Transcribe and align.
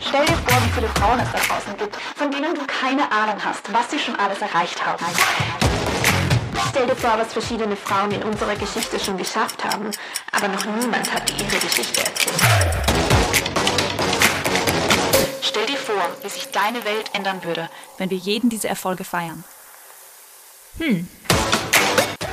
Stell 0.00 0.24
dir 0.26 0.36
vor, 0.36 0.62
wie 0.64 0.70
viele 0.74 0.88
Frauen 0.88 1.20
es 1.20 1.32
da 1.32 1.38
draußen 1.38 1.76
gibt, 1.76 1.96
von 2.16 2.30
denen 2.30 2.54
du 2.54 2.64
keine 2.66 3.10
Ahnung 3.10 3.36
hast, 3.44 3.72
was 3.72 3.90
sie 3.90 3.98
schon 3.98 4.16
alles 4.16 4.40
erreicht 4.40 4.84
haben. 4.84 5.04
Stell 6.70 6.86
dir 6.86 6.96
vor, 6.96 7.18
was 7.18 7.32
verschiedene 7.32 7.76
Frauen 7.76 8.12
in 8.12 8.22
unserer 8.22 8.54
Geschichte 8.54 9.00
schon 9.00 9.16
geschafft 9.18 9.64
haben, 9.64 9.90
aber 10.32 10.48
noch 10.48 10.64
niemand 10.64 11.12
hat 11.12 11.30
ihre 11.30 11.58
Geschichte 11.58 12.00
erzählt. 12.00 12.36
Stell 15.42 15.66
dir 15.66 15.76
vor, 15.76 16.08
wie 16.22 16.28
sich 16.28 16.48
deine 16.52 16.84
Welt 16.84 17.10
ändern 17.12 17.42
würde, 17.42 17.68
wenn 17.96 18.10
wir 18.10 18.18
jeden 18.18 18.50
diese 18.50 18.68
Erfolge 18.68 19.02
feiern. 19.04 19.42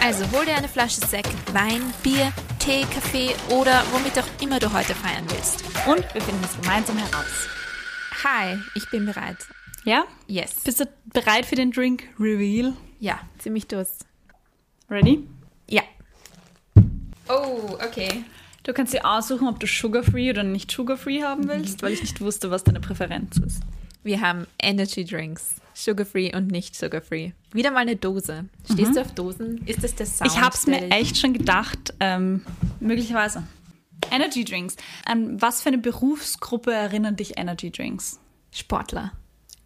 Also 0.01 0.25
hol 0.31 0.45
dir 0.45 0.55
eine 0.55 0.69
Flasche 0.69 1.01
Sekt, 1.01 1.33
Wein, 1.51 1.93
Bier, 2.03 2.31
Tee, 2.65 2.81
Kaffee 2.81 3.29
oder 3.53 3.83
womit 3.91 4.17
auch 4.17 4.41
immer 4.41 4.57
du 4.57 4.73
heute 4.73 4.95
feiern 4.95 5.23
willst. 5.29 5.63
Und 5.85 6.01
wir 6.15 6.21
finden 6.21 6.43
es 6.43 6.59
gemeinsam 6.59 6.97
heraus. 6.97 7.47
Hi, 8.23 8.57
ich 8.73 8.89
bin 8.89 9.05
bereit. 9.05 9.37
Ja? 9.83 10.05
Yes. 10.25 10.61
Bist 10.63 10.79
du 10.79 10.85
bereit 11.13 11.45
für 11.45 11.53
den 11.53 11.69
Drink 11.69 12.05
Reveal? 12.19 12.73
Ja, 12.99 13.19
ziemlich 13.37 13.67
Durst. 13.67 14.07
Ready? 14.89 15.27
Ja. 15.69 15.83
Oh, 17.29 17.77
okay. 17.85 18.25
Du 18.63 18.73
kannst 18.73 18.95
dir 18.95 19.05
aussuchen, 19.05 19.47
ob 19.47 19.59
du 19.59 19.67
sugar-free 19.67 20.31
oder 20.31 20.41
nicht 20.41 20.71
sugar-free 20.71 21.21
haben 21.21 21.47
willst, 21.47 21.83
weil 21.83 21.93
ich 21.93 22.01
nicht 22.01 22.19
wusste, 22.19 22.49
was 22.49 22.63
deine 22.63 22.79
Präferenz 22.79 23.37
ist. 23.37 23.61
Wir 24.01 24.21
haben 24.21 24.47
Energy 24.59 25.05
Drinks. 25.05 25.57
Sugar-free 25.75 26.35
und 26.35 26.47
nicht 26.51 26.75
sugar-free. 26.75 27.31
Wieder 27.53 27.71
mal 27.71 27.79
eine 27.79 27.95
Dose. 27.95 28.45
Stehst 28.71 28.95
du 28.95 29.01
auf 29.01 29.11
Dosen? 29.13 29.61
Ist 29.67 29.83
das 29.83 29.93
der 29.95 30.05
Sound? 30.05 30.31
Ich 30.31 30.39
habe 30.41 30.55
es 30.55 30.65
mir 30.67 30.89
echt 30.91 31.17
schon 31.17 31.33
gedacht, 31.33 31.93
ähm, 31.99 32.45
möglicherweise. 32.79 33.43
Energy 34.11 34.43
Drinks. 34.45 34.75
An 35.05 35.41
was 35.41 35.61
für 35.61 35.69
eine 35.69 35.77
Berufsgruppe 35.77 36.73
erinnern 36.73 37.15
dich 37.15 37.37
Energy 37.37 37.71
Drinks? 37.71 38.19
Sportler. 38.51 39.11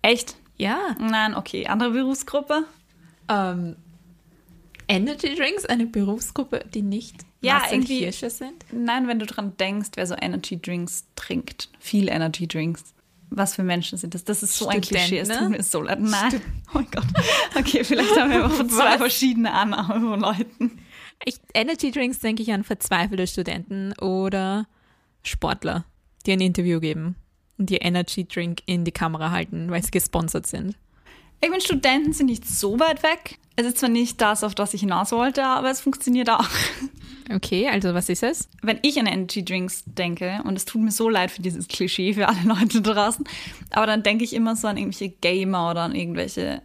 Echt? 0.02 0.36
Ja. 0.58 0.96
Nein, 1.00 1.36
okay. 1.36 1.68
Andere 1.68 1.92
Berufsgruppe? 1.92 2.64
Ähm, 3.28 3.76
Energy 4.88 5.36
Drinks, 5.36 5.66
eine 5.66 5.86
Berufsgruppe, 5.86 6.66
die 6.74 6.82
nicht 6.82 7.18
Ja, 7.42 7.62
irgendwie- 7.72 8.12
sind? 8.12 8.66
Nein, 8.72 9.08
wenn 9.08 9.20
du 9.20 9.26
dran 9.28 9.54
denkst, 9.58 9.90
wer 9.96 10.08
so 10.08 10.16
Energy 10.20 10.60
Drinks 10.60 11.06
trinkt. 11.16 11.70
Viel 11.80 12.10
Energy 12.10 12.48
Drinks. 12.48 12.84
Was 13.30 13.56
für 13.56 13.64
Menschen 13.64 13.98
sind 13.98 14.16
das? 14.16 14.24
Das 14.24 14.44
ist 14.44 14.58
so 14.58 14.68
ein 14.68 14.84
Studenten, 14.84 15.08
Klischee. 15.08 15.20
Es 15.20 15.28
ne? 15.30 15.38
tut 15.38 15.50
mir 15.50 15.64
so 15.64 15.82
leid. 15.82 16.00
Nein. 16.00 16.42
Oh 16.72 16.78
mein 16.78 16.88
Gott. 16.92 17.06
Okay, 17.58 17.84
vielleicht 17.84 18.16
haben 18.16 18.30
wir 18.30 18.46
einfach 18.46 18.68
zwei 18.68 19.00
verschiedene 19.00 19.52
Annahmen 19.52 20.02
von 20.02 20.20
Leuten. 20.20 20.80
Ich, 21.26 21.40
Energy 21.56 21.90
Drinks 21.90 22.20
denke 22.20 22.44
ich 22.44 22.52
an 22.52 22.64
verzweifelte 22.64 23.26
Studenten 23.26 23.94
oder 23.94 24.68
Sportler, 25.24 25.86
die 26.26 26.34
ein 26.34 26.42
Interview 26.42 26.80
geben 26.80 27.16
und 27.58 27.72
ihr 27.72 27.82
Energy 27.82 28.28
Drink 28.28 28.62
in 28.68 28.86
die 28.86 28.92
Kamera 28.92 29.32
halten, 29.32 29.72
weil 29.72 29.84
sie 29.84 29.92
gesponsert 29.92 30.46
sind. 30.46 30.76
Ich 31.42 31.50
meine, 31.50 31.62
Studenten 31.62 32.14
sind 32.14 32.26
nicht 32.28 32.46
so 32.48 32.80
weit 32.80 33.04
weg. 33.04 33.38
Es 33.56 33.66
ist 33.66 33.78
zwar 33.80 33.90
nicht 33.90 34.22
das, 34.22 34.44
auf 34.44 34.56
das 34.56 34.74
ich 34.74 34.82
hinaus 34.82 35.12
wollte, 35.12 35.44
aber 35.44 35.70
es 35.70 35.82
funktioniert 35.82 36.30
auch. 36.30 36.48
Okay, 37.32 37.68
also 37.70 37.94
was 37.94 38.10
ist 38.10 38.24
es? 38.24 38.50
Wenn 38.64 38.80
ich 38.82 39.00
an 39.00 39.06
Energy 39.06 39.46
Drinks 39.46 39.84
denke, 39.86 40.42
und 40.46 40.56
es 40.56 40.66
tut 40.66 40.82
mir 40.82 40.92
so 40.92 41.10
leid 41.10 41.30
für 41.30 41.42
dieses 41.42 41.68
Klischee 41.68 42.14
für 42.14 42.28
alle 42.28 42.42
Leute 42.44 42.82
draußen, 42.82 43.24
aber 43.72 43.86
dann 43.86 44.02
denke 44.02 44.24
ich 44.24 44.34
immer 44.34 44.56
so 44.56 44.68
an 44.68 44.78
irgendwelche 44.78 45.10
Gamer 45.10 45.70
oder 45.72 45.82
an 45.82 45.94
irgendwelche 45.96 46.62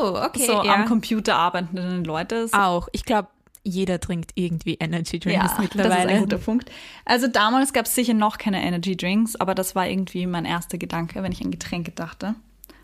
Oh, 0.00 0.14
okay. 0.24 0.46
so 0.46 0.62
ja. 0.64 0.74
am 0.74 0.86
Computer 0.86 1.36
arbeitenden 1.36 2.04
Leute. 2.04 2.48
So 2.48 2.56
Auch. 2.56 2.88
Ich 2.92 3.04
glaube, 3.04 3.28
jeder 3.64 4.00
trinkt 4.00 4.32
irgendwie 4.34 4.74
Energy 4.74 5.18
Drinks 5.20 5.52
Ja, 5.52 5.56
mittlerweile. 5.60 5.94
das 5.94 6.04
ist 6.04 6.10
ein 6.10 6.20
guter 6.20 6.38
Punkt. 6.38 6.70
Also 7.04 7.28
damals 7.28 7.72
gab 7.72 7.86
es 7.86 7.94
sicher 7.94 8.14
noch 8.14 8.38
keine 8.38 8.62
Energy 8.62 8.96
Drinks, 8.96 9.36
aber 9.36 9.54
das 9.54 9.74
war 9.74 9.86
irgendwie 9.88 10.26
mein 10.26 10.44
erster 10.44 10.78
Gedanke, 10.78 11.22
wenn 11.22 11.32
ich 11.32 11.42
an 11.44 11.50
Getränke 11.50 11.92
dachte. 11.92 12.34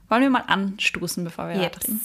Wollen 0.09 0.23
wir 0.23 0.31
mal 0.31 0.45
anstoßen, 0.47 1.25
bevor 1.25 1.49
wir 1.49 1.57
Yes. 1.57 1.65
weiterreden? 1.65 2.01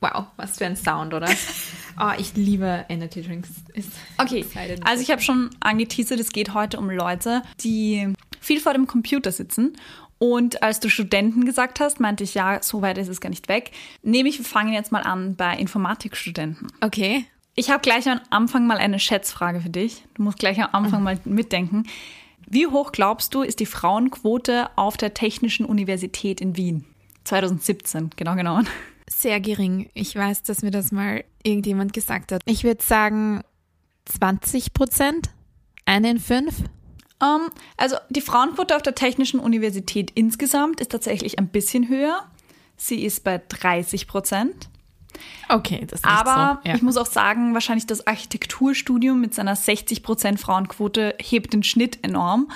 Wow, 0.00 0.26
was 0.36 0.56
für 0.56 0.64
ein 0.64 0.76
Sound, 0.76 1.12
oder? 1.12 1.28
oh, 2.00 2.12
ich 2.18 2.34
liebe 2.34 2.86
Energy 2.88 3.22
Drinks. 3.22 3.50
Ist 3.74 3.90
Okay, 4.16 4.46
also 4.82 5.02
ich 5.02 5.10
habe 5.10 5.20
schon 5.20 5.50
angeteasert, 5.60 6.18
es 6.18 6.30
geht 6.30 6.54
heute 6.54 6.78
um 6.78 6.88
Leute, 6.88 7.42
die 7.62 8.14
viel 8.40 8.60
vor 8.60 8.72
dem 8.72 8.86
Computer 8.86 9.30
sitzen. 9.30 9.76
Und 10.18 10.62
als 10.62 10.80
du 10.80 10.88
Studenten 10.90 11.44
gesagt 11.44 11.80
hast, 11.80 12.00
meinte 12.00 12.24
ich, 12.24 12.34
ja, 12.34 12.62
so 12.62 12.82
weit 12.82 12.98
ist 12.98 13.08
es 13.08 13.20
gar 13.20 13.30
nicht 13.30 13.48
weg. 13.48 13.72
Nehme 14.02 14.28
ich, 14.28 14.38
wir 14.38 14.44
fangen 14.44 14.72
jetzt 14.72 14.92
mal 14.92 15.02
an 15.02 15.34
bei 15.36 15.56
Informatikstudenten. 15.56 16.68
Okay. 16.80 17.24
Ich 17.54 17.70
habe 17.70 17.80
gleich 17.80 18.08
am 18.08 18.20
Anfang 18.30 18.66
mal 18.66 18.78
eine 18.78 18.98
Schätzfrage 18.98 19.60
für 19.60 19.70
dich. 19.70 20.04
Du 20.14 20.22
musst 20.22 20.38
gleich 20.38 20.62
am 20.62 20.70
Anfang 20.72 21.02
mal 21.02 21.18
mitdenken. 21.24 21.84
Wie 22.52 22.66
hoch 22.66 22.90
glaubst 22.90 23.32
du, 23.32 23.42
ist 23.42 23.60
die 23.60 23.66
Frauenquote 23.66 24.70
auf 24.74 24.96
der 24.96 25.14
Technischen 25.14 25.64
Universität 25.64 26.40
in 26.40 26.56
Wien? 26.56 26.84
2017, 27.22 28.10
genau 28.16 28.34
genommen. 28.34 28.66
Sehr 29.08 29.38
gering. 29.38 29.88
Ich 29.94 30.16
weiß, 30.16 30.42
dass 30.42 30.62
mir 30.62 30.72
das 30.72 30.90
mal 30.90 31.22
irgendjemand 31.44 31.92
gesagt 31.92 32.32
hat. 32.32 32.42
Ich 32.46 32.64
würde 32.64 32.82
sagen 32.82 33.42
20 34.06 34.74
Prozent. 34.74 35.30
Eine 35.84 36.10
in 36.10 36.18
fünf. 36.18 36.64
Ähm, 37.22 37.50
also 37.76 37.96
die 38.08 38.20
Frauenquote 38.20 38.74
auf 38.74 38.82
der 38.82 38.96
Technischen 38.96 39.38
Universität 39.38 40.10
insgesamt 40.16 40.80
ist 40.80 40.90
tatsächlich 40.90 41.38
ein 41.38 41.48
bisschen 41.48 41.88
höher. 41.88 42.24
Sie 42.76 43.04
ist 43.04 43.22
bei 43.22 43.40
30 43.48 44.08
Prozent. 44.08 44.70
Okay, 45.48 45.86
das 45.88 46.00
ist 46.00 46.04
Aber 46.04 46.60
so. 46.62 46.68
Ja. 46.68 46.76
ich 46.76 46.82
muss 46.82 46.96
auch 46.96 47.06
sagen, 47.06 47.54
wahrscheinlich 47.54 47.86
das 47.86 48.06
Architekturstudium 48.06 49.20
mit 49.20 49.34
seiner 49.34 49.56
60 49.56 50.02
Prozent 50.02 50.40
Frauenquote 50.40 51.14
hebt 51.20 51.52
den 51.52 51.62
Schnitt 51.62 51.98
enorm. 52.02 52.50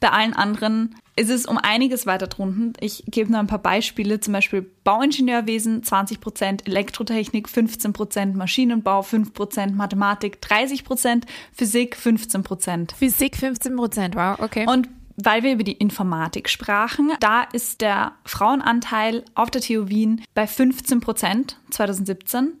Bei 0.00 0.10
allen 0.10 0.34
anderen 0.34 0.96
ist 1.14 1.30
es 1.30 1.46
um 1.46 1.58
einiges 1.58 2.06
weiter 2.06 2.26
drunten. 2.26 2.72
Ich 2.80 3.04
gebe 3.06 3.30
nur 3.30 3.38
ein 3.38 3.46
paar 3.46 3.60
Beispiele, 3.60 4.18
zum 4.18 4.32
Beispiel 4.32 4.62
Bauingenieurwesen 4.82 5.84
20 5.84 6.20
Prozent, 6.20 6.66
Elektrotechnik 6.66 7.48
15 7.48 7.92
Prozent, 7.92 8.34
Maschinenbau 8.34 9.02
5 9.02 9.32
Prozent, 9.32 9.76
Mathematik 9.76 10.40
30 10.40 10.84
Prozent, 10.84 11.26
Physik 11.52 11.96
15 11.96 12.42
Prozent. 12.42 12.92
Physik 12.98 13.36
15 13.36 13.76
Prozent. 13.76 14.16
Wow, 14.16 14.40
okay. 14.40 14.66
Und 14.66 14.88
weil 15.16 15.42
wir 15.42 15.52
über 15.52 15.64
die 15.64 15.72
Informatik 15.72 16.48
sprachen, 16.48 17.12
da 17.20 17.42
ist 17.42 17.80
der 17.80 18.12
Frauenanteil 18.24 19.24
auf 19.34 19.50
der 19.50 19.60
TU 19.60 19.88
Wien 19.88 20.22
bei 20.34 20.46
15 20.46 21.00
Prozent 21.00 21.58
2017. 21.70 22.54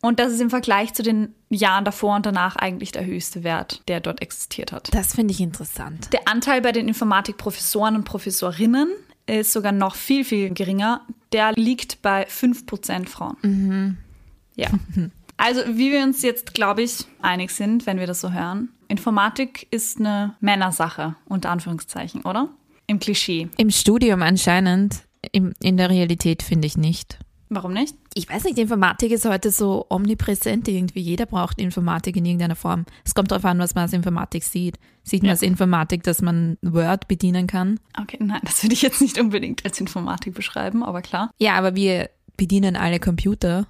Und 0.00 0.20
das 0.20 0.32
ist 0.32 0.40
im 0.40 0.50
Vergleich 0.50 0.94
zu 0.94 1.02
den 1.02 1.34
Jahren 1.50 1.84
davor 1.84 2.14
und 2.14 2.24
danach 2.24 2.54
eigentlich 2.54 2.92
der 2.92 3.04
höchste 3.04 3.42
Wert, 3.42 3.82
der 3.88 4.00
dort 4.00 4.22
existiert 4.22 4.70
hat. 4.70 4.94
das 4.94 5.16
finde 5.16 5.32
ich 5.32 5.40
interessant. 5.40 6.12
Der 6.12 6.28
Anteil 6.28 6.60
bei 6.60 6.70
den 6.70 6.86
Informatikprofessoren 6.86 7.96
und 7.96 8.04
Professorinnen 8.04 8.88
ist 9.26 9.52
sogar 9.52 9.72
noch 9.72 9.96
viel, 9.96 10.24
viel 10.24 10.54
geringer. 10.54 11.04
Der 11.32 11.52
liegt 11.52 12.00
bei 12.00 12.26
5% 12.28 13.08
Frauen. 13.08 13.98
Ja. 14.54 14.68
Also, 15.36 15.60
wie 15.66 15.92
wir 15.92 16.02
uns 16.02 16.22
jetzt, 16.22 16.52
glaube 16.52 16.82
ich, 16.82 17.06
einig 17.22 17.50
sind, 17.50 17.86
wenn 17.86 17.98
wir 17.98 18.06
das 18.06 18.20
so 18.20 18.32
hören, 18.32 18.70
Informatik 18.88 19.66
ist 19.70 19.98
eine 20.00 20.34
Männersache, 20.40 21.14
unter 21.26 21.50
Anführungszeichen, 21.50 22.22
oder? 22.22 22.48
Im 22.86 22.98
Klischee. 22.98 23.48
Im 23.58 23.70
Studium 23.70 24.22
anscheinend. 24.22 25.02
Im, 25.32 25.52
in 25.60 25.76
der 25.76 25.90
Realität 25.90 26.42
finde 26.42 26.66
ich 26.66 26.76
nicht. 26.76 27.18
Warum 27.50 27.72
nicht? 27.72 27.94
Ich 28.14 28.28
weiß 28.28 28.44
nicht, 28.44 28.58
Informatik 28.58 29.10
ist 29.10 29.24
heute 29.24 29.50
so 29.50 29.86
omnipräsent 29.88 30.68
irgendwie. 30.68 31.00
Jeder 31.00 31.24
braucht 31.24 31.58
Informatik 31.60 32.16
in 32.16 32.24
irgendeiner 32.26 32.56
Form. 32.56 32.84
Es 33.04 33.14
kommt 33.14 33.30
darauf 33.30 33.44
an, 33.46 33.58
was 33.58 33.74
man 33.74 33.82
als 33.82 33.94
Informatik 33.94 34.44
sieht. 34.44 34.78
Sieht 35.02 35.22
man 35.22 35.28
Ja. 35.28 35.32
als 35.32 35.42
Informatik, 35.42 36.02
dass 36.02 36.20
man 36.20 36.58
Word 36.60 37.08
bedienen 37.08 37.46
kann? 37.46 37.80
Okay, 37.98 38.18
nein, 38.20 38.40
das 38.44 38.62
würde 38.62 38.74
ich 38.74 38.82
jetzt 38.82 39.00
nicht 39.00 39.18
unbedingt 39.18 39.64
als 39.64 39.80
Informatik 39.80 40.34
beschreiben, 40.34 40.82
aber 40.82 41.00
klar. 41.00 41.30
Ja, 41.38 41.54
aber 41.54 41.74
wir 41.74 42.10
bedienen 42.38 42.76
alle 42.76 43.00
Computer 43.00 43.66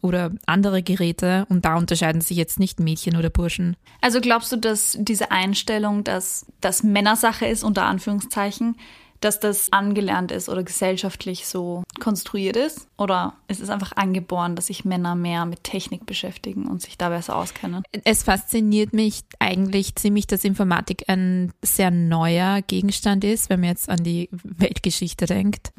oder 0.00 0.30
andere 0.46 0.82
Geräte 0.82 1.44
und 1.50 1.66
da 1.66 1.76
unterscheiden 1.76 2.22
sich 2.22 2.38
jetzt 2.38 2.58
nicht 2.58 2.80
Mädchen 2.80 3.16
oder 3.16 3.28
Burschen. 3.28 3.76
Also 4.00 4.22
glaubst 4.22 4.52
du, 4.52 4.56
dass 4.56 4.96
diese 4.98 5.30
Einstellung, 5.30 6.04
dass 6.04 6.46
das 6.62 6.82
Männersache 6.82 7.46
ist, 7.46 7.62
unter 7.64 7.84
Anführungszeichen, 7.84 8.76
dass 9.24 9.40
das 9.40 9.72
angelernt 9.72 10.30
ist 10.30 10.48
oder 10.48 10.62
gesellschaftlich 10.62 11.46
so 11.46 11.82
konstruiert 11.98 12.56
ist? 12.56 12.88
Oder 12.98 13.34
ist 13.48 13.60
es 13.60 13.70
einfach 13.70 13.92
angeboren, 13.96 14.56
dass 14.56 14.66
sich 14.66 14.84
Männer 14.84 15.14
mehr 15.14 15.46
mit 15.46 15.64
Technik 15.64 16.06
beschäftigen 16.06 16.66
und 16.66 16.82
sich 16.82 16.98
da 16.98 17.08
besser 17.08 17.36
auskennen? 17.36 17.82
Es 18.04 18.22
fasziniert 18.22 18.92
mich 18.92 19.22
eigentlich 19.38 19.94
ziemlich, 19.96 20.26
dass 20.26 20.44
Informatik 20.44 21.04
ein 21.08 21.52
sehr 21.62 21.90
neuer 21.90 22.62
Gegenstand 22.62 23.24
ist, 23.24 23.48
wenn 23.50 23.60
man 23.60 23.70
jetzt 23.70 23.88
an 23.88 24.04
die 24.04 24.28
Weltgeschichte 24.32 25.26
denkt. 25.26 25.72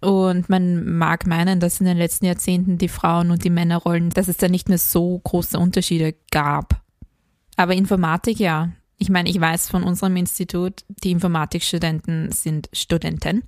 Und 0.00 0.48
man 0.48 0.96
mag 0.96 1.26
meinen, 1.26 1.60
dass 1.60 1.80
in 1.80 1.86
den 1.86 1.98
letzten 1.98 2.26
Jahrzehnten 2.26 2.78
die 2.78 2.88
Frauen- 2.88 3.30
und 3.30 3.44
die 3.44 3.50
Männerrollen, 3.50 4.10
dass 4.10 4.28
es 4.28 4.36
da 4.36 4.48
nicht 4.48 4.68
mehr 4.68 4.78
so 4.78 5.18
große 5.18 5.58
Unterschiede 5.58 6.14
gab. 6.30 6.80
Aber 7.56 7.74
Informatik, 7.74 8.38
ja. 8.38 8.70
Ich 9.02 9.10
meine, 9.10 9.28
ich 9.28 9.40
weiß 9.40 9.68
von 9.68 9.82
unserem 9.82 10.14
Institut, 10.14 10.84
die 11.02 11.10
Informatikstudenten 11.10 12.30
sind 12.30 12.68
Studenten. 12.72 13.42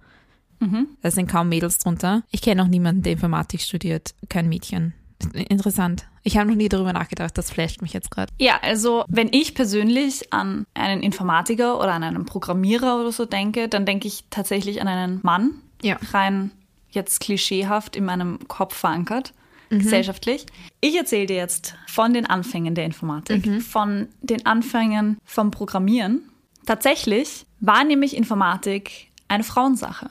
Da 1.00 1.12
sind 1.12 1.30
kaum 1.30 1.48
Mädels 1.48 1.78
drunter. 1.78 2.24
Ich 2.32 2.42
kenne 2.42 2.60
auch 2.64 2.66
niemanden, 2.66 3.02
der 3.02 3.12
Informatik 3.12 3.60
studiert, 3.60 4.16
kein 4.28 4.48
Mädchen. 4.48 4.94
interessant. 5.32 6.06
Ich 6.24 6.36
habe 6.36 6.48
noch 6.48 6.56
nie 6.56 6.68
darüber 6.68 6.92
nachgedacht, 6.92 7.38
das 7.38 7.52
flasht 7.52 7.82
mich 7.82 7.92
jetzt 7.92 8.10
gerade. 8.10 8.32
Ja, 8.40 8.58
also 8.62 9.04
wenn 9.06 9.28
ich 9.30 9.54
persönlich 9.54 10.32
an 10.32 10.66
einen 10.74 11.04
Informatiker 11.04 11.78
oder 11.78 11.92
an 11.92 12.02
einen 12.02 12.24
Programmierer 12.24 13.00
oder 13.00 13.12
so 13.12 13.24
denke, 13.24 13.68
dann 13.68 13.86
denke 13.86 14.08
ich 14.08 14.24
tatsächlich 14.30 14.80
an 14.80 14.88
einen 14.88 15.20
Mann. 15.22 15.52
Ja. 15.82 15.98
Rein 16.12 16.50
jetzt 16.90 17.20
klischeehaft 17.20 17.94
in 17.94 18.06
meinem 18.06 18.40
Kopf 18.48 18.74
verankert. 18.74 19.32
Gesellschaftlich. 19.78 20.46
Ich 20.80 20.96
erzähle 20.96 21.26
dir 21.26 21.36
jetzt 21.36 21.74
von 21.86 22.12
den 22.12 22.26
Anfängen 22.26 22.74
der 22.74 22.84
Informatik, 22.84 23.62
von 23.62 24.08
den 24.22 24.46
Anfängen 24.46 25.18
vom 25.24 25.50
Programmieren. 25.50 26.22
Tatsächlich 26.66 27.46
war 27.60 27.84
nämlich 27.84 28.16
Informatik 28.16 29.08
eine 29.28 29.44
Frauensache, 29.44 30.10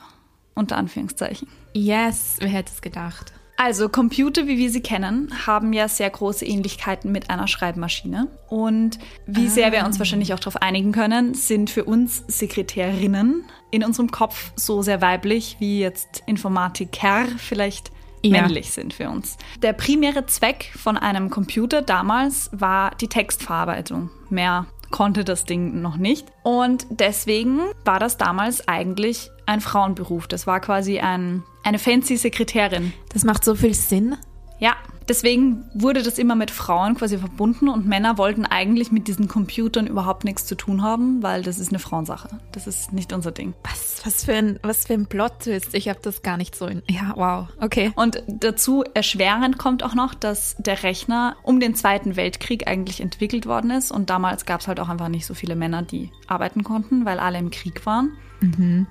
unter 0.54 0.76
Anführungszeichen. 0.76 1.48
Yes, 1.72 2.36
wer 2.38 2.48
hätte 2.48 2.72
es 2.72 2.80
gedacht? 2.82 3.32
Also 3.56 3.88
Computer, 3.88 4.48
wie 4.48 4.58
wir 4.58 4.70
sie 4.70 4.80
kennen, 4.80 5.46
haben 5.46 5.72
ja 5.72 5.86
sehr 5.86 6.10
große 6.10 6.44
Ähnlichkeiten 6.44 7.12
mit 7.12 7.30
einer 7.30 7.46
Schreibmaschine. 7.46 8.26
Und 8.48 8.98
wie 9.26 9.48
sehr 9.48 9.70
wir 9.70 9.84
uns 9.86 9.98
wahrscheinlich 10.00 10.34
auch 10.34 10.40
darauf 10.40 10.60
einigen 10.60 10.90
können, 10.90 11.34
sind 11.34 11.70
für 11.70 11.84
uns 11.84 12.24
Sekretärinnen 12.26 13.44
in 13.70 13.84
unserem 13.84 14.10
Kopf 14.10 14.52
so 14.56 14.82
sehr 14.82 15.00
weiblich, 15.00 15.56
wie 15.60 15.78
jetzt 15.78 16.24
Informatiker 16.26 17.26
vielleicht 17.38 17.92
Ja. 18.28 18.42
männlich 18.42 18.72
sind 18.72 18.94
für 18.94 19.08
uns. 19.10 19.36
Der 19.62 19.72
primäre 19.72 20.26
Zweck 20.26 20.72
von 20.76 20.96
einem 20.96 21.30
Computer 21.30 21.82
damals 21.82 22.50
war 22.52 22.92
die 23.00 23.08
Textverarbeitung. 23.08 24.10
Mehr 24.30 24.66
konnte 24.90 25.24
das 25.24 25.44
Ding 25.44 25.80
noch 25.82 25.96
nicht. 25.96 26.28
Und 26.42 26.86
deswegen 26.90 27.60
war 27.84 27.98
das 27.98 28.16
damals 28.16 28.68
eigentlich 28.68 29.30
ein 29.46 29.60
Frauenberuf. 29.60 30.28
Das 30.28 30.46
war 30.46 30.60
quasi 30.60 31.00
ein, 31.00 31.42
eine 31.64 31.78
fancy 31.78 32.16
Sekretärin. 32.16 32.92
Das 33.12 33.24
macht 33.24 33.44
so 33.44 33.54
viel 33.54 33.74
Sinn. 33.74 34.16
Ja, 34.64 34.76
deswegen 35.10 35.68
wurde 35.74 36.02
das 36.02 36.16
immer 36.16 36.34
mit 36.34 36.50
Frauen 36.50 36.94
quasi 36.94 37.18
verbunden 37.18 37.68
und 37.68 37.86
Männer 37.86 38.16
wollten 38.16 38.46
eigentlich 38.46 38.90
mit 38.90 39.08
diesen 39.08 39.28
Computern 39.28 39.86
überhaupt 39.86 40.24
nichts 40.24 40.46
zu 40.46 40.54
tun 40.54 40.82
haben, 40.82 41.22
weil 41.22 41.42
das 41.42 41.58
ist 41.58 41.68
eine 41.68 41.78
Frauensache. 41.78 42.30
Das 42.52 42.66
ist 42.66 42.90
nicht 42.90 43.12
unser 43.12 43.30
Ding. 43.30 43.52
Was, 43.62 44.00
was, 44.06 44.24
für 44.24 44.32
ein, 44.32 44.58
was 44.62 44.86
für 44.86 44.94
ein 44.94 45.04
Plot-Twist. 45.04 45.74
Ich 45.74 45.90
habe 45.90 45.98
das 46.00 46.22
gar 46.22 46.38
nicht 46.38 46.56
so 46.56 46.64
in. 46.64 46.82
Ja, 46.88 47.12
wow. 47.14 47.48
Okay. 47.60 47.92
Und 47.94 48.22
dazu 48.26 48.84
erschwerend 48.94 49.58
kommt 49.58 49.82
auch 49.82 49.94
noch, 49.94 50.14
dass 50.14 50.56
der 50.58 50.82
Rechner 50.82 51.36
um 51.42 51.60
den 51.60 51.74
Zweiten 51.74 52.16
Weltkrieg 52.16 52.66
eigentlich 52.66 53.02
entwickelt 53.02 53.44
worden 53.44 53.70
ist. 53.70 53.92
Und 53.92 54.08
damals 54.08 54.46
gab 54.46 54.62
es 54.62 54.66
halt 54.66 54.80
auch 54.80 54.88
einfach 54.88 55.08
nicht 55.08 55.26
so 55.26 55.34
viele 55.34 55.56
Männer, 55.56 55.82
die 55.82 56.10
arbeiten 56.26 56.64
konnten, 56.64 57.04
weil 57.04 57.18
alle 57.18 57.36
im 57.36 57.50
Krieg 57.50 57.84
waren. 57.84 58.16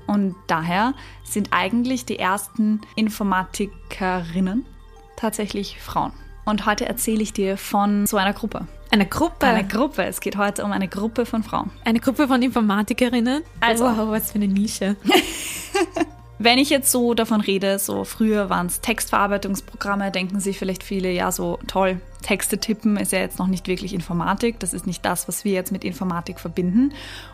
Und 0.07 0.35
daher 0.47 0.95
sind 1.23 1.49
eigentlich 1.51 2.05
die 2.05 2.17
ersten 2.17 2.81
Informatikerinnen 2.95 4.65
tatsächlich 5.23 5.79
Frauen. 5.81 6.11
Und 6.45 6.65
heute 6.65 6.85
erzähle 6.85 7.23
ich 7.23 7.31
dir 7.31 7.55
von 7.57 8.05
so 8.05 8.17
einer 8.17 8.33
Gruppe. 8.33 8.67
Eine 8.91 9.05
Gruppe. 9.05 9.47
Eine 9.47 9.65
Gruppe. 9.65 10.03
Es 10.03 10.19
geht 10.19 10.35
heute 10.37 10.65
um 10.65 10.71
eine 10.73 10.89
Gruppe 10.89 11.25
von 11.25 11.41
Frauen. 11.43 11.71
Eine 11.85 12.01
Gruppe 12.01 12.27
von 12.27 12.41
Informatikerinnen. 12.41 13.41
Also- 13.61 13.85
wow, 13.85 14.09
was 14.09 14.31
für 14.31 14.35
eine 14.35 14.49
Nische. 14.49 14.97
Wenn 16.43 16.57
ich 16.57 16.69
jetzt 16.69 16.91
so 16.91 17.13
davon 17.13 17.39
rede, 17.39 17.79
so 17.79 18.03
früher 18.03 18.49
waren 18.49 18.65
es 18.67 18.81
Textverarbeitungsprogramme, 18.81 20.11
denken 20.11 20.41
sich 20.41 20.59
vielleicht 20.59 20.83
viele, 20.83 21.09
ja, 21.09 21.31
so 21.31 21.57
toll, 21.67 22.01
Texte 22.21 22.57
tippen 22.57 22.97
ist 22.97 23.13
ja 23.13 23.19
jetzt 23.19 23.39
noch 23.39 23.47
nicht 23.47 23.69
wirklich 23.69 23.93
Informatik. 23.93 24.59
Das 24.59 24.73
ist 24.73 24.85
nicht 24.85 25.05
das, 25.05 25.29
was 25.29 25.45
wir 25.45 25.53
jetzt 25.53 25.71
mit 25.71 25.85
Informatik 25.85 26.41
verbinden. 26.41 26.91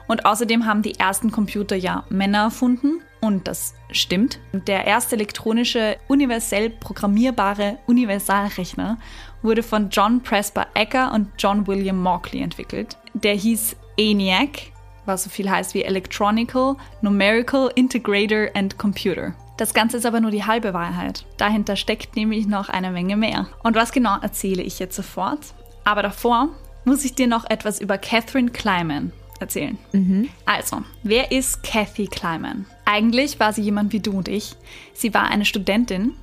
Und 0.07 0.27
außerdem 0.27 0.67
haben 0.67 0.83
die 0.83 0.99
ersten 0.99 1.31
Computer 1.31 1.75
ja 1.75 2.03
Männer 2.09 2.43
erfunden. 2.43 3.01
Und 3.19 3.47
das 3.47 3.73
stimmt. 3.89 4.39
Der 4.53 4.85
erste 4.85 5.15
elektronische, 5.15 5.97
universell 6.07 6.69
programmierbare 6.69 7.79
Universalrechner 7.87 8.99
wurde 9.41 9.63
von 9.63 9.89
John 9.89 10.21
Presper 10.21 10.67
Ecker 10.75 11.13
und 11.15 11.29
John 11.39 11.65
William 11.65 11.99
Mauchly 11.99 12.43
entwickelt. 12.43 12.95
Der 13.15 13.33
hieß 13.33 13.75
ENIAC 13.97 14.71
was 15.09 15.25
so 15.25 15.29
viel 15.29 15.49
heißt 15.49 15.73
wie 15.73 15.83
Electronical, 15.83 16.77
Numerical, 17.01 17.69
Integrator 17.75 18.47
and 18.53 18.77
Computer. 18.77 19.33
Das 19.57 19.73
Ganze 19.73 19.97
ist 19.97 20.05
aber 20.05 20.21
nur 20.21 20.31
die 20.31 20.45
halbe 20.45 20.73
Wahrheit. 20.73 21.25
Dahinter 21.35 21.75
steckt 21.75 22.15
nämlich 22.15 22.47
noch 22.47 22.69
eine 22.69 22.91
Menge 22.91 23.17
mehr. 23.17 23.49
Und 23.61 23.75
was 23.75 23.91
genau 23.91 24.17
erzähle 24.21 24.63
ich 24.63 24.79
jetzt 24.79 24.95
sofort? 24.95 25.39
Aber 25.83 26.01
davor 26.01 26.47
muss 26.85 27.03
ich 27.03 27.13
dir 27.13 27.27
noch 27.27 27.49
etwas 27.49 27.81
über 27.81 27.97
Catherine 27.97 28.51
Kleiman 28.51 29.11
erzählen. 29.41 29.77
Also, 30.45 30.83
wer 31.03 31.31
ist 31.31 31.61
Kathy 31.63 32.07
Kleiman? 32.07 32.65
Eigentlich 32.85 33.39
war 33.39 33.51
sie 33.51 33.61
jemand 33.61 33.91
wie 33.91 33.99
du 33.99 34.11
und 34.11 34.27
ich. 34.29 34.55
Sie 34.93 35.13
war 35.13 35.29
eine 35.29 35.45
Studentin, 35.45 36.13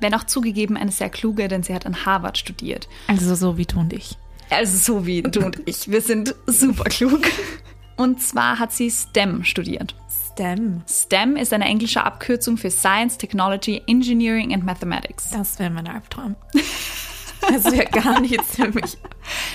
wenn 0.00 0.14
auch 0.14 0.24
zugegeben 0.24 0.76
eine 0.76 0.90
sehr 0.90 1.10
kluge, 1.10 1.48
denn 1.48 1.62
sie 1.62 1.74
hat 1.74 1.86
an 1.86 2.06
Harvard 2.06 2.38
studiert. 2.38 2.88
Also 3.08 3.34
so 3.34 3.58
wie 3.58 3.66
du 3.66 3.78
und 3.78 3.92
ich. 3.92 4.16
Also 4.50 4.78
so 4.78 5.06
wie 5.06 5.22
du 5.22 5.44
und 5.44 5.60
ich. 5.66 5.90
Wir 5.90 6.00
sind 6.00 6.34
super 6.46 6.84
klug. 6.84 7.22
Und 7.96 8.20
zwar 8.20 8.58
hat 8.58 8.72
sie 8.72 8.90
STEM 8.90 9.44
studiert. 9.44 9.94
STEM. 10.36 10.82
STEM 10.86 11.36
ist 11.36 11.52
eine 11.52 11.64
englische 11.64 12.04
Abkürzung 12.04 12.58
für 12.58 12.70
Science, 12.70 13.16
Technology, 13.16 13.82
Engineering 13.86 14.52
and 14.52 14.64
Mathematics. 14.64 15.30
Das 15.30 15.58
wäre 15.58 15.70
mein 15.70 15.88
Albtraum. 15.88 16.36
Das 17.48 17.64
wäre 17.66 17.84
gar 17.84 18.20
nichts 18.20 18.56
für 18.56 18.70
mich. 18.70 18.98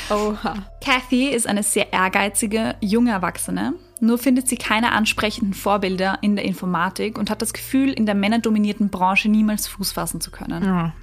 Oha. 0.10 0.66
Kathy 0.82 1.28
ist 1.28 1.46
eine 1.46 1.64
sehr 1.64 1.92
ehrgeizige, 1.92 2.76
junge 2.80 3.12
Erwachsene. 3.12 3.74
Nur 4.00 4.18
findet 4.18 4.48
sie 4.48 4.56
keine 4.56 4.94
ansprechenden 4.94 5.54
Vorbilder 5.54 6.18
in 6.22 6.36
der 6.36 6.46
Informatik 6.46 7.18
und 7.18 7.30
hat 7.30 7.42
das 7.42 7.52
Gefühl, 7.52 7.92
in 7.92 8.06
der 8.06 8.16
männerdominierten 8.16 8.90
Branche 8.90 9.30
niemals 9.30 9.68
Fuß 9.68 9.92
fassen 9.92 10.22
zu 10.22 10.32
können. 10.32 10.64
Ja. 10.64 10.94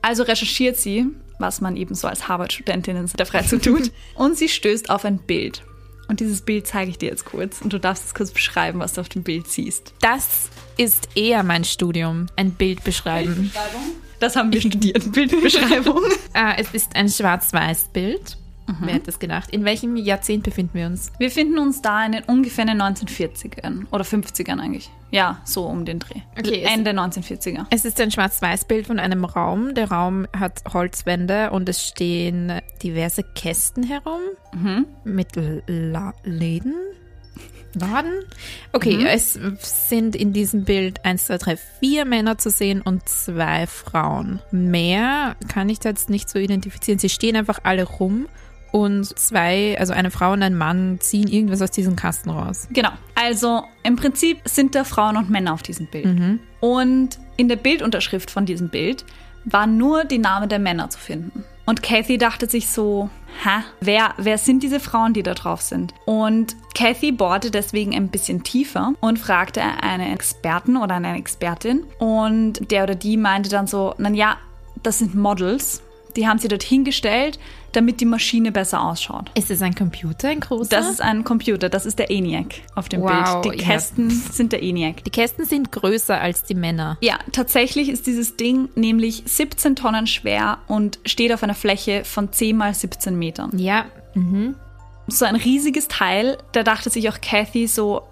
Also 0.00 0.22
recherchiert 0.22 0.76
sie, 0.76 1.06
was 1.38 1.60
man 1.60 1.76
eben 1.76 1.94
so 1.94 2.08
als 2.08 2.28
Harvard-Studentin 2.28 2.96
in 2.96 3.06
der 3.06 3.26
Freizeit 3.26 3.64
tut, 3.64 3.90
und 4.14 4.38
sie 4.38 4.48
stößt 4.48 4.90
auf 4.90 5.04
ein 5.04 5.18
Bild. 5.18 5.64
Und 6.12 6.20
dieses 6.20 6.42
Bild 6.42 6.66
zeige 6.66 6.90
ich 6.90 6.98
dir 6.98 7.08
jetzt 7.08 7.24
kurz 7.24 7.62
und 7.62 7.72
du 7.72 7.80
darfst 7.80 8.04
es 8.04 8.12
kurz 8.12 8.32
beschreiben, 8.32 8.80
was 8.80 8.92
du 8.92 9.00
auf 9.00 9.08
dem 9.08 9.22
Bild 9.22 9.48
siehst. 9.48 9.94
Das 10.02 10.50
ist 10.76 11.08
eher 11.14 11.42
mein 11.42 11.64
Studium. 11.64 12.26
Ein 12.36 12.50
Bild 12.50 12.84
beschreiben. 12.84 13.50
Das 14.20 14.36
haben 14.36 14.52
wir 14.52 14.60
studiert, 14.60 15.10
Bildbeschreibung. 15.12 16.02
Äh, 16.34 16.60
es 16.60 16.68
ist 16.74 16.94
ein 16.96 17.08
Schwarz-Weiß-Bild. 17.08 18.36
Wer 18.80 18.94
hätte 18.94 19.10
es 19.10 19.18
gedacht? 19.18 19.50
In 19.50 19.64
welchem 19.64 19.96
Jahrzehnt 19.96 20.42
befinden 20.44 20.74
wir 20.74 20.86
uns? 20.86 21.12
Wir 21.18 21.30
finden 21.30 21.58
uns 21.58 21.82
da 21.82 22.04
in 22.06 22.12
den 22.12 22.24
ungefähr 22.24 22.62
in 22.62 22.78
den 22.78 22.82
1940ern 22.82 23.86
oder 23.90 24.04
50ern 24.04 24.58
eigentlich. 24.60 24.90
Ja, 25.10 25.40
so 25.44 25.66
um 25.66 25.84
den 25.84 25.98
Dreh. 25.98 26.20
Okay, 26.38 26.62
es- 26.64 26.72
Ende 26.72 26.92
1940er. 26.92 27.66
Es 27.70 27.84
ist 27.84 28.00
ein 28.00 28.10
Schwarz-Weiß-Bild 28.10 28.86
von 28.86 28.98
einem 28.98 29.24
Raum. 29.24 29.74
Der 29.74 29.90
Raum 29.90 30.26
hat 30.34 30.62
Holzwände 30.72 31.50
und 31.50 31.68
es 31.68 31.86
stehen 31.86 32.60
diverse 32.82 33.22
Kästen 33.22 33.82
herum 33.82 34.20
mit 35.04 35.36
L- 35.36 35.62
La 35.66 36.14
Läden. 36.24 36.74
Laden? 37.74 38.12
Okay, 38.74 39.06
es 39.06 39.38
sind 39.88 40.14
in 40.14 40.34
diesem 40.34 40.64
Bild 40.64 41.04
1, 41.06 41.26
2, 41.26 41.38
3, 41.38 41.56
4 41.56 42.04
Männer 42.04 42.36
zu 42.36 42.50
sehen 42.50 42.82
und 42.82 43.08
zwei 43.08 43.66
Frauen. 43.66 44.40
Mehr 44.50 45.36
kann 45.48 45.70
ich 45.70 45.78
da 45.80 45.88
jetzt 45.88 46.10
nicht 46.10 46.28
so 46.28 46.38
identifizieren. 46.38 46.98
Sie 46.98 47.08
stehen 47.08 47.34
einfach 47.34 47.60
alle 47.62 47.84
rum 47.84 48.28
und 48.72 49.16
zwei, 49.18 49.78
also 49.78 49.92
eine 49.92 50.10
Frau 50.10 50.32
und 50.32 50.42
ein 50.42 50.56
Mann, 50.56 50.98
ziehen 51.00 51.28
irgendwas 51.28 51.62
aus 51.62 51.70
diesem 51.70 51.94
Kasten 51.94 52.30
raus. 52.30 52.66
Genau. 52.72 52.90
Also 53.14 53.62
im 53.84 53.96
Prinzip 53.96 54.40
sind 54.44 54.74
da 54.74 54.84
Frauen 54.84 55.16
und 55.16 55.30
Männer 55.30 55.52
auf 55.52 55.62
diesem 55.62 55.86
Bild. 55.86 56.40
Und 56.60 57.18
in 57.36 57.48
der 57.48 57.56
Bildunterschrift 57.56 58.30
von 58.30 58.46
diesem 58.46 58.70
Bild 58.70 59.04
war 59.44 59.66
nur 59.66 60.04
die 60.04 60.18
Name 60.18 60.48
der 60.48 60.58
Männer 60.58 60.90
zu 60.90 60.98
finden. 60.98 61.44
Und 61.64 61.82
Kathy 61.82 62.18
dachte 62.18 62.48
sich 62.48 62.68
so, 62.68 63.08
hä, 63.44 63.62
wer, 63.80 64.14
wer 64.16 64.36
sind 64.38 64.62
diese 64.62 64.80
Frauen, 64.80 65.12
die 65.12 65.22
da 65.22 65.34
drauf 65.34 65.60
sind? 65.60 65.94
Und 66.06 66.56
Kathy 66.74 67.12
bohrte 67.12 67.50
deswegen 67.50 67.94
ein 67.94 68.08
bisschen 68.08 68.42
tiefer 68.42 68.94
und 69.00 69.18
fragte 69.18 69.62
einen 69.62 70.12
Experten 70.12 70.76
oder 70.76 70.96
eine 70.96 71.16
Expertin. 71.16 71.84
Und 71.98 72.70
der 72.70 72.82
oder 72.82 72.94
die 72.94 73.16
meinte 73.16 73.48
dann 73.48 73.66
so, 73.66 73.94
na 73.98 74.10
ja, 74.10 74.38
das 74.82 74.98
sind 74.98 75.14
Models. 75.14 75.82
Die 76.16 76.26
haben 76.26 76.38
sie 76.38 76.48
dort 76.48 76.62
hingestellt, 76.62 77.38
damit 77.72 78.00
die 78.00 78.04
Maschine 78.04 78.52
besser 78.52 78.82
ausschaut. 78.82 79.30
Ist 79.34 79.50
es 79.50 79.62
ein 79.62 79.74
Computer, 79.74 80.28
ein 80.28 80.40
großer? 80.40 80.68
Das 80.70 80.88
ist 80.88 81.00
ein 81.00 81.24
Computer, 81.24 81.68
das 81.68 81.86
ist 81.86 81.98
der 81.98 82.10
ENIAC 82.10 82.62
auf 82.74 82.88
dem 82.88 83.02
Wow, 83.02 83.42
Bild. 83.42 83.54
Die 83.56 83.58
ja. 83.62 83.68
Kästen 83.70 84.10
sind 84.10 84.52
der 84.52 84.62
ENIAC. 84.62 85.04
die 85.04 85.10
Kästen 85.10 85.44
sind 85.44 85.72
größer 85.72 86.20
als 86.20 86.44
die 86.44 86.54
Männer. 86.54 86.98
Ja, 87.00 87.18
tatsächlich 87.32 87.88
ist 87.88 88.06
dieses 88.06 88.36
Ding 88.36 88.68
nämlich 88.74 89.22
17 89.26 89.76
Tonnen 89.76 90.06
schwer 90.06 90.58
und 90.68 90.98
steht 91.06 91.32
auf 91.32 91.42
einer 91.42 91.54
Fläche 91.54 92.04
von 92.04 92.32
10 92.32 92.56
mal 92.56 92.74
17 92.74 93.18
Metern. 93.18 93.58
Ja, 93.58 93.86
So 95.08 95.24
ein 95.24 95.36
riesiges 95.36 95.88
Teil, 95.88 96.38
da 96.52 96.62
dachte 96.62 96.90
sich 96.90 97.08
auch 97.08 97.20
Kathy 97.20 97.66
so, 97.66 98.02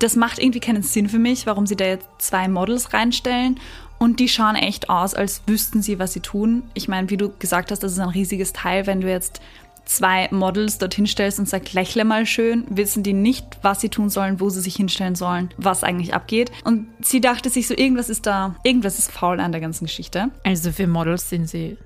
das 0.00 0.16
macht 0.16 0.38
irgendwie 0.38 0.60
keinen 0.60 0.82
Sinn 0.82 1.08
für 1.08 1.18
mich, 1.18 1.46
warum 1.46 1.66
sie 1.66 1.76
da 1.76 1.84
jetzt 1.84 2.06
zwei 2.18 2.48
Models 2.48 2.92
reinstellen. 2.92 3.60
Und 4.04 4.20
die 4.20 4.28
schauen 4.28 4.54
echt 4.54 4.90
aus, 4.90 5.14
als 5.14 5.40
wüssten 5.46 5.80
sie, 5.80 5.98
was 5.98 6.12
sie 6.12 6.20
tun. 6.20 6.64
Ich 6.74 6.88
meine, 6.88 7.08
wie 7.08 7.16
du 7.16 7.30
gesagt 7.38 7.70
hast, 7.70 7.82
das 7.82 7.92
ist 7.92 7.98
ein 7.98 8.10
riesiges 8.10 8.52
Teil. 8.52 8.86
Wenn 8.86 9.00
du 9.00 9.08
jetzt 9.08 9.40
zwei 9.86 10.28
Models 10.30 10.76
dorthin 10.76 11.06
stellst 11.06 11.38
und 11.38 11.48
sagst, 11.48 11.72
lächle 11.72 12.04
mal 12.04 12.26
schön, 12.26 12.64
wissen 12.68 13.02
die 13.02 13.14
nicht, 13.14 13.46
was 13.62 13.80
sie 13.80 13.88
tun 13.88 14.10
sollen, 14.10 14.40
wo 14.40 14.50
sie 14.50 14.60
sich 14.60 14.76
hinstellen 14.76 15.14
sollen, 15.14 15.48
was 15.56 15.82
eigentlich 15.82 16.12
abgeht. 16.12 16.52
Und 16.64 16.86
sie 17.00 17.22
dachte 17.22 17.48
sich 17.48 17.66
so, 17.66 17.74
irgendwas 17.74 18.10
ist 18.10 18.26
da, 18.26 18.56
irgendwas 18.62 18.98
ist 18.98 19.10
faul 19.10 19.40
an 19.40 19.52
der 19.52 19.62
ganzen 19.62 19.86
Geschichte. 19.86 20.28
also 20.44 20.70
für 20.70 20.86
Models 20.86 21.30
sind 21.30 21.48
sie 21.48 21.78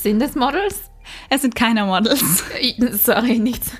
Sind 0.00 0.20
das 0.20 0.36
Models? 0.36 0.80
Es 1.28 1.42
sind 1.42 1.54
keine 1.54 1.84
Models. 1.84 2.44
Sorry, 3.04 3.38
nichts. 3.38 3.72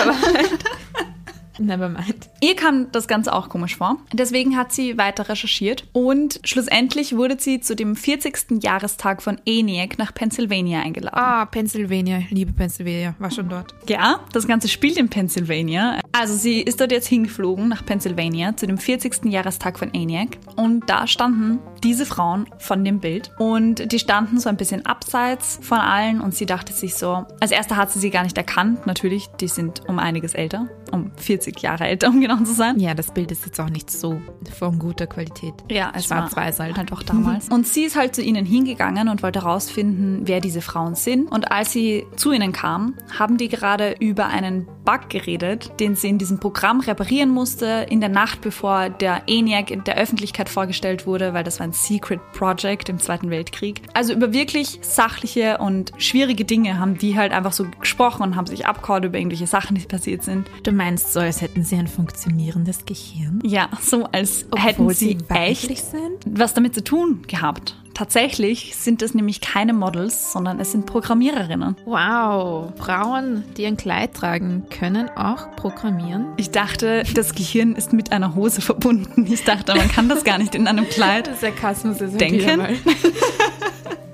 Aber 0.00 0.14
Never 1.58 1.88
mind. 1.88 2.30
Ihr 2.40 2.56
kam 2.56 2.90
das 2.92 3.08
Ganze 3.08 3.32
auch 3.32 3.48
komisch 3.48 3.76
vor. 3.76 3.96
Deswegen 4.12 4.56
hat 4.56 4.72
sie 4.72 4.98
weiter 4.98 5.28
recherchiert 5.28 5.84
und 5.92 6.40
schlussendlich 6.44 7.16
wurde 7.16 7.36
sie 7.38 7.60
zu 7.60 7.74
dem 7.74 7.96
40. 7.96 8.62
Jahrestag 8.62 9.22
von 9.22 9.38
ENIAC 9.46 9.98
nach 9.98 10.14
Pennsylvania 10.14 10.80
eingeladen. 10.80 11.18
Ah, 11.18 11.46
Pennsylvania. 11.46 12.22
Liebe 12.30 12.52
Pennsylvania. 12.52 13.14
War 13.18 13.30
schon 13.30 13.48
dort. 13.48 13.74
Ja, 13.88 14.20
das 14.32 14.46
Ganze 14.46 14.68
spielt 14.68 14.96
in 14.96 15.08
Pennsylvania. 15.08 16.00
Also 16.12 16.34
sie 16.34 16.60
ist 16.60 16.80
dort 16.80 16.92
jetzt 16.92 17.08
hingeflogen 17.08 17.68
nach 17.68 17.84
Pennsylvania 17.84 18.56
zu 18.56 18.66
dem 18.66 18.78
40. 18.78 19.26
Jahrestag 19.26 19.78
von 19.78 19.92
ENIAC 19.92 20.38
und 20.56 20.88
da 20.88 21.06
standen 21.06 21.58
diese 21.82 22.06
Frauen 22.06 22.46
von 22.58 22.84
dem 22.84 23.00
Bild 23.00 23.30
und 23.38 23.92
die 23.92 23.98
standen 23.98 24.40
so 24.40 24.48
ein 24.48 24.56
bisschen 24.56 24.86
abseits 24.86 25.58
von 25.62 25.78
allen 25.78 26.20
und 26.20 26.34
sie 26.34 26.46
dachte 26.46 26.72
sich 26.72 26.94
so, 26.94 27.26
als 27.40 27.50
erster 27.50 27.76
hat 27.76 27.90
sie 27.90 27.98
sie 27.98 28.10
gar 28.10 28.24
nicht 28.24 28.36
erkannt, 28.36 28.86
natürlich, 28.86 29.28
die 29.40 29.48
sind 29.48 29.82
um 29.88 29.98
einiges 29.98 30.34
älter, 30.34 30.68
um 30.90 31.12
40 31.16 31.45
Jahre 31.58 31.86
älter, 31.86 32.08
um 32.08 32.20
genau 32.20 32.36
zu 32.38 32.54
sein. 32.54 32.78
Ja, 32.78 32.94
das 32.94 33.12
Bild 33.12 33.30
ist 33.32 33.44
jetzt 33.46 33.60
auch 33.60 33.70
nicht 33.70 33.90
so 33.90 34.20
von 34.58 34.78
guter 34.78 35.06
Qualität. 35.06 35.54
Ja, 35.70 35.92
es 35.94 36.06
Schwarz-Weiß 36.06 36.58
war 36.58 36.66
halt. 36.66 36.76
halt 36.78 36.92
auch 36.92 37.02
damals. 37.02 37.48
Und 37.50 37.66
sie 37.66 37.84
ist 37.84 37.96
halt 37.96 38.14
zu 38.14 38.22
ihnen 38.22 38.44
hingegangen 38.44 39.08
und 39.08 39.22
wollte 39.22 39.42
herausfinden, 39.42 40.22
wer 40.24 40.40
diese 40.40 40.60
Frauen 40.60 40.94
sind. 40.94 41.30
Und 41.30 41.50
als 41.50 41.72
sie 41.72 42.06
zu 42.16 42.32
ihnen 42.32 42.52
kam, 42.52 42.94
haben 43.18 43.36
die 43.36 43.48
gerade 43.48 43.96
über 44.00 44.26
einen 44.26 44.66
Bug 44.84 45.10
geredet, 45.10 45.72
den 45.80 45.96
sie 45.96 46.08
in 46.08 46.18
diesem 46.18 46.38
Programm 46.38 46.80
reparieren 46.80 47.28
musste, 47.28 47.86
in 47.90 48.00
der 48.00 48.08
Nacht, 48.08 48.40
bevor 48.40 48.88
der 48.88 49.22
ENIAC 49.26 49.70
in 49.70 49.84
der 49.84 49.96
Öffentlichkeit 49.96 50.48
vorgestellt 50.48 51.06
wurde, 51.06 51.34
weil 51.34 51.44
das 51.44 51.58
war 51.58 51.66
ein 51.66 51.72
Secret 51.72 52.20
Project 52.32 52.88
im 52.88 52.98
Zweiten 52.98 53.28
Weltkrieg. 53.28 53.82
Also 53.92 54.12
über 54.12 54.32
wirklich 54.32 54.78
sachliche 54.82 55.58
und 55.58 55.92
schwierige 55.98 56.44
Dinge 56.44 56.78
haben 56.78 56.96
die 56.96 57.16
halt 57.18 57.32
einfach 57.32 57.52
so 57.52 57.66
gesprochen 57.80 58.22
und 58.22 58.36
haben 58.36 58.46
sich 58.46 58.66
abgehauen 58.66 59.02
über 59.02 59.18
irgendwelche 59.18 59.46
Sachen, 59.46 59.76
die 59.76 59.82
passiert 59.82 60.22
sind. 60.22 60.48
Du 60.62 60.72
meinst 60.72 61.12
so, 61.12 61.20
als 61.36 61.42
hätten 61.42 61.64
sie 61.64 61.76
ein 61.76 61.86
funktionierendes 61.86 62.86
Gehirn? 62.86 63.40
Ja, 63.44 63.68
so 63.78 64.04
als 64.04 64.46
Obwohl 64.50 64.64
hätten 64.64 64.90
sie, 64.90 65.18
sie 65.28 65.34
echt 65.34 65.84
sind? 65.84 66.24
was 66.24 66.54
damit 66.54 66.74
zu 66.74 66.82
tun 66.82 67.24
gehabt. 67.28 67.76
Tatsächlich 67.92 68.74
sind 68.74 69.02
es 69.02 69.12
nämlich 69.12 69.42
keine 69.42 69.74
Models, 69.74 70.32
sondern 70.32 70.58
es 70.60 70.72
sind 70.72 70.86
Programmiererinnen. 70.86 71.76
Wow. 71.84 72.72
Frauen, 72.78 73.44
die 73.58 73.66
ein 73.66 73.76
Kleid 73.76 74.14
tragen, 74.14 74.64
können 74.70 75.10
auch 75.10 75.54
programmieren. 75.56 76.28
Ich 76.38 76.52
dachte, 76.52 77.02
das 77.14 77.34
Gehirn 77.34 77.74
ist 77.74 77.92
mit 77.92 78.12
einer 78.12 78.34
Hose 78.34 78.62
verbunden. 78.62 79.26
Ich 79.30 79.44
dachte, 79.44 79.74
man 79.74 79.88
kann 79.88 80.08
das 80.08 80.24
gar 80.24 80.38
nicht 80.38 80.54
in 80.54 80.66
einem 80.66 80.88
Kleid. 80.88 81.28
Sarkasmus 81.38 82.00
ist 82.00 82.18
Denken? 82.18 82.62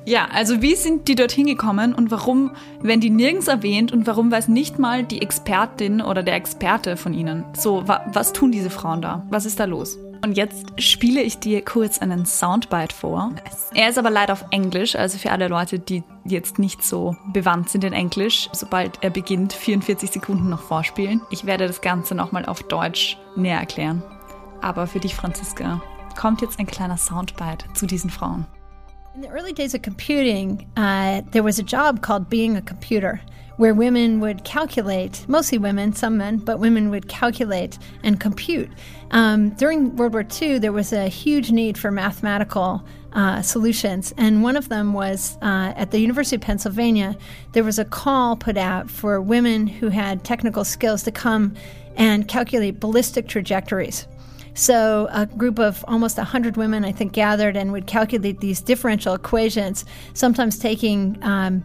Ja, 0.05 0.29
also 0.33 0.63
wie 0.63 0.75
sind 0.75 1.07
die 1.07 1.15
dorthin 1.15 1.47
gekommen 1.47 1.95
und 1.95 2.11
warum 2.11 2.53
werden 2.81 3.01
die 3.01 3.11
nirgends 3.11 3.47
erwähnt 3.47 3.93
und 3.93 4.07
warum 4.07 4.33
weiß 4.33 4.49
nicht 4.49 4.79
mal 4.79 5.05
die 5.05 5.23
Expertin 5.23 6.01
oder 6.01 6.23
der 6.23 6.35
Experte 6.35 6.97
von 6.97 7.15
ihnen? 7.15 7.45
So, 7.57 7.87
wa 7.87 8.05
was 8.13 8.33
tun 8.33 8.51
diese 8.51 8.71
Frauen 8.71 9.01
da? 9.01 9.25
Was 9.31 9.45
ist 9.45 9.61
da 9.61 9.65
los? 9.65 9.99
Und 10.25 10.37
jetzt 10.37 10.81
spiele 10.81 11.21
ich 11.21 11.39
dir 11.39 11.65
kurz 11.65 11.99
einen 11.99 12.27
Soundbite 12.27 12.95
vor. 12.95 13.33
Er 13.75 13.89
ist 13.89 13.99
aber 13.99 14.11
leider 14.11 14.33
auf 14.33 14.45
Englisch, 14.51 14.95
also 14.95 15.19
für 15.19 15.33
alle 15.33 15.49
Leute, 15.49 15.81
die 15.81 16.05
jetzt 16.25 16.61
nicht 16.61 16.85
so 16.85 17.17
bewandt 17.33 17.71
sind 17.71 17.83
in 17.83 17.93
Englisch, 17.93 18.49
sobald 18.53 19.03
er 19.03 19.11
beginnt, 19.11 19.53
44 19.53 20.11
Sekunden 20.11 20.49
noch 20.49 20.63
vorspielen. 20.63 21.21
Ich 21.31 21.45
werde 21.45 21.67
das 21.67 21.81
Ganze 21.81 22.15
nochmal 22.15 22.45
auf 22.47 22.63
Deutsch 22.63 23.19
näher 23.35 23.59
erklären. 23.59 24.03
Aber 24.61 24.87
für 24.87 25.01
dich, 25.01 25.17
Franziska, 25.17 25.83
kommt 26.17 26.41
jetzt 26.41 26.61
ein 26.61 26.67
kleiner 26.67 26.99
Soundbite 26.99 27.67
zu 27.75 27.87
diesen 27.87 28.11
Frauen. 28.11 28.47
In 29.15 29.21
the 29.21 29.29
early 29.29 29.53
days 29.53 29.75
of 29.75 29.83
computing, 29.83 30.67
uh, 30.75 31.21
there 31.33 31.43
was 31.43 31.59
a 31.59 31.63
job 31.63 32.01
called 32.01 32.31
being 32.31 32.57
a 32.57 32.63
computer, 32.63 33.21
where 33.59 33.75
women 33.75 34.21
would 34.21 34.43
calculate, 34.43 35.27
mostly 35.29 35.59
women, 35.59 35.93
some 35.93 36.17
men, 36.17 36.39
but 36.39 36.59
women 36.59 36.89
would 36.89 37.09
calculate 37.09 37.79
and 38.03 38.19
compute. 38.19 38.71
Um, 39.11 39.51
during 39.51 39.97
World 39.97 40.15
War 40.15 40.25
II, 40.41 40.59
there 40.61 40.73
was 40.73 40.95
a 40.95 41.09
huge 41.09 41.51
need 41.51 41.77
for 41.77 41.91
mathematical 41.91 42.83
uh, 43.13 43.43
solutions, 43.43 44.15
and 44.17 44.43
one 44.43 44.57
of 44.57 44.71
them 44.71 44.95
was 44.95 45.37
uh, 45.43 45.75
at 45.77 45.91
the 45.91 45.99
University 45.99 46.37
of 46.37 46.43
Pennsylvania, 46.43 47.15
there 47.53 47.65
was 47.65 47.79
a 47.79 47.85
call 47.85 48.35
put 48.35 48.57
out 48.57 48.91
for 48.91 49.21
women 49.21 49.67
who 49.67 49.91
had 49.91 50.25
technical 50.25 50.65
skills 50.65 51.03
to 51.03 51.13
come 51.13 51.55
and 51.97 52.29
calculate 52.29 52.81
ballistic 52.81 53.29
trajectories. 53.29 54.07
So 54.55 55.09
a 55.11 55.27
group 55.27 55.59
of 55.59 55.85
almost 55.89 56.19
100 56.19 56.57
women, 56.57 56.85
I 56.85 56.93
think, 56.93 57.13
gathered 57.13 57.57
and 57.57 57.73
would 57.73 57.87
calculate 57.87 58.41
these 58.41 58.61
differential 58.61 59.15
equations, 59.15 59.85
sometimes 60.15 60.59
taking 60.59 61.19
um, 61.23 61.65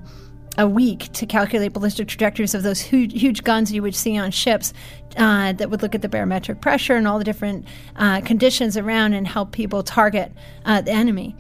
a 0.58 0.68
week 0.68 1.12
to 1.14 1.26
calculate 1.26 1.74
ballistic 1.74 2.08
trajectories 2.08 2.56
of 2.56 2.64
those 2.64 2.80
huge, 2.80 3.20
huge 3.20 3.44
guns 3.44 3.72
you 3.72 3.82
would 3.82 3.96
see 3.96 4.18
on 4.18 4.32
ships 4.32 4.74
uh, 5.18 5.54
that 5.54 5.70
would 5.70 5.82
look 5.82 5.96
at 5.96 6.02
the 6.02 6.10
barometric 6.10 6.62
pressure 6.62 6.96
and 6.96 7.08
all 7.08 7.20
the 7.20 7.26
different 7.26 7.66
uh, 7.98 8.22
conditions 8.22 8.78
around 8.78 9.14
and 9.14 9.28
help 9.28 9.52
people 9.52 9.84
target 9.84 10.32
uh, 10.66 10.82
the 10.82 10.92
enemy. 10.92 11.36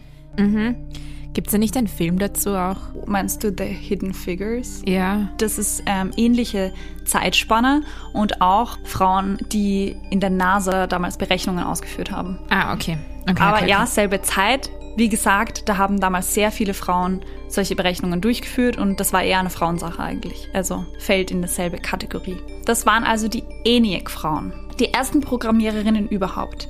Gibt 1.37 1.49
es 1.49 1.51
da 1.51 1.59
nicht 1.59 1.77
einen 1.77 1.85
Film 1.85 2.17
dazu 2.17 2.55
auch? 2.55 2.77
Meinst 3.05 3.43
du 3.43 3.53
The 3.55 3.65
Hidden 3.65 4.15
Figures? 4.15 4.81
Ja. 4.87 5.29
Das 5.37 5.59
ist 5.59 5.83
ähm, 5.85 6.09
ähnliche 6.17 6.73
Zeitspanne 7.05 7.83
und 8.11 8.41
auch 8.41 8.79
Frauen, 8.85 9.37
die 9.51 9.95
in 10.09 10.19
der 10.19 10.31
NASA 10.31 10.87
damals 10.87 11.19
Berechnungen 11.19 11.63
ausgeführt 11.63 12.09
haben. 12.09 12.39
Ah, 12.49 12.73
okay. 12.73 12.97
okay 13.29 13.39
Aber 13.39 13.57
okay, 13.57 13.69
ja, 13.69 13.83
okay. 13.83 13.87
selbe 13.87 14.23
Zeit. 14.23 14.71
Wie 14.95 15.09
gesagt, 15.09 15.69
da 15.69 15.77
haben 15.77 15.99
damals 15.99 16.33
sehr 16.33 16.51
viele 16.51 16.73
Frauen 16.73 17.21
solche 17.49 17.75
Berechnungen 17.75 18.19
durchgeführt 18.19 18.77
und 18.77 18.99
das 18.99 19.13
war 19.13 19.21
eher 19.21 19.37
eine 19.37 19.51
Frauensache 19.51 20.01
eigentlich. 20.01 20.49
Also 20.53 20.87
fällt 20.97 21.29
in 21.29 21.43
dasselbe 21.43 21.77
Kategorie. 21.77 22.37
Das 22.65 22.87
waren 22.87 23.03
also 23.03 23.27
die 23.27 23.43
ENIAC-Frauen. 23.63 24.53
Die 24.79 24.91
ersten 24.91 25.21
Programmiererinnen 25.21 26.07
überhaupt. 26.07 26.67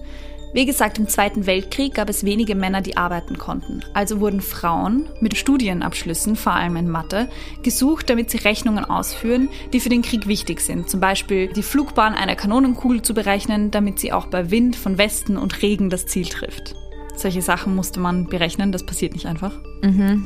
Wie 0.53 0.65
gesagt, 0.65 0.97
im 0.97 1.07
Zweiten 1.07 1.45
Weltkrieg 1.45 1.93
gab 1.93 2.09
es 2.09 2.23
wenige 2.23 2.55
Männer, 2.55 2.81
die 2.81 2.95
arbeiten 2.95 3.37
konnten. 3.37 3.81
Also 3.93 4.19
wurden 4.19 4.41
Frauen 4.41 5.09
mit 5.19 5.37
Studienabschlüssen, 5.37 6.35
vor 6.35 6.53
allem 6.53 6.77
in 6.77 6.89
Mathe, 6.89 7.29
gesucht, 7.63 8.09
damit 8.09 8.29
sie 8.29 8.37
Rechnungen 8.37 8.85
ausführen, 8.85 9.49
die 9.73 9.79
für 9.79 9.89
den 9.89 10.01
Krieg 10.01 10.27
wichtig 10.27 10.61
sind. 10.61 10.89
Zum 10.89 10.99
Beispiel 10.99 11.47
die 11.49 11.63
Flugbahn 11.63 12.13
einer 12.13 12.35
Kanonenkugel 12.35 13.01
zu 13.01 13.13
berechnen, 13.13 13.71
damit 13.71 13.99
sie 13.99 14.13
auch 14.13 14.27
bei 14.27 14.49
Wind 14.49 14.75
von 14.75 14.97
Westen 14.97 15.37
und 15.37 15.61
Regen 15.61 15.89
das 15.89 16.05
Ziel 16.05 16.25
trifft. 16.25 16.75
Solche 17.17 17.41
Sachen 17.41 17.75
musste 17.75 17.99
man 17.99 18.27
berechnen, 18.27 18.71
das 18.71 18.85
passiert 18.85 19.13
nicht 19.13 19.25
einfach. 19.25 19.51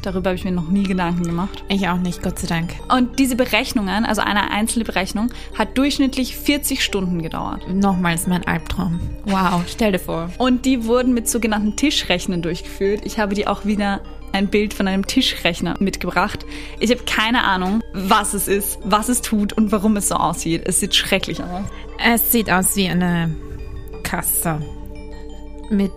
Darüber 0.01 0.29
habe 0.29 0.35
ich 0.35 0.43
mir 0.43 0.51
noch 0.51 0.69
nie 0.69 0.83
Gedanken 0.83 1.23
gemacht. 1.23 1.63
Ich 1.69 1.87
auch 1.87 1.97
nicht, 1.97 2.21
Gott 2.21 2.37
sei 2.37 2.47
Dank. 2.47 2.73
Und 2.93 3.17
diese 3.17 3.35
Berechnungen, 3.35 4.05
also 4.05 4.21
eine 4.21 4.51
einzelne 4.51 4.83
Berechnung, 4.83 5.29
hat 5.57 5.77
durchschnittlich 5.77 6.35
40 6.35 6.83
Stunden 6.83 7.21
gedauert. 7.21 7.67
Nochmals 7.73 8.27
mein 8.27 8.45
Albtraum. 8.45 8.99
Wow, 9.25 9.63
stell 9.67 9.93
dir 9.93 9.99
vor. 9.99 10.29
Und 10.37 10.65
die 10.65 10.85
wurden 10.85 11.13
mit 11.13 11.29
sogenannten 11.29 11.75
Tischrechnern 11.77 12.41
durchgeführt. 12.41 13.01
Ich 13.05 13.19
habe 13.19 13.35
dir 13.35 13.49
auch 13.49 13.65
wieder 13.65 14.01
ein 14.33 14.47
Bild 14.47 14.73
von 14.73 14.87
einem 14.87 15.07
Tischrechner 15.07 15.75
mitgebracht. 15.79 16.45
Ich 16.79 16.91
habe 16.91 17.03
keine 17.05 17.43
Ahnung, 17.43 17.81
was 17.93 18.33
es 18.33 18.47
ist, 18.47 18.79
was 18.83 19.09
es 19.09 19.21
tut 19.21 19.53
und 19.53 19.71
warum 19.71 19.95
es 19.97 20.09
so 20.09 20.15
aussieht. 20.15 20.63
Es 20.65 20.79
sieht 20.79 20.95
schrecklich 20.95 21.41
aus. 21.41 21.65
Es 22.03 22.31
sieht 22.31 22.51
aus 22.51 22.75
wie 22.75 22.89
eine 22.89 23.33
Kasse 24.03 24.59
mit 25.69 25.91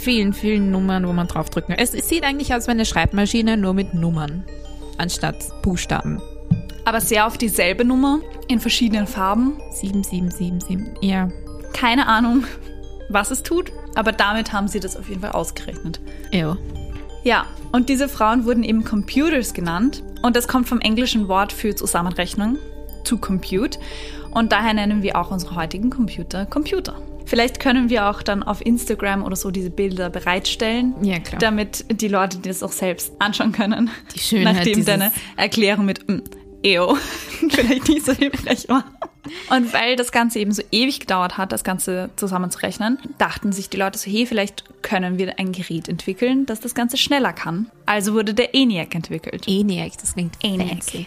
vielen, 0.00 0.32
vielen 0.32 0.70
Nummern, 0.70 1.06
wo 1.06 1.12
man 1.12 1.26
draufdrücken 1.28 1.74
kann. 1.74 1.84
Es, 1.84 1.94
es 1.94 2.08
sieht 2.08 2.24
eigentlich 2.24 2.54
aus 2.54 2.66
wie 2.66 2.72
eine 2.72 2.84
Schreibmaschine, 2.84 3.56
nur 3.56 3.74
mit 3.74 3.94
Nummern 3.94 4.44
anstatt 4.98 5.36
Buchstaben. 5.62 6.20
Aber 6.84 7.00
sehr 7.00 7.26
auf 7.26 7.38
dieselbe 7.38 7.84
Nummer, 7.84 8.20
in 8.48 8.60
verschiedenen 8.60 9.06
Farben. 9.06 9.58
7777, 9.70 11.02
ja. 11.02 11.28
Keine 11.72 12.06
Ahnung, 12.06 12.44
was 13.08 13.30
es 13.30 13.42
tut, 13.42 13.72
aber 13.94 14.12
damit 14.12 14.52
haben 14.52 14.68
sie 14.68 14.80
das 14.80 14.96
auf 14.96 15.08
jeden 15.08 15.20
Fall 15.20 15.32
ausgerechnet. 15.32 16.00
Ew. 16.32 16.56
Ja, 17.22 17.46
und 17.72 17.88
diese 17.88 18.08
Frauen 18.08 18.44
wurden 18.44 18.64
eben 18.64 18.84
Computers 18.84 19.54
genannt. 19.54 20.02
Und 20.22 20.36
das 20.36 20.48
kommt 20.48 20.68
vom 20.68 20.80
englischen 20.80 21.28
Wort 21.28 21.52
für 21.52 21.74
Zusammenrechnung, 21.74 22.58
to 23.04 23.18
compute. 23.18 23.78
Und 24.32 24.52
daher 24.52 24.74
nennen 24.74 25.02
wir 25.02 25.16
auch 25.16 25.30
unsere 25.30 25.54
heutigen 25.54 25.90
Computer 25.90 26.46
Computer. 26.46 26.94
Vielleicht 27.30 27.60
können 27.60 27.90
wir 27.90 28.10
auch 28.10 28.24
dann 28.24 28.42
auf 28.42 28.60
Instagram 28.60 29.22
oder 29.22 29.36
so 29.36 29.52
diese 29.52 29.70
Bilder 29.70 30.10
bereitstellen, 30.10 30.96
Ja, 31.00 31.18
damit 31.38 31.84
die 31.88 32.08
Leute 32.08 32.38
das 32.38 32.60
auch 32.64 32.72
selbst 32.72 33.12
anschauen 33.20 33.52
können. 33.52 33.88
Die 34.12 34.18
Schönheit 34.18 34.56
Nachdem 34.56 34.84
deine 34.84 35.12
Erklärung 35.36 35.84
mit 35.84 36.08
mm, 36.08 36.22
EO 36.64 36.96
vielleicht 37.48 37.88
nicht 37.88 38.04
so 38.04 38.12
hilfreich 38.14 38.68
war. 38.68 38.84
Und 39.48 39.72
weil 39.72 39.94
das 39.94 40.10
Ganze 40.10 40.40
eben 40.40 40.50
so 40.50 40.62
ewig 40.72 40.98
gedauert 40.98 41.38
hat, 41.38 41.52
das 41.52 41.62
Ganze 41.62 42.10
zusammenzurechnen, 42.16 42.98
dachten 43.18 43.52
sich 43.52 43.70
die 43.70 43.76
Leute 43.76 43.96
so, 43.96 44.10
hey, 44.10 44.26
vielleicht 44.26 44.82
können 44.82 45.16
wir 45.16 45.38
ein 45.38 45.52
Gerät 45.52 45.88
entwickeln, 45.88 46.46
das 46.46 46.58
das 46.58 46.74
Ganze 46.74 46.96
schneller 46.96 47.32
kann. 47.32 47.70
Also 47.86 48.12
wurde 48.12 48.34
der 48.34 48.56
ENIAC 48.56 48.92
entwickelt. 48.92 49.44
ENIAC, 49.46 49.92
das 50.00 50.14
klingt 50.14 50.34
ENIAC. 50.42 50.68
fancy. 50.68 51.06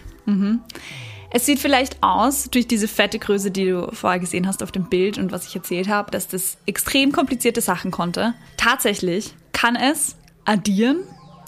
Es 1.35 1.47
sieht 1.47 1.57
vielleicht 1.57 2.03
aus, 2.03 2.51
durch 2.51 2.67
diese 2.67 2.87
fette 2.87 3.17
Größe, 3.17 3.49
die 3.49 3.65
du 3.65 3.89
vorher 3.91 4.19
gesehen 4.19 4.45
hast 4.45 4.61
auf 4.61 4.71
dem 4.71 4.87
Bild 4.87 5.17
und 5.17 5.31
was 5.31 5.47
ich 5.47 5.55
erzählt 5.55 5.87
habe, 5.87 6.11
dass 6.11 6.27
das 6.27 6.57
extrem 6.67 7.11
komplizierte 7.11 7.59
Sachen 7.59 7.89
konnte. 7.89 8.35
Tatsächlich 8.55 9.33
kann 9.51 9.75
es 9.75 10.15
addieren, 10.45 10.97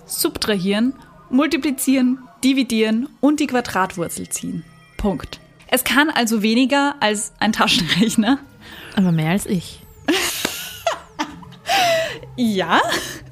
subtrahieren, 0.07 0.95
multiplizieren, 1.29 2.17
dividieren 2.43 3.07
und 3.21 3.39
die 3.39 3.45
Quadratwurzel 3.45 4.27
ziehen. 4.27 4.63
Punkt. 4.97 5.39
Es 5.67 5.83
kann 5.83 6.09
also 6.09 6.41
weniger 6.41 6.95
als 6.99 7.33
ein 7.39 7.53
Taschenrechner. 7.53 8.39
Aber 8.95 9.11
mehr 9.11 9.31
als 9.31 9.45
ich. 9.45 9.81
Ja, 12.37 12.81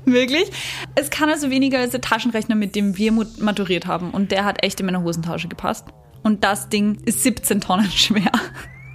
wirklich. 0.06 0.50
Es 0.96 1.10
kann 1.10 1.30
also 1.30 1.50
weniger 1.50 1.80
als 1.80 1.92
der 1.92 2.00
Taschenrechner, 2.00 2.56
mit 2.56 2.74
dem 2.74 2.98
wir 2.98 3.12
maturiert 3.12 3.86
haben. 3.86 4.12
Und 4.12 4.32
der 4.32 4.46
hat 4.46 4.64
echt 4.64 4.80
in 4.80 4.86
meine 4.86 5.04
Hosentasche 5.04 5.50
gepasst. 5.50 5.88
Und 6.24 6.44
das 6.44 6.70
Ding 6.70 6.98
ist 7.06 7.24
17 7.24 7.62
Tonnen 7.62 7.92
schwer. 7.92 8.32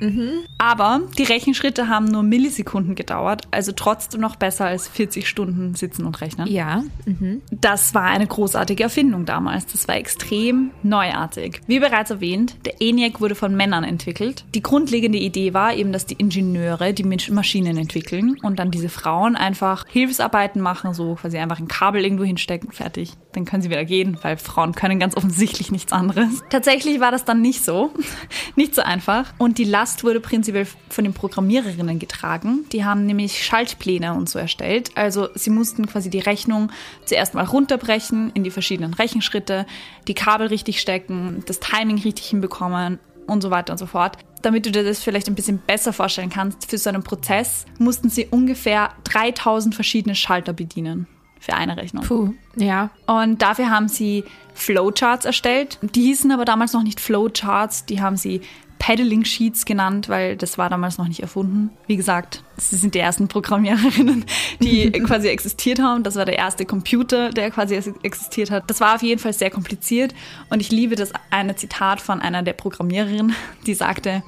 Mhm. 0.00 0.44
Aber 0.58 1.02
die 1.16 1.24
Rechenschritte 1.24 1.88
haben 1.88 2.06
nur 2.06 2.22
Millisekunden 2.22 2.94
gedauert, 2.94 3.42
also 3.50 3.72
trotzdem 3.72 4.20
noch 4.20 4.36
besser 4.36 4.66
als 4.66 4.88
40 4.88 5.28
Stunden 5.28 5.74
sitzen 5.74 6.04
und 6.04 6.20
rechnen. 6.20 6.48
Ja. 6.48 6.84
Mhm. 7.06 7.42
Das 7.50 7.94
war 7.94 8.04
eine 8.04 8.26
großartige 8.26 8.82
Erfindung 8.82 9.24
damals. 9.24 9.66
Das 9.66 9.88
war 9.88 9.96
extrem 9.96 10.70
neuartig. 10.82 11.60
Wie 11.66 11.80
bereits 11.80 12.10
erwähnt, 12.10 12.56
der 12.64 12.80
ENIAC 12.80 13.20
wurde 13.20 13.34
von 13.34 13.54
Männern 13.56 13.84
entwickelt. 13.84 14.44
Die 14.54 14.62
grundlegende 14.62 15.18
Idee 15.18 15.54
war 15.54 15.74
eben, 15.74 15.92
dass 15.92 16.06
die 16.06 16.14
Ingenieure 16.14 16.92
die 16.92 17.04
Maschinen 17.04 17.76
entwickeln 17.76 18.36
und 18.42 18.58
dann 18.58 18.70
diese 18.70 18.88
Frauen 18.88 19.36
einfach 19.36 19.84
Hilfsarbeiten 19.88 20.60
machen, 20.62 20.94
so 20.94 21.14
quasi 21.14 21.38
einfach 21.38 21.58
ein 21.58 21.68
Kabel 21.68 22.04
irgendwo 22.04 22.24
hinstecken, 22.24 22.72
fertig. 22.72 23.14
Dann 23.38 23.44
können 23.44 23.62
sie 23.62 23.70
wieder 23.70 23.84
gehen, 23.84 24.18
weil 24.22 24.36
Frauen 24.36 24.74
können 24.74 24.98
ganz 24.98 25.16
offensichtlich 25.16 25.70
nichts 25.70 25.92
anderes. 25.92 26.42
Tatsächlich 26.50 26.98
war 26.98 27.12
das 27.12 27.24
dann 27.24 27.40
nicht 27.40 27.64
so. 27.64 27.92
nicht 28.56 28.74
so 28.74 28.82
einfach. 28.82 29.32
Und 29.38 29.58
die 29.58 29.64
Last 29.64 30.02
wurde 30.02 30.18
prinzipiell 30.18 30.66
von 30.88 31.04
den 31.04 31.12
Programmiererinnen 31.12 32.00
getragen. 32.00 32.64
Die 32.72 32.84
haben 32.84 33.06
nämlich 33.06 33.44
Schaltpläne 33.44 34.14
und 34.14 34.28
so 34.28 34.40
erstellt. 34.40 34.90
Also 34.96 35.28
sie 35.36 35.50
mussten 35.50 35.86
quasi 35.86 36.10
die 36.10 36.18
Rechnung 36.18 36.72
zuerst 37.04 37.34
mal 37.34 37.44
runterbrechen 37.44 38.32
in 38.34 38.42
die 38.42 38.50
verschiedenen 38.50 38.92
Rechenschritte, 38.92 39.66
die 40.08 40.14
Kabel 40.14 40.48
richtig 40.48 40.80
stecken, 40.80 41.44
das 41.46 41.60
Timing 41.60 41.98
richtig 41.98 42.26
hinbekommen 42.26 42.98
und 43.28 43.40
so 43.40 43.52
weiter 43.52 43.72
und 43.72 43.78
so 43.78 43.86
fort. 43.86 44.18
Damit 44.42 44.66
du 44.66 44.72
dir 44.72 44.82
das 44.82 44.98
vielleicht 44.98 45.28
ein 45.28 45.36
bisschen 45.36 45.58
besser 45.64 45.92
vorstellen 45.92 46.30
kannst, 46.30 46.68
für 46.68 46.76
so 46.78 46.90
einen 46.90 47.04
Prozess 47.04 47.66
mussten 47.78 48.10
sie 48.10 48.26
ungefähr 48.26 48.94
3000 49.04 49.76
verschiedene 49.76 50.16
Schalter 50.16 50.52
bedienen 50.52 51.06
für 51.40 51.54
eine 51.54 51.76
Rechnung. 51.76 52.04
Puh, 52.04 52.34
ja. 52.56 52.90
Und 53.06 53.42
dafür 53.42 53.70
haben 53.70 53.88
sie 53.88 54.24
Flowcharts 54.54 55.24
erstellt. 55.24 55.78
Die 55.82 56.02
hießen 56.02 56.30
aber 56.32 56.44
damals 56.44 56.72
noch 56.72 56.82
nicht 56.82 57.00
Flowcharts, 57.00 57.86
die 57.86 58.00
haben 58.00 58.16
sie 58.16 58.40
Paddling 58.78 59.24
Sheets 59.24 59.64
genannt, 59.64 60.08
weil 60.08 60.36
das 60.36 60.56
war 60.56 60.70
damals 60.70 60.98
noch 60.98 61.08
nicht 61.08 61.20
erfunden. 61.20 61.70
Wie 61.86 61.96
gesagt, 61.96 62.44
sie 62.56 62.76
sind 62.76 62.94
die 62.94 63.00
ersten 63.00 63.28
Programmiererinnen, 63.28 64.24
die 64.60 64.90
quasi 65.06 65.28
existiert 65.28 65.80
haben. 65.80 66.02
Das 66.02 66.16
war 66.16 66.24
der 66.24 66.38
erste 66.38 66.64
Computer, 66.64 67.30
der 67.30 67.50
quasi 67.50 67.74
existiert 68.02 68.50
hat. 68.50 68.64
Das 68.68 68.80
war 68.80 68.94
auf 68.94 69.02
jeden 69.02 69.20
Fall 69.20 69.32
sehr 69.32 69.50
kompliziert 69.50 70.14
und 70.50 70.60
ich 70.60 70.70
liebe 70.70 70.94
das 70.94 71.12
eine 71.30 71.56
Zitat 71.56 72.00
von 72.00 72.20
einer 72.20 72.42
der 72.42 72.52
Programmiererinnen, 72.52 73.34
die 73.66 73.74
sagte, 73.74 74.22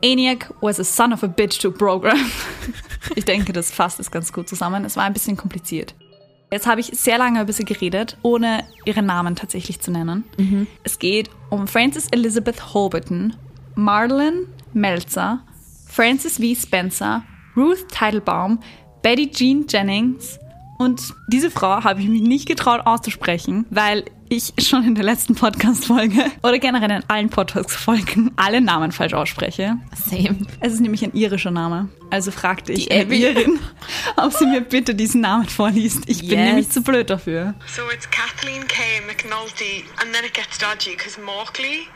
ENIAC 0.00 0.52
was 0.60 0.80
a 0.80 0.84
son 0.84 1.12
of 1.12 1.22
a 1.22 1.26
bitch 1.26 1.58
to 1.60 1.70
program. 1.70 2.18
Ich 3.16 3.26
denke, 3.26 3.52
das 3.52 3.70
fasst 3.70 4.00
es 4.00 4.10
ganz 4.10 4.32
gut 4.32 4.48
zusammen. 4.48 4.86
Es 4.86 4.96
war 4.96 5.04
ein 5.04 5.12
bisschen 5.12 5.36
kompliziert. 5.36 5.94
Jetzt 6.54 6.68
habe 6.68 6.80
ich 6.80 6.86
sehr 6.86 7.18
lange 7.18 7.42
über 7.42 7.52
sie 7.52 7.64
geredet, 7.64 8.16
ohne 8.22 8.62
ihren 8.84 9.06
Namen 9.06 9.34
tatsächlich 9.34 9.80
zu 9.80 9.90
nennen. 9.90 10.22
Mhm. 10.38 10.68
Es 10.84 11.00
geht 11.00 11.28
um 11.50 11.66
Frances 11.66 12.06
Elizabeth 12.12 12.72
Holberton 12.72 13.34
Marlon 13.74 14.46
Melzer, 14.72 15.42
Francis 15.88 16.36
V. 16.36 16.54
Spencer, 16.54 17.24
Ruth 17.56 17.88
Teitelbaum, 17.90 18.60
Betty 19.02 19.28
Jean 19.32 19.66
Jennings 19.68 20.38
und 20.78 21.14
diese 21.28 21.50
Frau 21.50 21.84
habe 21.84 22.00
ich 22.00 22.08
mich 22.08 22.22
nicht 22.22 22.46
getraut 22.46 22.82
auszusprechen, 22.84 23.66
weil 23.70 24.04
ich 24.28 24.52
schon 24.58 24.84
in 24.84 24.94
der 24.94 25.04
letzten 25.04 25.34
Podcast-Folge 25.34 26.24
oder 26.42 26.58
generell 26.58 26.90
in 26.90 27.02
allen 27.08 27.30
Podcast-Folgen 27.30 28.32
alle 28.36 28.60
Namen 28.60 28.92
falsch 28.92 29.14
ausspreche. 29.14 29.76
Same. 29.94 30.38
Es 30.60 30.72
ist 30.72 30.80
nämlich 30.80 31.04
ein 31.04 31.12
irischer 31.12 31.50
Name. 31.50 31.88
Also 32.10 32.30
fragte 32.30 32.72
ich 32.72 32.88
die 32.88 33.22
Irin, 33.22 33.58
ob 34.16 34.32
sie 34.32 34.46
mir 34.46 34.60
bitte 34.60 34.94
diesen 34.94 35.20
Namen 35.20 35.48
vorliest. 35.48 36.04
Ich 36.06 36.22
yes. 36.22 36.30
bin 36.30 36.44
nämlich 36.44 36.70
zu 36.70 36.82
blöd 36.82 37.10
dafür. 37.10 37.54
So 37.66 37.82
it's 37.94 38.08
Kathleen 38.10 38.66
K. 38.66 38.82
McNulty 39.06 39.84
and 40.00 40.12
then 40.12 40.24
it 40.24 40.34
gets 40.34 40.58
dodgy 40.58 40.96
because 40.96 41.20
Markley 41.20 41.86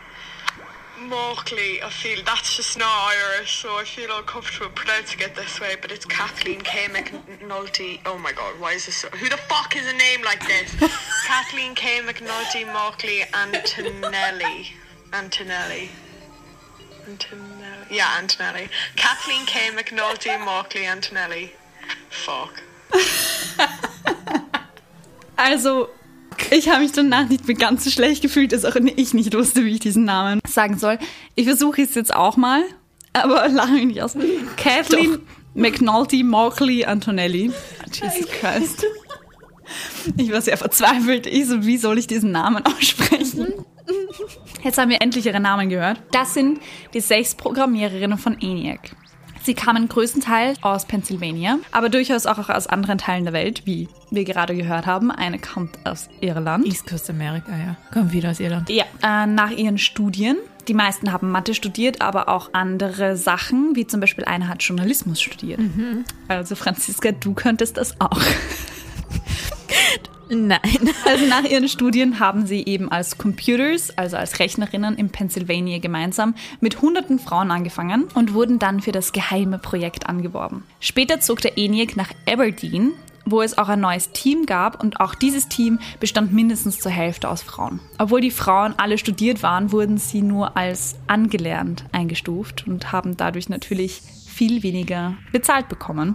Markley, 1.00 1.82
I 1.82 1.90
feel 1.90 2.22
that's 2.24 2.56
just 2.56 2.78
not 2.78 2.88
Irish, 2.88 3.62
so 3.62 3.76
I 3.78 3.84
feel 3.84 4.16
uncomfortable 4.16 4.70
pronouncing 4.74 5.20
it 5.20 5.34
this 5.34 5.60
way, 5.60 5.76
but 5.80 5.92
it's 5.92 6.04
Kathleen 6.04 6.60
K. 6.60 6.86
McNulty. 6.86 8.00
Oh 8.06 8.18
my 8.18 8.32
god, 8.32 8.58
why 8.58 8.72
is 8.72 8.86
this 8.86 8.96
so? 8.96 9.08
Who 9.08 9.28
the 9.28 9.36
fuck 9.36 9.76
is 9.76 9.86
a 9.86 9.92
name 9.92 10.22
like 10.24 10.46
this? 10.46 10.74
Kathleen 11.26 11.74
K. 11.74 12.00
McNulty 12.00 12.66
Markley 12.72 13.22
Antonelli. 13.32 14.72
Antonelli. 15.12 15.88
Antonelli. 17.06 17.86
Yeah, 17.90 18.16
Antonelli. 18.18 18.68
Kathleen 18.96 19.46
K. 19.46 19.70
McNulty 19.70 20.38
Markley 20.44 20.86
Antonelli. 20.86 21.52
Fuck. 22.10 22.62
also, 25.38 25.90
Ich 26.50 26.68
habe 26.68 26.80
mich 26.82 26.92
danach 26.92 27.28
nicht 27.28 27.46
mehr 27.46 27.56
ganz 27.56 27.84
so 27.84 27.90
schlecht 27.90 28.22
gefühlt, 28.22 28.52
dass 28.52 28.64
auch 28.64 28.76
ich 28.76 29.14
nicht 29.14 29.34
wusste, 29.34 29.64
wie 29.64 29.70
ich 29.70 29.80
diesen 29.80 30.04
Namen 30.04 30.40
sagen 30.46 30.78
soll. 30.78 30.98
Ich 31.34 31.46
versuche 31.46 31.82
es 31.82 31.94
jetzt 31.94 32.14
auch 32.14 32.36
mal, 32.36 32.62
aber 33.12 33.48
lache 33.52 33.72
mich 33.72 33.86
nicht 33.86 34.02
aus. 34.02 34.16
Kathleen 34.56 35.12
Doch. 35.12 35.20
McNulty 35.54 36.22
Markley 36.22 36.84
Antonelli. 36.84 37.50
Jesus 37.92 38.30
Christ. 38.30 38.84
Ich 40.16 40.32
war 40.32 40.40
sehr 40.40 40.56
verzweifelt. 40.56 41.26
Ich 41.26 41.46
so, 41.46 41.66
wie 41.66 41.76
soll 41.76 41.98
ich 41.98 42.06
diesen 42.06 42.32
Namen 42.32 42.64
aussprechen? 42.64 43.52
Jetzt 44.62 44.78
haben 44.78 44.90
wir 44.90 45.00
endlich 45.00 45.26
ihre 45.26 45.40
Namen 45.40 45.68
gehört. 45.68 46.02
Das 46.12 46.34
sind 46.34 46.60
die 46.94 47.00
sechs 47.00 47.34
Programmiererinnen 47.34 48.18
von 48.18 48.40
ENIAC. 48.40 48.96
Sie 49.48 49.54
kamen 49.54 49.88
größtenteils 49.88 50.62
aus 50.62 50.84
Pennsylvania, 50.84 51.58
aber 51.72 51.88
durchaus 51.88 52.26
auch 52.26 52.50
aus 52.50 52.66
anderen 52.66 52.98
Teilen 52.98 53.24
der 53.24 53.32
Welt, 53.32 53.62
wie 53.64 53.88
wir 54.10 54.24
gerade 54.24 54.54
gehört 54.54 54.84
haben. 54.84 55.10
Eine 55.10 55.38
kommt 55.38 55.78
aus 55.86 56.10
Irland. 56.20 56.66
East 56.66 56.86
Coast 56.86 57.08
America, 57.08 57.52
ja. 57.52 57.76
Kommt 57.90 58.12
wieder 58.12 58.32
aus 58.32 58.40
Irland. 58.40 58.68
Ja, 58.68 58.84
äh, 59.02 59.24
nach 59.24 59.50
ihren 59.50 59.78
Studien. 59.78 60.36
Die 60.68 60.74
meisten 60.74 61.14
haben 61.14 61.30
Mathe 61.30 61.54
studiert, 61.54 62.02
aber 62.02 62.28
auch 62.28 62.50
andere 62.52 63.16
Sachen, 63.16 63.74
wie 63.74 63.86
zum 63.86 64.00
Beispiel 64.00 64.26
eine 64.26 64.48
hat 64.48 64.62
Journalismus 64.62 65.18
studiert. 65.18 65.60
Mhm. 65.60 66.04
Also 66.28 66.54
Franziska, 66.54 67.12
du 67.12 67.32
könntest 67.32 67.78
das 67.78 67.98
auch. 68.02 68.20
Nein. 70.30 70.60
Also 71.06 71.26
nach 71.26 71.44
ihren 71.44 71.68
Studien 71.68 72.20
haben 72.20 72.46
sie 72.46 72.64
eben 72.66 72.90
als 72.90 73.16
Computers, 73.16 73.96
also 73.96 74.16
als 74.16 74.38
Rechnerinnen 74.40 74.96
in 74.96 75.10
Pennsylvania 75.10 75.78
gemeinsam 75.78 76.34
mit 76.60 76.82
hunderten 76.82 77.18
Frauen 77.18 77.50
angefangen 77.50 78.04
und 78.14 78.34
wurden 78.34 78.58
dann 78.58 78.80
für 78.80 78.92
das 78.92 79.12
geheime 79.12 79.58
Projekt 79.58 80.06
angeworben. 80.06 80.64
Später 80.80 81.20
zog 81.20 81.40
der 81.40 81.56
ENIAC 81.56 81.96
nach 81.96 82.10
Aberdeen, 82.30 82.92
wo 83.24 83.42
es 83.42 83.56
auch 83.58 83.68
ein 83.68 83.80
neues 83.80 84.10
Team 84.12 84.46
gab 84.46 84.82
und 84.82 85.00
auch 85.00 85.14
dieses 85.14 85.48
Team 85.48 85.78
bestand 86.00 86.32
mindestens 86.32 86.78
zur 86.78 86.92
Hälfte 86.92 87.28
aus 87.28 87.42
Frauen. 87.42 87.80
Obwohl 87.98 88.20
die 88.20 88.30
Frauen 88.30 88.74
alle 88.76 88.98
studiert 88.98 89.42
waren, 89.42 89.72
wurden 89.72 89.98
sie 89.98 90.22
nur 90.22 90.56
als 90.56 90.96
angelernt 91.06 91.84
eingestuft 91.92 92.66
und 92.66 92.92
haben 92.92 93.16
dadurch 93.16 93.48
natürlich 93.48 94.02
viel 94.38 94.62
weniger 94.62 95.16
bezahlt 95.32 95.68
bekommen. 95.68 96.14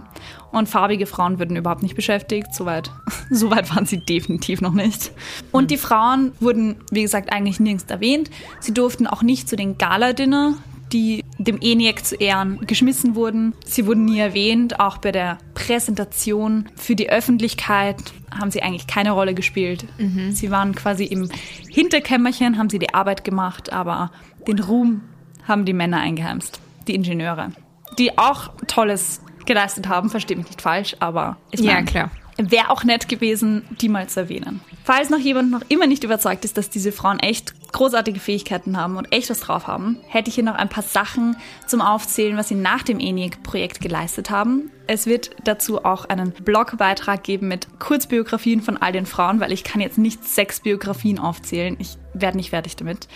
Und 0.50 0.66
farbige 0.66 1.04
Frauen 1.04 1.38
würden 1.38 1.56
überhaupt 1.56 1.82
nicht 1.82 1.94
beschäftigt. 1.94 2.54
Soweit 2.54 2.90
so 3.30 3.50
weit 3.50 3.74
waren 3.74 3.84
sie 3.84 3.98
definitiv 3.98 4.62
noch 4.62 4.72
nicht. 4.72 5.12
Und 5.52 5.70
die 5.70 5.76
Frauen 5.76 6.32
wurden, 6.40 6.76
wie 6.90 7.02
gesagt, 7.02 7.30
eigentlich 7.32 7.60
nirgends 7.60 7.84
erwähnt. 7.84 8.30
Sie 8.60 8.72
durften 8.72 9.06
auch 9.06 9.22
nicht 9.22 9.46
zu 9.46 9.56
den 9.56 9.76
Gala-Dinner, 9.76 10.54
die 10.90 11.22
dem 11.38 11.58
ENIAC 11.60 12.02
zu 12.02 12.14
Ehren 12.14 12.66
geschmissen 12.66 13.14
wurden. 13.14 13.52
Sie 13.66 13.86
wurden 13.86 14.06
nie 14.06 14.20
erwähnt, 14.20 14.80
auch 14.80 14.96
bei 14.96 15.12
der 15.12 15.36
Präsentation 15.52 16.70
für 16.76 16.96
die 16.96 17.10
Öffentlichkeit 17.10 17.98
haben 18.30 18.50
sie 18.50 18.62
eigentlich 18.62 18.86
keine 18.86 19.10
Rolle 19.10 19.34
gespielt. 19.34 19.84
Mhm. 19.98 20.32
Sie 20.32 20.50
waren 20.50 20.74
quasi 20.74 21.04
im 21.04 21.28
Hinterkämmerchen, 21.68 22.56
haben 22.56 22.70
sie 22.70 22.78
die 22.78 22.94
Arbeit 22.94 23.22
gemacht, 23.22 23.70
aber 23.72 24.10
den 24.48 24.60
Ruhm 24.60 25.02
haben 25.46 25.66
die 25.66 25.74
Männer 25.74 26.00
eingeheimst, 26.00 26.60
die 26.88 26.94
Ingenieure 26.94 27.52
die 27.98 28.18
auch 28.18 28.50
Tolles 28.66 29.20
geleistet 29.46 29.88
haben, 29.88 30.10
verstehe 30.10 30.36
mich 30.36 30.46
nicht 30.46 30.62
falsch, 30.62 30.96
aber 31.00 31.36
ich 31.50 31.60
meine, 31.60 31.80
ja, 31.80 31.82
klar. 31.82 32.10
Wäre 32.36 32.70
auch 32.70 32.82
nett 32.82 33.08
gewesen, 33.08 33.64
die 33.80 33.88
mal 33.88 34.08
zu 34.08 34.20
erwähnen. 34.20 34.60
Falls 34.82 35.08
noch 35.08 35.18
jemand 35.18 35.52
noch 35.52 35.62
immer 35.68 35.86
nicht 35.86 36.02
überzeugt 36.02 36.44
ist, 36.44 36.58
dass 36.58 36.68
diese 36.68 36.90
Frauen 36.90 37.20
echt 37.20 37.54
großartige 37.70 38.18
Fähigkeiten 38.18 38.76
haben 38.76 38.96
und 38.96 39.12
echt 39.12 39.30
was 39.30 39.38
drauf 39.38 39.68
haben, 39.68 40.00
hätte 40.08 40.30
ich 40.30 40.34
hier 40.34 40.44
noch 40.44 40.56
ein 40.56 40.68
paar 40.68 40.82
Sachen 40.82 41.36
zum 41.66 41.80
Aufzählen, 41.80 42.36
was 42.36 42.48
sie 42.48 42.56
nach 42.56 42.82
dem 42.82 42.98
ENIAC-Projekt 42.98 43.80
geleistet 43.80 44.30
haben. 44.30 44.72
Es 44.88 45.06
wird 45.06 45.30
dazu 45.44 45.84
auch 45.84 46.06
einen 46.06 46.32
Blogbeitrag 46.32 47.22
geben 47.22 47.46
mit 47.46 47.78
Kurzbiografien 47.78 48.62
von 48.62 48.76
all 48.76 48.92
den 48.92 49.06
Frauen, 49.06 49.38
weil 49.38 49.52
ich 49.52 49.62
kann 49.62 49.80
jetzt 49.80 49.98
nicht 49.98 50.24
sechs 50.24 50.60
Biografien 50.60 51.20
aufzählen. 51.20 51.76
Ich 51.78 51.96
werde 52.14 52.36
nicht 52.36 52.50
fertig 52.50 52.74
damit. 52.74 53.06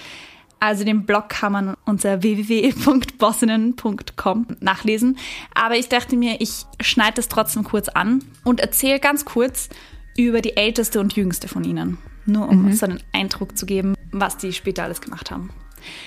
Also 0.60 0.84
den 0.84 1.06
Blog 1.06 1.28
kann 1.28 1.52
man 1.52 1.76
unter 1.84 2.22
www.bossinnen.com 2.22 4.46
nachlesen. 4.60 5.18
Aber 5.54 5.76
ich 5.76 5.88
dachte 5.88 6.16
mir, 6.16 6.40
ich 6.40 6.64
schneide 6.80 7.16
das 7.16 7.28
trotzdem 7.28 7.64
kurz 7.64 7.88
an 7.88 8.24
und 8.44 8.60
erzähle 8.60 9.00
ganz 9.00 9.24
kurz 9.24 9.68
über 10.16 10.40
die 10.40 10.56
älteste 10.56 11.00
und 11.00 11.14
jüngste 11.14 11.48
von 11.48 11.64
ihnen. 11.64 11.98
Nur 12.26 12.48
um 12.48 12.72
so 12.72 12.86
einen 12.86 13.02
Eindruck 13.12 13.56
zu 13.56 13.66
geben, 13.66 13.94
was 14.12 14.36
die 14.36 14.52
später 14.52 14.84
alles 14.84 15.00
gemacht 15.00 15.30
haben. 15.30 15.50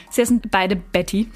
Sie 0.09 0.25
sind 0.25 0.51
beide 0.51 0.75
Betty. 0.75 1.29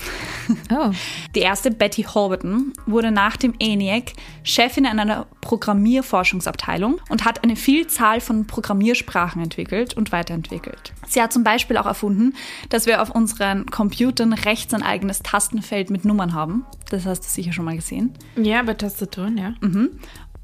Oh. 0.72 0.92
Die 1.36 1.40
erste, 1.40 1.72
Betty 1.72 2.04
Horberton, 2.04 2.74
wurde 2.86 3.12
nach 3.12 3.38
dem 3.38 3.56
ENIAC 3.60 4.14
Chefin 4.44 4.86
in 4.86 5.00
einer 5.00 5.26
Programmierforschungsabteilung 5.42 7.02
und 7.10 7.26
hat 7.26 7.44
eine 7.44 7.56
Vielzahl 7.56 8.20
von 8.22 8.46
Programmiersprachen 8.46 9.42
entwickelt 9.42 9.96
und 9.96 10.12
weiterentwickelt. 10.12 10.94
Sie 11.08 11.22
hat 11.22 11.34
zum 11.34 11.44
Beispiel 11.44 11.78
auch 11.78 11.86
erfunden, 11.86 12.36
dass 12.70 12.86
wir 12.86 13.02
auf 13.02 13.10
unseren 13.10 13.66
Computern 13.68 14.34
rechts 14.34 14.74
ein 14.74 14.84
eigenes 14.84 15.20
Tastenfeld 15.24 15.90
mit 15.90 16.06
Nummern 16.06 16.34
haben. 16.34 16.66
Das 16.90 17.06
hast 17.06 17.22
du 17.22 17.30
sicher 17.30 17.52
schon 17.52 17.66
mal 17.66 17.76
gesehen 17.76 18.14
Ja, 18.36 18.62
bei 18.62 18.76
Tastaturen, 18.76 19.38
ja. 19.38 19.54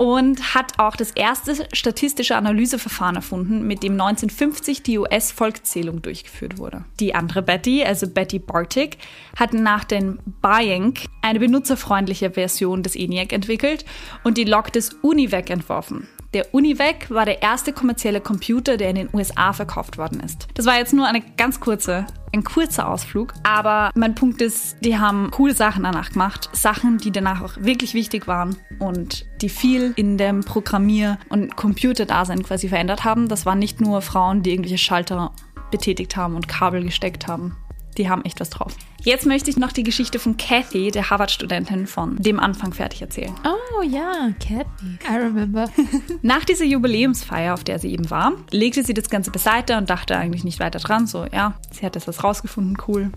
Und 0.01 0.55
hat 0.55 0.79
auch 0.79 0.95
das 0.95 1.11
erste 1.11 1.67
statistische 1.73 2.35
Analyseverfahren 2.35 3.17
erfunden, 3.17 3.67
mit 3.67 3.83
dem 3.83 3.91
1950 3.91 4.81
die 4.81 4.97
US-Volkszählung 4.97 6.01
durchgeführt 6.01 6.57
wurde. 6.57 6.85
Die 6.99 7.13
andere 7.13 7.43
Betty, 7.43 7.83
also 7.83 8.07
Betty 8.07 8.39
Bartik, 8.39 8.97
hat 9.37 9.53
nach 9.53 9.83
dem 9.83 10.17
Buying 10.41 10.95
eine 11.21 11.37
benutzerfreundliche 11.37 12.31
Version 12.31 12.81
des 12.81 12.95
ENIAC 12.95 13.31
entwickelt 13.31 13.85
und 14.23 14.39
die 14.39 14.43
Log 14.43 14.73
des 14.73 14.89
UNIVAC 15.03 15.51
entworfen. 15.51 16.07
Der 16.33 16.51
UNIVAC 16.51 17.11
war 17.11 17.25
der 17.25 17.43
erste 17.43 17.71
kommerzielle 17.71 18.21
Computer, 18.21 18.77
der 18.77 18.89
in 18.89 18.95
den 18.95 19.09
USA 19.13 19.53
verkauft 19.53 19.99
worden 19.99 20.19
ist. 20.21 20.47
Das 20.55 20.65
war 20.65 20.79
jetzt 20.79 20.93
nur 20.93 21.05
eine 21.05 21.21
ganz 21.37 21.59
kurze, 21.59 22.07
ein 22.33 22.43
kurzer 22.43 22.89
Ausflug, 22.89 23.33
aber 23.43 23.91
mein 23.95 24.15
Punkt 24.15 24.41
ist, 24.41 24.77
die 24.81 24.97
haben 24.97 25.31
coole 25.31 25.53
Sachen 25.53 25.83
danach 25.83 26.11
gemacht, 26.11 26.49
Sachen, 26.53 26.97
die 26.97 27.11
danach 27.11 27.41
auch 27.41 27.57
wirklich 27.57 27.93
wichtig 27.93 28.27
waren 28.27 28.55
und 28.79 29.25
die 29.41 29.49
viel 29.49 29.93
in 29.95 30.17
dem 30.17 30.41
Programmier- 30.41 31.17
und 31.29 31.55
Computerdasein 31.55 32.43
quasi 32.43 32.69
verändert 32.69 33.03
haben. 33.03 33.27
Das 33.27 33.45
waren 33.45 33.59
nicht 33.59 33.81
nur 33.81 34.01
Frauen, 34.01 34.43
die 34.43 34.51
irgendwelche 34.51 34.77
Schalter 34.77 35.31
betätigt 35.71 36.15
haben 36.15 36.35
und 36.35 36.47
Kabel 36.47 36.83
gesteckt 36.83 37.27
haben. 37.27 37.57
Die 37.97 38.10
haben 38.10 38.23
echt 38.23 38.39
was 38.39 38.49
drauf. 38.49 38.75
Jetzt 39.04 39.25
möchte 39.25 39.49
ich 39.49 39.58
noch 39.58 39.71
die 39.71 39.82
Geschichte 39.82 40.19
von 40.19 40.38
Kathy, 40.38 40.91
der 40.91 41.10
Harvard-Studentin, 41.10 41.88
von 41.88 42.17
dem 42.17 42.39
Anfang 42.39 42.71
fertig 42.71 43.01
erzählen. 43.01 43.34
Oh 43.43 43.82
ja, 43.82 44.30
Kathy. 44.39 44.99
I 45.10 45.17
remember. 45.17 45.69
Nach 46.21 46.45
dieser 46.45 46.65
Jubiläumsfeier, 46.65 47.56
auf 47.56 47.63
der 47.63 47.80
sie 47.80 47.91
eben 47.91 48.12
war, 48.12 48.34
legte 48.51 48.84
sie 48.84 48.93
das 48.93 49.10
Ganze 49.10 49.32
beiseite 49.32 49.77
und 49.77 49.89
dachte 49.89 50.15
eigentlich 50.17 50.43
nicht 50.43 50.60
weiter 50.60 50.77
dran. 50.77 51.08
So, 51.08 51.25
ja, 51.34 51.56
sie 51.71 51.84
hat 51.84 51.95
jetzt 51.95 52.08
was 52.08 52.23
rausgefunden, 52.23 52.77
cool. 52.88 53.12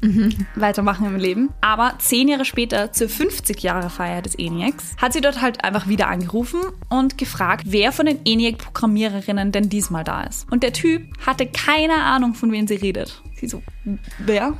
Weitermachen 0.54 1.04
im 1.06 1.16
Leben. 1.16 1.50
Aber 1.60 1.94
zehn 1.98 2.28
Jahre 2.28 2.46
später, 2.46 2.92
zur 2.92 3.08
50-Jahre-Feier 3.08 4.22
des 4.22 4.36
ENIACs, 4.36 4.96
hat 4.96 5.12
sie 5.12 5.20
dort 5.20 5.42
halt 5.42 5.64
einfach 5.64 5.86
wieder 5.86 6.08
angerufen 6.08 6.60
und 6.88 7.18
gefragt, 7.18 7.64
wer 7.66 7.92
von 7.92 8.06
den 8.06 8.24
ENIAC-Programmiererinnen 8.24 9.52
denn 9.52 9.68
diesmal 9.68 10.04
da 10.04 10.22
ist. 10.22 10.50
Und 10.50 10.62
der 10.62 10.72
Typ 10.72 11.02
hatte 11.26 11.46
keine 11.46 12.02
Ahnung, 12.02 12.32
von 12.32 12.50
wem 12.52 12.66
sie 12.66 12.76
redet. 12.76 13.22
Sie 13.44 13.50
so, 13.50 13.62
wer? 14.18 14.54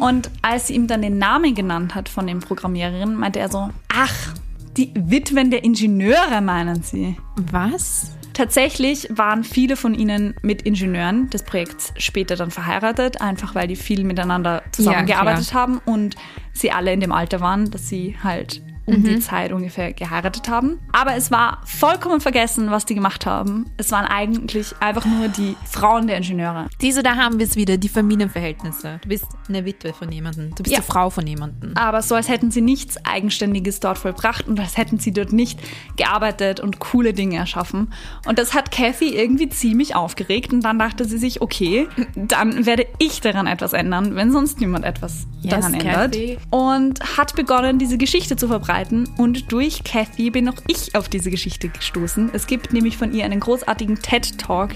Und 0.00 0.30
als 0.42 0.66
sie 0.66 0.74
ihm 0.74 0.86
dann 0.86 1.02
den 1.02 1.18
Namen 1.18 1.54
genannt 1.54 1.94
hat 1.94 2.08
von 2.08 2.26
den 2.26 2.40
Programmiererinnen, 2.40 3.16
meinte 3.16 3.38
er 3.38 3.50
so, 3.50 3.70
ach, 3.88 4.34
die 4.76 4.92
Witwen 4.94 5.50
der 5.50 5.64
Ingenieure 5.64 6.40
meinen 6.40 6.82
sie. 6.82 7.16
Was? 7.36 8.12
Tatsächlich 8.34 9.08
waren 9.10 9.44
viele 9.44 9.76
von 9.76 9.94
ihnen 9.94 10.34
mit 10.42 10.62
Ingenieuren 10.62 11.30
des 11.30 11.42
Projekts 11.42 11.94
später 11.96 12.36
dann 12.36 12.50
verheiratet, 12.50 13.20
einfach 13.20 13.54
weil 13.54 13.66
die 13.66 13.76
viel 13.76 14.04
miteinander 14.04 14.62
zusammengearbeitet 14.72 15.54
haben 15.54 15.80
und 15.86 16.16
sie 16.52 16.70
alle 16.70 16.92
in 16.92 17.00
dem 17.00 17.12
Alter 17.12 17.40
waren, 17.40 17.70
dass 17.70 17.88
sie 17.88 18.16
halt 18.22 18.60
um 18.86 19.02
die 19.02 19.18
Zeit 19.18 19.52
ungefähr 19.52 19.92
geheiratet 19.92 20.48
haben. 20.48 20.78
Aber 20.92 21.16
es 21.16 21.30
war 21.32 21.60
vollkommen 21.64 22.20
vergessen, 22.20 22.70
was 22.70 22.84
die 22.86 22.94
gemacht 22.94 23.26
haben. 23.26 23.66
Es 23.76 23.90
waren 23.90 24.04
eigentlich 24.06 24.74
einfach 24.80 25.04
nur 25.04 25.26
die 25.28 25.56
Frauen 25.68 26.06
der 26.06 26.18
Ingenieure. 26.18 26.68
Diese, 26.80 27.02
da 27.02 27.16
haben 27.16 27.38
wir 27.40 27.46
es 27.46 27.56
wieder, 27.56 27.76
die 27.78 27.88
Familienverhältnisse. 27.88 29.00
Du 29.02 29.08
bist 29.08 29.26
eine 29.48 29.64
Witwe 29.64 29.92
von 29.92 30.10
jemandem. 30.12 30.54
Du 30.54 30.62
bist 30.62 30.72
Ja. 30.74 30.80
die 30.80 30.86
Frau 30.86 31.10
von 31.10 31.26
jemandem. 31.26 31.72
Aber 31.76 32.00
so, 32.00 32.14
als 32.14 32.28
hätten 32.28 32.50
sie 32.52 32.60
nichts 32.60 32.96
Eigenständiges 33.04 33.80
dort 33.80 33.98
vollbracht 33.98 34.46
und 34.46 34.60
als 34.60 34.76
hätten 34.76 34.98
sie 34.98 35.12
dort 35.12 35.32
nicht 35.32 35.58
gearbeitet 35.96 36.60
und 36.60 36.78
coole 36.78 37.12
Dinge 37.12 37.36
erschaffen. 37.38 37.92
Und 38.26 38.38
das 38.38 38.54
hat 38.54 38.70
Kathy 38.70 39.16
irgendwie 39.16 39.48
ziemlich 39.48 39.96
aufgeregt 39.96 40.52
und 40.52 40.60
dann 40.62 40.78
dachte 40.78 41.04
sie 41.04 41.18
sich, 41.18 41.40
okay, 41.42 41.88
dann 42.14 42.66
werde 42.66 42.86
ich 42.98 43.20
daran 43.20 43.46
etwas 43.48 43.72
ändern, 43.72 44.14
wenn 44.14 44.30
sonst 44.30 44.60
niemand 44.60 44.84
etwas 44.84 45.26
Yes, 45.42 45.50
daran 45.54 45.74
ändert. 45.74 46.12
Kathy. 46.12 46.38
Und 46.50 47.00
hat 47.18 47.34
begonnen, 47.34 47.78
diese 47.78 47.98
Geschichte 47.98 48.36
zu 48.36 48.46
verbreiten. 48.46 48.75
Und 49.16 49.52
durch 49.52 49.84
Kathy 49.84 50.30
bin 50.30 50.48
auch 50.48 50.60
ich 50.66 50.94
auf 50.94 51.08
diese 51.08 51.30
Geschichte 51.30 51.68
gestoßen. 51.68 52.30
Es 52.32 52.46
gibt 52.46 52.72
nämlich 52.72 52.96
von 52.96 53.12
ihr 53.12 53.24
einen 53.24 53.40
großartigen 53.40 53.96
TED-Talk, 53.96 54.74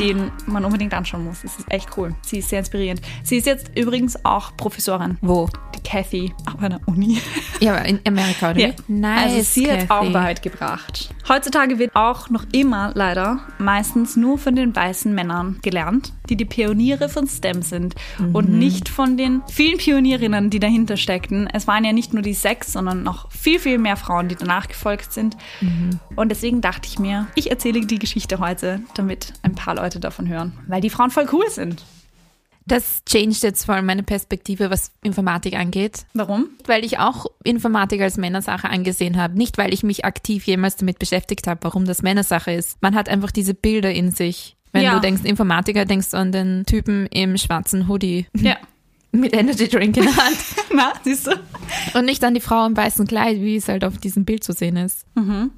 den 0.00 0.30
man 0.46 0.64
unbedingt 0.64 0.94
anschauen 0.94 1.24
muss. 1.24 1.44
Es 1.44 1.56
ist 1.58 1.70
echt 1.70 1.88
cool. 1.96 2.14
Sie 2.22 2.38
ist 2.38 2.48
sehr 2.48 2.60
inspirierend. 2.60 3.00
Sie 3.22 3.36
ist 3.36 3.46
jetzt 3.46 3.70
übrigens 3.76 4.24
auch 4.24 4.56
Professorin. 4.56 5.18
Wo? 5.20 5.48
Die 5.74 5.82
Kathy, 5.82 6.32
auch 6.46 6.60
an 6.62 6.70
der 6.70 6.80
Uni. 6.86 7.18
Ja, 7.60 7.74
aber 7.76 7.84
in 7.84 8.00
Amerika, 8.06 8.50
oder 8.50 8.60
Ja. 8.60 8.68
Nice, 8.88 9.32
also 9.32 9.42
sie 9.42 9.70
hat 9.70 9.90
auch 9.90 10.00
Kathy. 10.00 10.14
Wahrheit 10.14 10.42
gebracht. 10.42 11.14
Heutzutage 11.28 11.78
wird 11.78 11.94
auch 11.94 12.28
noch 12.30 12.44
immer 12.52 12.92
leider 12.94 13.40
meistens 13.58 14.16
nur 14.16 14.38
von 14.38 14.54
den 14.54 14.74
weißen 14.76 15.14
Männern 15.14 15.58
gelernt, 15.62 16.12
die 16.28 16.36
die 16.36 16.44
Pioniere 16.44 17.08
von 17.08 17.26
STEM 17.26 17.62
sind 17.62 17.94
und 18.32 18.50
nicht 18.50 18.88
von 18.88 19.16
den 19.16 19.40
vielen 19.50 19.78
Pionierinnen, 19.78 20.50
die 20.50 20.60
dahinter 20.60 20.96
steckten. 20.96 21.48
Es 21.52 21.66
waren 21.66 21.84
ja 21.84 21.92
nicht 21.92 22.12
nur 22.12 22.22
die 22.22 22.34
sechs, 22.34 22.72
sondern 22.72 23.02
noch 23.02 23.30
viel, 23.30 23.58
viel 23.58 23.78
mehr 23.78 23.96
Frauen, 23.96 24.28
die 24.28 24.36
danach 24.36 24.68
gefolgt 24.68 25.12
sind. 25.12 25.36
Und 26.16 26.28
deswegen 26.28 26.60
dachte 26.60 26.88
ich 26.88 26.98
mir, 26.98 27.26
ich 27.34 27.50
erzähle 27.50 27.80
die 27.86 27.98
Geschichte 27.98 28.38
heute, 28.38 28.80
damit 28.94 29.32
ein 29.42 29.54
paar 29.54 29.76
Leute 29.76 29.83
davon 29.90 30.28
hören, 30.28 30.52
weil 30.68 30.80
die 30.80 30.90
Frauen 30.90 31.10
voll 31.10 31.26
cool 31.32 31.48
sind. 31.50 31.82
Das 32.66 33.02
changed 33.04 33.42
jetzt 33.42 33.64
vor 33.66 33.74
allem 33.74 33.84
meine 33.84 34.02
Perspektive, 34.02 34.70
was 34.70 34.90
Informatik 35.02 35.54
angeht. 35.54 36.06
Warum? 36.14 36.48
Weil 36.64 36.82
ich 36.82 36.98
auch 36.98 37.26
Informatik 37.44 38.00
als 38.00 38.16
Männersache 38.16 38.70
angesehen 38.70 39.18
habe. 39.18 39.36
Nicht, 39.36 39.58
weil 39.58 39.74
ich 39.74 39.82
mich 39.82 40.06
aktiv 40.06 40.46
jemals 40.46 40.76
damit 40.76 40.98
beschäftigt 40.98 41.46
habe, 41.46 41.60
warum 41.62 41.84
das 41.84 42.00
Männersache 42.00 42.52
ist. 42.52 42.80
Man 42.80 42.94
hat 42.94 43.10
einfach 43.10 43.30
diese 43.32 43.52
Bilder 43.52 43.92
in 43.92 44.10
sich. 44.12 44.56
Wenn 44.72 44.82
Ja. 44.84 44.94
du 44.94 45.00
denkst 45.02 45.24
Informatiker, 45.24 45.84
denkst 45.84 46.10
du 46.10 46.16
an 46.16 46.32
den 46.32 46.64
Typen 46.64 47.06
im 47.08 47.36
schwarzen 47.36 47.86
Hoodie 47.86 48.26
Ja. 48.34 48.56
mit 49.14 49.34
Energy 49.34 49.68
Drink 49.68 49.96
in 49.96 50.04
der 50.04 50.16
Hand. 50.16 50.36
Na, 50.74 50.92
siehst 51.02 51.26
du? 51.26 51.32
Und 51.94 52.04
nicht 52.04 52.22
an 52.24 52.34
die 52.34 52.40
Frau 52.40 52.66
im 52.66 52.76
weißen 52.76 53.06
Kleid, 53.06 53.40
wie 53.40 53.56
es 53.56 53.68
halt 53.68 53.84
auf 53.84 53.98
diesem 53.98 54.24
Bild 54.24 54.44
zu 54.44 54.52
sehen 54.52 54.76
ist. 54.76 55.06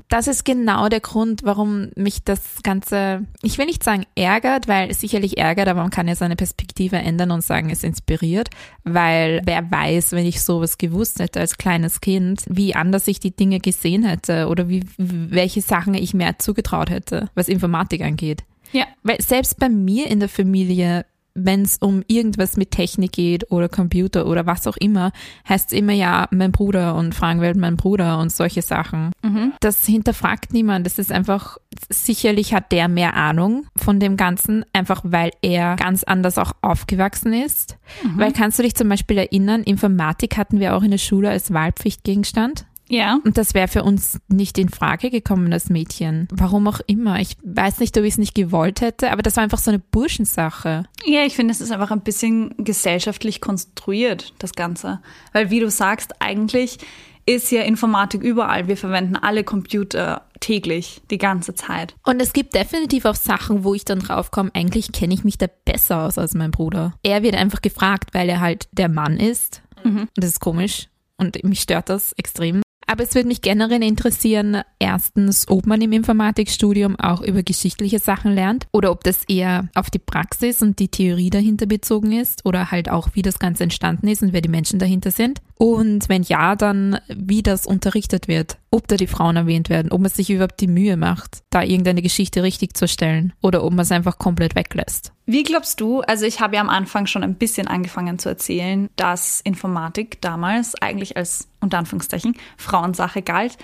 Das 0.09 0.29
ist 0.29 0.45
genau 0.45 0.89
der 0.89 1.01
Grund, 1.01 1.43
warum 1.45 1.91
mich 1.97 2.23
das 2.23 2.41
Ganze, 2.63 3.25
ich 3.43 3.59
will 3.59 3.67
nicht 3.67 3.83
sagen 3.83 4.05
ärgert, 4.15 4.69
weil 4.69 4.91
es 4.91 5.01
sicherlich 5.01 5.39
ärgert, 5.39 5.69
aber 5.69 5.81
man 5.81 5.91
kann 5.91 6.09
ja 6.09 6.15
seine 6.15 6.37
Perspektive 6.37 6.97
ändern 6.97 7.31
und 7.31 7.43
sagen, 7.43 7.71
es 7.71 7.83
inspiriert, 7.83 8.51
weil 8.85 9.41
wer 9.45 9.71
weiß, 9.71 10.13
wenn 10.13 10.27
ich 10.27 10.43
sowas 10.43 10.79
gewusst 10.79 11.19
hätte 11.21 11.41
als 11.41 11.59
kleines 11.59 12.01
Kind, 12.01 12.45
wie 12.49 12.75
anders 12.75 13.09
ich 13.09 13.21
die 13.21 13.35
Dinge 13.35 13.61
gesehen 13.61 14.05
hätte 14.05 14.49
oder 14.49 14.69
wie, 14.69 14.85
welche 14.99 15.63
Sachen 15.63 15.95
ich 15.95 16.15
mehr 16.15 16.39
zugetraut 16.39 16.91
hätte, 16.91 17.31
was 17.35 17.49
Informatik 17.49 18.03
angeht. 18.03 18.45
Ja. 18.73 18.85
Weil 19.03 19.21
selbst 19.21 19.59
bei 19.59 19.69
mir 19.69 20.09
in 20.09 20.21
der 20.21 20.29
Familie, 20.29 21.07
wenn 21.37 21.63
es 21.63 21.79
um 21.79 22.03
irgendwas 22.09 22.57
mit 22.57 22.71
Technik 22.71 23.13
geht 23.13 23.51
oder 23.51 23.69
Computer 23.69 24.27
oder 24.27 24.47
was 24.47 24.67
auch 24.67 24.77
immer, 24.77 25.13
heißt 25.49 25.73
es 25.73 25.79
immer 25.79 25.93
ja, 25.93 26.27
mein 26.31 26.51
Bruder 26.53 26.95
und 26.97 27.15
fragen 27.15 27.41
wir 27.41 27.49
halt 27.49 27.57
meinen 27.57 27.77
Bruder 27.77 28.19
und 28.19 28.33
solche 28.33 28.63
Sachen. 28.63 29.13
Das 29.61 29.85
hinterfragt 29.85 30.53
niemand. 30.53 30.87
Das 30.87 30.99
ist 30.99 31.13
einfach, 31.13 31.59
sicherlich 31.91 32.55
hat 32.55 32.73
der 32.73 32.89
mehr 32.89 33.15
Ahnung 33.15 33.67
von 33.77 34.01
dem 34.01 34.17
Ganzen, 34.17 34.65
einfach 34.73 35.03
weil 35.05 35.31
er 35.43 35.77
ganz 35.77 36.03
anders 36.05 36.39
auch 36.39 36.53
aufgewachsen 36.63 37.33
ist. 37.33 37.77
Weil 38.19 38.33
kannst 38.33 38.59
du 38.59 38.63
dich 38.63 38.75
zum 38.75 38.89
Beispiel 38.89 39.19
erinnern, 39.19 39.63
Informatik 39.63 40.37
hatten 40.37 40.59
wir 40.61 40.75
auch 40.75 40.83
in 40.83 40.91
der 40.91 40.99
Schule 40.99 41.29
als 41.31 41.53
Wahlpflichtgegenstand. 41.53 42.67
Ja. 42.89 43.19
Und 43.25 43.37
das 43.39 43.55
wäre 43.55 43.69
für 43.69 43.83
uns 43.83 44.19
nicht 44.29 44.59
in 44.59 44.69
Frage 44.69 45.11
gekommen 45.11 45.53
als 45.53 45.71
Mädchen. 45.71 46.29
Warum 46.33 46.69
auch 46.69 46.81
immer. 46.87 47.21
Ich 47.21 47.37
weiß 47.43 47.81
nicht, 47.81 47.97
ob 47.99 48.05
ich 48.05 48.15
es 48.15 48.19
nicht 48.19 48.35
gewollt 48.35 48.81
hätte, 48.81 49.11
aber 49.11 49.23
das 49.23 49.37
war 49.37 49.43
einfach 49.43 49.59
so 49.59 49.71
eine 49.71 49.81
Burschensache. 49.81 50.85
Ja, 51.05 51.23
ich 51.25 51.35
finde, 51.35 51.53
es 51.53 51.61
ist 51.61 51.73
einfach 51.73 51.91
ein 51.91 52.03
bisschen 52.03 52.55
gesellschaftlich 52.59 53.41
konstruiert, 53.41 54.35
das 54.39 54.53
Ganze. 54.53 55.01
Weil, 55.33 55.51
wie 55.51 55.61
du 55.61 55.71
sagst, 55.71 56.21
eigentlich 56.21 56.79
ist 57.27 57.51
ja 57.51 57.63
Informatik 57.63 58.23
überall. 58.23 58.69
Wir 58.69 58.77
verwenden 58.77 59.17
alle 59.17 59.43
Computer 59.43 60.23
täglich, 60.39 61.03
die 61.11 61.19
ganze 61.19 61.55
Zeit. 61.55 61.97
Und 62.05 62.23
es 62.23 62.33
gibt 62.33 62.55
definitiv 62.55 63.05
auch 63.05 63.17
Sachen, 63.17 63.65
wo 63.65 63.75
ich 63.75 63.85
dann 63.85 63.99
draufkomme, 63.99 64.51
eigentlich 64.55 64.93
kenne 64.93 65.13
ich 65.13 65.25
mich 65.25 65.37
da 65.39 65.47
besser 65.65 66.05
aus 66.05 66.19
als 66.19 66.35
mein 66.35 66.53
Bruder. 66.53 66.95
Er 67.03 67.25
wird 67.25 67.35
einfach 67.35 67.63
gefragt, 67.63 68.11
weil 68.13 68.29
er 68.29 68.41
halt 68.41 68.69
der 68.73 68.89
Mann 68.89 69.17
ist. 69.17 69.63
Und 69.83 70.09
Das 70.17 70.31
ist 70.31 70.41
komisch 70.41 70.89
und 71.17 71.43
mich 71.45 71.61
stört 71.61 71.89
das 71.89 72.13
extrem. 72.13 72.63
Aber 72.87 73.03
es 73.03 73.15
würde 73.15 73.29
mich 73.29 73.43
generell 73.43 73.83
interessieren, 73.83 74.63
erstens, 74.79 75.49
ob 75.49 75.67
man 75.67 75.81
im 75.81 75.93
Informatikstudium 75.93 76.99
auch 76.99 77.21
über 77.21 77.43
geschichtliche 77.43 77.99
Sachen 77.99 78.33
lernt 78.33 78.67
oder 78.73 78.93
ob 78.93 79.03
das 79.03 79.25
eher 79.25 79.69
auf 79.75 79.91
die 79.91 79.99
Praxis 79.99 80.63
und 80.63 80.79
die 80.79 80.89
Theorie 80.89 81.31
dahinter 81.31 81.67
bezogen 81.67 82.13
ist 82.13 82.47
oder 82.47 82.71
halt 82.71 82.89
auch, 82.89 83.09
wie 83.15 83.23
das 83.23 83.41
Ganze 83.41 83.65
entstanden 83.65 84.07
ist 84.07 84.23
und 84.23 84.33
wer 84.33 84.41
die 84.41 84.49
Menschen 84.49 84.79
dahinter 84.79 85.11
sind. 85.11 85.41
Und 85.59 86.09
wenn 86.09 86.23
ja, 86.23 86.55
dann 86.55 87.01
wie 87.09 87.43
das 87.43 87.67
unterrichtet 87.67 88.29
wird, 88.29 88.59
ob 88.71 88.87
da 88.87 88.97
die 88.97 89.07
Frauen 89.07 89.37
erwähnt 89.37 89.69
werden, 89.69 89.91
ob 89.91 90.01
man 90.01 90.11
sich 90.11 90.31
überhaupt 90.31 90.61
die 90.61 90.69
Mühe 90.69 90.97
macht, 90.97 91.43
da 91.51 91.63
irgendeine 91.63 92.03
Geschichte 92.03 92.43
richtig 92.43 92.77
zu 92.77 92.85
erstellen 92.85 93.33
oder 93.43 93.65
ob 93.65 93.71
man 93.71 93.81
es 93.81 93.93
einfach 93.93 94.19
komplett 94.19 94.55
weglässt. 94.55 95.13
Wie 95.29 95.43
glaubst 95.43 95.81
du, 95.81 96.03
also 96.03 96.25
ich 96.25 96.41
habe 96.41 96.55
ja 96.55 96.61
am 96.61 96.69
Anfang 96.69 97.07
schon 97.07 97.25
ein 97.25 97.35
bisschen 97.35 97.67
angefangen 97.67 98.19
zu 98.21 98.29
erzählen, 98.29 98.89
dass 98.95 99.41
Informatik 99.41 100.21
damals 100.21 100.81
eigentlich 100.81 101.17
als, 101.17 101.49
unter 101.61 101.79
Anführungszeichen, 101.79 102.37
Frauensache 102.57 103.23
galt. 103.23 103.59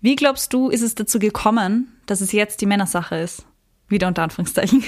Wie 0.00 0.14
glaubst 0.14 0.52
du, 0.52 0.68
ist 0.68 0.82
es 0.82 0.94
dazu 0.94 1.18
gekommen, 1.18 1.92
dass 2.06 2.20
es 2.20 2.30
jetzt 2.30 2.60
die 2.60 2.66
Männersache 2.66 3.16
ist? 3.16 3.44
Wieder 3.88 4.06
unter 4.06 4.22
Anführungszeichen. 4.22 4.84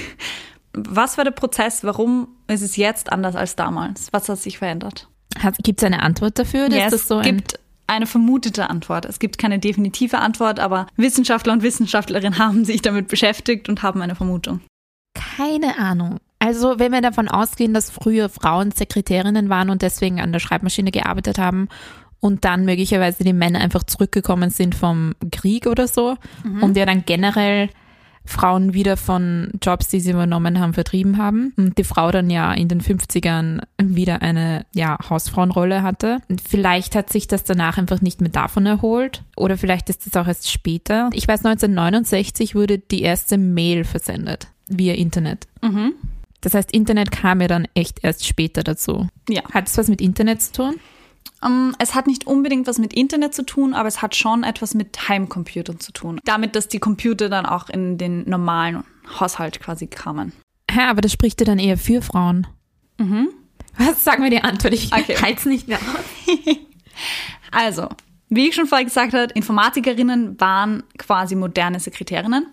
Was 0.73 1.17
war 1.17 1.25
der 1.25 1.31
Prozess? 1.31 1.83
Warum 1.83 2.29
ist 2.47 2.61
es 2.61 2.77
jetzt 2.77 3.11
anders 3.11 3.35
als 3.35 3.57
damals? 3.57 4.07
Was 4.13 4.29
hat 4.29 4.39
sich 4.39 4.57
verändert? 4.57 5.09
Gibt 5.63 5.81
es 5.81 5.85
eine 5.85 6.01
Antwort 6.01 6.39
dafür? 6.39 6.67
Oder 6.67 6.77
Ja, 6.77 6.87
ist 6.87 6.93
es 6.93 7.01
das 7.01 7.07
so 7.09 7.17
ein, 7.17 7.23
gibt 7.35 7.59
eine 7.87 8.05
vermutete 8.05 8.69
Antwort. 8.69 9.03
Es 9.03 9.19
gibt 9.19 9.37
keine 9.37 9.59
definitive 9.59 10.19
Antwort, 10.19 10.61
aber 10.61 10.87
Wissenschaftler 10.95 11.51
und 11.51 11.61
Wissenschaftlerinnen 11.61 12.37
haben 12.37 12.63
sich 12.63 12.81
damit 12.81 13.09
beschäftigt 13.09 13.67
und 13.67 13.83
haben 13.83 14.01
eine 14.01 14.15
Vermutung. 14.15 14.61
Keine 15.37 15.77
Ahnung. 15.77 16.17
Also 16.39 16.79
wenn 16.79 16.91
wir 16.91 17.01
davon 17.01 17.27
ausgehen, 17.27 17.73
dass 17.73 17.91
früher 17.91 18.29
Frauen 18.29 18.71
Sekretärinnen 18.71 19.49
waren 19.49 19.69
und 19.69 19.81
deswegen 19.81 20.19
an 20.19 20.31
der 20.31 20.39
Schreibmaschine 20.39 20.91
gearbeitet 20.91 21.37
haben 21.37 21.67
und 22.19 22.45
dann 22.45 22.65
möglicherweise 22.65 23.23
die 23.23 23.33
Männer 23.33 23.59
einfach 23.59 23.83
zurückgekommen 23.83 24.49
sind 24.49 24.73
vom 24.73 25.13
Krieg 25.31 25.67
oder 25.67 25.87
so 25.87 26.15
und 26.61 26.77
ja 26.77 26.85
dann 26.85 27.03
generell 27.05 27.69
Frauen 28.25 28.73
wieder 28.73 28.97
von 28.97 29.51
Jobs, 29.61 29.87
die 29.87 29.99
sie 29.99 30.11
übernommen 30.11 30.59
haben, 30.59 30.73
vertrieben 30.73 31.17
haben. 31.17 31.53
Und 31.57 31.77
die 31.77 31.83
Frau 31.83 32.11
dann 32.11 32.29
ja 32.29 32.53
in 32.53 32.67
den 32.67 32.81
50ern 32.81 33.61
wieder 33.81 34.21
eine 34.21 34.65
ja, 34.75 34.97
Hausfrauenrolle 35.09 35.81
hatte. 35.81 36.19
Vielleicht 36.47 36.95
hat 36.95 37.11
sich 37.11 37.27
das 37.27 37.43
danach 37.43 37.79
einfach 37.79 37.99
nicht 38.01 38.21
mehr 38.21 38.29
davon 38.29 38.67
erholt. 38.67 39.23
Oder 39.35 39.57
vielleicht 39.57 39.89
ist 39.89 40.05
das 40.05 40.15
auch 40.21 40.27
erst 40.27 40.51
später. 40.51 41.09
Ich 41.13 41.27
weiß, 41.27 41.43
1969 41.45 42.53
wurde 42.53 42.77
die 42.77 43.01
erste 43.01 43.39
Mail 43.39 43.83
versendet 43.85 44.50
via 44.77 44.93
Internet. 44.95 45.47
Das 46.41 46.53
heißt, 46.53 46.71
Internet 46.71 47.11
kam 47.11 47.39
ja 47.41 47.47
dann 47.47 47.67
echt 47.75 47.99
erst 48.03 48.25
später 48.25 48.63
dazu. 48.63 49.07
Ja. 49.29 49.41
Hat 49.53 49.67
es 49.67 49.77
was 49.77 49.87
mit 49.87 50.01
Internet 50.01 50.41
zu 50.41 50.51
tun? 50.53 50.75
Ähm, 51.43 51.75
es 51.79 51.93
hat 51.95 52.07
nicht 52.07 52.25
unbedingt 52.27 52.67
was 52.67 52.77
mit 52.79 52.93
Internet 52.93 53.33
zu 53.35 53.43
tun, 53.45 53.73
aber 53.73 53.87
es 53.87 54.01
hat 54.01 54.15
schon 54.15 54.43
etwas 54.43 54.73
mit 54.73 55.07
Heimcomputern 55.07 55.79
zu 55.79 55.91
tun. 55.91 56.19
Damit, 56.25 56.55
dass 56.55 56.67
die 56.67 56.79
Computer 56.79 57.29
dann 57.29 57.45
auch 57.45 57.69
in 57.69 57.97
den 57.97 58.27
normalen 58.29 58.83
Haushalt 59.19 59.59
quasi 59.59 59.87
kamen. 59.87 60.33
Hä, 60.71 60.81
aber 60.81 61.01
das 61.01 61.11
spricht 61.11 61.39
ja 61.41 61.45
dann 61.45 61.59
eher 61.59 61.77
für 61.77 62.01
Frauen. 62.01 62.47
Was? 63.77 64.03
Sag 64.03 64.19
mir 64.19 64.29
die 64.29 64.41
Antwort. 64.43 64.73
Ich 64.73 64.91
Okay. 64.93 65.15
halt's 65.21 65.45
nicht 65.45 65.67
mehr 65.67 65.77
aus. 65.79 66.37
Also, 67.51 67.89
wie 68.29 68.47
ich 68.47 68.55
schon 68.55 68.67
vorher 68.67 68.85
gesagt 68.85 69.13
habe, 69.13 69.33
Informatikerinnen 69.33 70.39
waren 70.39 70.83
quasi 70.97 71.35
moderne 71.35 71.79
Sekretärinnen. 71.79 72.45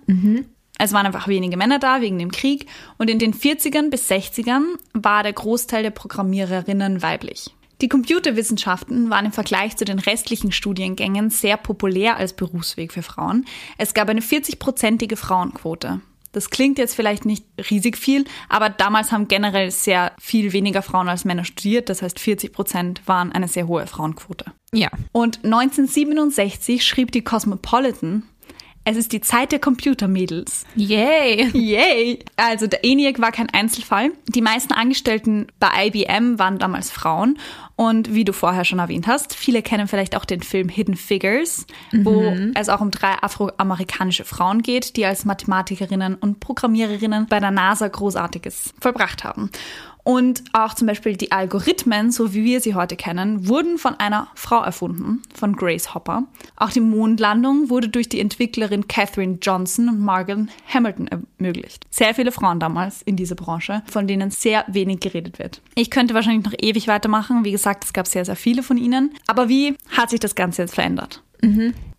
Es 0.79 0.93
waren 0.93 1.07
einfach 1.07 1.29
wenige 1.29 1.57
Männer 1.57 1.79
da 1.79 2.01
wegen 2.01 2.19
dem 2.19 2.31
Krieg. 2.31 2.67
Und 2.97 3.11
in 3.11 3.19
den 3.19 3.35
40ern 3.35 3.91
bis 3.91 4.09
60ern 4.11 4.63
war 4.95 5.23
der 5.23 5.33
Großteil 5.33 5.83
der 5.83 5.91
Programmiererinnen 5.91 7.03
weiblich. 7.03 7.51
Die 7.81 7.89
Computerwissenschaften 7.89 9.09
waren 9.11 9.27
im 9.27 9.33
Vergleich 9.33 9.77
zu 9.77 9.85
den 9.85 10.01
restlichen 10.01 10.51
Studiengängen 10.51 11.31
sehr 11.31 11.57
populär 11.57 12.17
als 12.17 12.33
Berufsweg 12.33 12.93
für 12.93 13.03
Frauen. 13.03 13.45
Es 13.77 13.95
gab 13.95 14.09
eine 14.09 14.21
40-prozentige 14.21 15.17
Frauenquote. 15.17 16.01
Das 16.33 16.51
klingt 16.51 16.79
jetzt 16.79 16.95
vielleicht 16.95 17.25
nicht 17.25 17.45
riesig 17.71 17.97
viel, 17.97 18.25
aber 18.49 18.69
damals 18.69 19.13
haben 19.13 19.29
generell 19.29 19.71
sehr 19.71 20.13
viel 20.21 20.53
weniger 20.53 20.83
Frauen 20.83 21.09
als 21.09 21.25
Männer 21.25 21.45
studiert. 21.45 21.89
Das 21.89 22.03
heißt, 22.03 22.21
40 22.21 22.53
Prozent 22.53 23.03
waren 23.07 23.33
eine 23.33 23.49
sehr 23.49 23.67
hohe 23.67 23.87
Frauenquote. 23.87 24.45
Ja. 24.73 24.89
Und 25.13 25.45
1967 25.45 26.85
schrieb 26.85 27.13
die 27.13 27.23
Cosmopolitan, 27.23 28.25
es 28.89 28.97
ist 28.97 29.13
die 29.13 29.21
Zeit 29.21 29.53
der 29.53 29.59
Computermädels. 29.59 30.65
Yay. 30.75 31.51
Yay! 31.53 32.21
Also 32.37 32.67
der 32.67 32.85
ENIAC 32.85 33.21
war 33.21 33.33
kein 33.33 33.51
Einzelfall. 33.51 34.13
Die 34.27 34.41
meisten 34.41 34.73
Angestellten 34.73 35.49
bei 35.61 35.69
IBM 35.87 36.39
waren 36.39 36.59
damals 36.59 36.91
Frauen. 36.91 37.39
Und 37.77 38.13
wie 38.13 38.25
du 38.25 38.33
vorher 38.33 38.65
schon 38.65 38.81
erwähnt 38.81 39.07
hast, 39.07 39.35
viele 39.35 39.63
kennen 39.63 39.87
vielleicht 39.87 40.17
auch 40.17 40.25
den 40.25 40.43
Film 40.43 40.69
Hidden 40.69 40.97
Figures, 40.97 41.65
wo 41.93 42.35
es 42.55 42.69
auch 42.69 42.81
um 42.81 42.91
drei 42.91 43.13
afroamerikanische 43.23 44.25
Frauen 44.25 44.63
geht, 44.63 44.97
die 44.97 45.07
als 45.07 45.25
Mathematikerinnen 45.25 46.17
und 46.17 46.41
Programmiererinnen 46.41 47.27
bei 47.29 47.39
der 47.39 47.53
NASA 47.53 47.87
Großartiges 47.87 48.75
vollbracht 48.81 49.23
haben. 49.23 49.51
Und 50.09 50.43
auch 50.55 50.73
zum 50.73 50.87
Beispiel 50.87 51.19
die 51.19 51.33
Algorithmen, 51.33 52.11
so 52.11 52.33
wie 52.33 52.43
wir 52.43 52.63
sie 52.63 52.75
heute 52.75 52.97
kennen, 52.97 53.47
wurden 53.47 53.77
von 53.77 53.95
einer 54.01 54.29
Frau 54.35 54.63
erfunden, 54.63 55.21
von 55.35 55.55
Grace 55.55 55.93
Hopper. 55.93 56.23
Auch 56.57 56.71
die 56.71 56.81
Mondlandung 56.81 57.69
wurde 57.69 57.91
durch 57.91 58.09
die 58.09 58.19
Entwicklerin 58.19 58.89
Catherine 58.89 59.37
Johnson 59.43 59.91
und 59.91 60.01
Margaret 60.01 60.49
Hamilton 60.67 61.09
ermöglicht. 61.09 61.85
Sehr 61.91 62.15
viele 62.15 62.33
Frauen 62.33 62.59
damals 62.59 63.03
in 63.03 63.17
dieser 63.17 63.35
Branche, 63.35 63.83
von 63.85 64.07
denen 64.07 64.31
sehr 64.31 64.65
wenig 64.69 65.01
geredet 65.01 65.39
wird. 65.39 65.61
Ich 65.75 65.91
könnte 65.91 66.15
wahrscheinlich 66.15 66.47
noch 66.47 66.55
ewig 66.59 66.89
weitermachen. 66.89 67.45
Wie 67.45 67.53
gesagt, 67.53 67.85
es 67.85 67.93
gab 67.93 68.07
sehr, 68.07 68.25
sehr 68.25 68.37
viele 68.37 68.63
von 68.63 68.79
ihnen. 68.79 69.11
Aber 69.27 69.51
wie 69.51 69.77
hat 69.91 70.09
sich 70.09 70.21
das 70.21 70.35
Ganze 70.35 70.63
jetzt 70.63 70.75
verändert? 70.75 71.23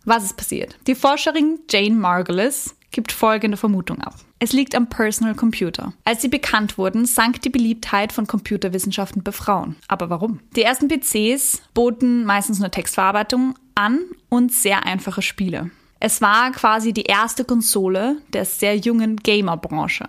Was 0.04 0.24
ist 0.24 0.36
passiert? 0.36 0.76
Die 0.88 0.96
Forscherin 0.96 1.60
Jane 1.70 1.94
Margulis 1.94 2.74
gibt 2.90 3.12
folgende 3.12 3.56
Vermutung 3.56 4.00
ab. 4.00 4.14
Es 4.38 4.52
liegt 4.52 4.74
am 4.74 4.88
Personal 4.88 5.34
Computer. 5.34 5.92
Als 6.04 6.22
sie 6.22 6.28
bekannt 6.28 6.78
wurden, 6.78 7.06
sank 7.06 7.42
die 7.42 7.50
Beliebtheit 7.50 8.12
von 8.12 8.26
Computerwissenschaften 8.26 9.22
bei 9.22 9.32
Frauen. 9.32 9.76
Aber 9.88 10.10
warum? 10.10 10.40
Die 10.56 10.62
ersten 10.62 10.88
PCs 10.88 11.62
boten 11.74 12.24
meistens 12.24 12.58
nur 12.58 12.70
Textverarbeitung 12.70 13.54
an 13.74 14.00
und 14.28 14.52
sehr 14.52 14.86
einfache 14.86 15.22
Spiele. 15.22 15.70
Es 16.00 16.22
war 16.22 16.50
quasi 16.52 16.94
die 16.94 17.02
erste 17.02 17.44
Konsole 17.44 18.16
der 18.32 18.46
sehr 18.46 18.76
jungen 18.76 19.16
Gamer-Branche. 19.16 20.08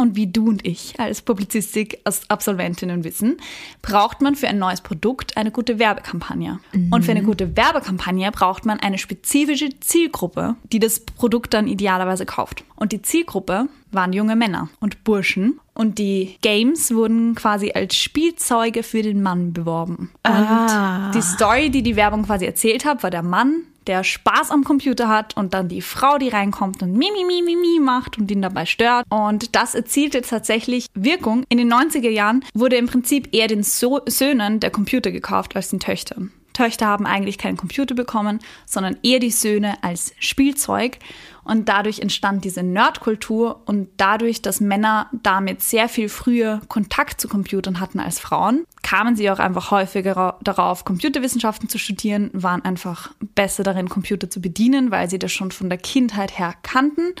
Und 0.00 0.16
wie 0.16 0.26
du 0.26 0.48
und 0.48 0.66
ich 0.66 0.98
als 0.98 1.20
Publizistik-Absolventinnen 1.20 3.04
wissen, 3.04 3.36
braucht 3.82 4.22
man 4.22 4.34
für 4.34 4.48
ein 4.48 4.58
neues 4.58 4.80
Produkt 4.80 5.36
eine 5.36 5.50
gute 5.50 5.78
Werbekampagne. 5.78 6.58
Und 6.90 7.04
für 7.04 7.10
eine 7.10 7.22
gute 7.22 7.54
Werbekampagne 7.54 8.32
braucht 8.32 8.64
man 8.64 8.80
eine 8.80 8.96
spezifische 8.96 9.68
Zielgruppe, 9.80 10.56
die 10.72 10.78
das 10.78 11.00
Produkt 11.00 11.52
dann 11.52 11.68
idealerweise 11.68 12.24
kauft. 12.24 12.64
Und 12.76 12.92
die 12.92 13.02
Zielgruppe 13.02 13.68
waren 13.92 14.14
junge 14.14 14.36
Männer 14.36 14.70
und 14.80 15.04
Burschen. 15.04 15.60
Und 15.74 15.98
die 15.98 16.38
Games 16.40 16.94
wurden 16.94 17.34
quasi 17.34 17.72
als 17.72 17.94
Spielzeuge 17.94 18.82
für 18.82 19.02
den 19.02 19.22
Mann 19.22 19.52
beworben. 19.52 20.10
Und 20.26 21.12
die 21.14 21.20
Story, 21.20 21.68
die 21.68 21.82
die 21.82 21.96
Werbung 21.96 22.22
quasi 22.24 22.46
erzählt 22.46 22.86
hat, 22.86 23.02
war 23.02 23.10
der 23.10 23.22
Mann, 23.22 23.64
der 23.86 24.04
Spaß 24.04 24.50
am 24.50 24.64
Computer 24.64 25.08
hat 25.08 25.36
und 25.36 25.54
dann 25.54 25.68
die 25.68 25.82
Frau, 25.82 26.18
die 26.18 26.28
reinkommt 26.28 26.82
und 26.82 26.92
mi, 26.92 27.10
mi, 27.12 27.24
mi, 27.24 27.42
mi, 27.42 27.56
mi 27.56 27.80
macht 27.80 28.18
und 28.18 28.30
ihn 28.30 28.42
dabei 28.42 28.66
stört. 28.66 29.04
Und 29.08 29.54
das 29.56 29.74
erzielte 29.74 30.22
tatsächlich 30.22 30.86
Wirkung. 30.94 31.44
In 31.48 31.58
den 31.58 31.72
90er 31.72 32.10
Jahren 32.10 32.44
wurde 32.54 32.76
im 32.76 32.86
Prinzip 32.86 33.34
eher 33.34 33.48
den 33.48 33.62
so 33.62 34.00
Söhnen 34.06 34.60
der 34.60 34.70
Computer 34.70 35.10
gekauft 35.10 35.56
als 35.56 35.70
den 35.70 35.80
Töchtern. 35.80 36.32
Töchter 36.52 36.86
haben 36.86 37.06
eigentlich 37.06 37.38
keinen 37.38 37.56
Computer 37.56 37.94
bekommen, 37.94 38.40
sondern 38.66 38.96
eher 39.02 39.18
die 39.18 39.30
Söhne 39.30 39.82
als 39.82 40.12
Spielzeug. 40.18 40.98
Und 41.42 41.68
dadurch 41.68 42.00
entstand 42.00 42.44
diese 42.44 42.62
Nerdkultur 42.62 43.62
und 43.66 43.88
dadurch, 43.96 44.42
dass 44.42 44.60
Männer 44.60 45.08
damit 45.12 45.62
sehr 45.62 45.88
viel 45.88 46.08
früher 46.08 46.60
Kontakt 46.68 47.20
zu 47.20 47.28
Computern 47.28 47.80
hatten 47.80 47.98
als 47.98 48.20
Frauen, 48.20 48.64
kamen 48.82 49.16
sie 49.16 49.30
auch 49.30 49.38
einfach 49.38 49.70
häufiger 49.70 50.38
darauf, 50.42 50.84
Computerwissenschaften 50.84 51.68
zu 51.68 51.78
studieren, 51.78 52.30
waren 52.32 52.64
einfach 52.64 53.12
besser 53.34 53.62
darin, 53.62 53.88
Computer 53.88 54.30
zu 54.30 54.40
bedienen, 54.40 54.90
weil 54.90 55.08
sie 55.08 55.18
das 55.18 55.32
schon 55.32 55.50
von 55.50 55.68
der 55.68 55.78
Kindheit 55.78 56.38
her 56.38 56.54
kannten. 56.62 57.14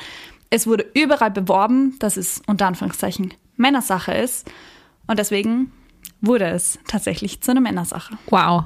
Es 0.50 0.66
wurde 0.66 0.90
überall 0.94 1.30
beworben, 1.30 1.96
dass 2.00 2.16
es 2.16 2.42
unter 2.46 2.66
Anführungszeichen 2.66 3.34
Männersache 3.56 4.12
ist. 4.12 4.50
Und 5.06 5.18
deswegen 5.18 5.72
wurde 6.20 6.46
es 6.48 6.78
tatsächlich 6.86 7.40
zu 7.40 7.52
einer 7.52 7.60
Männersache. 7.60 8.18
Wow. 8.26 8.64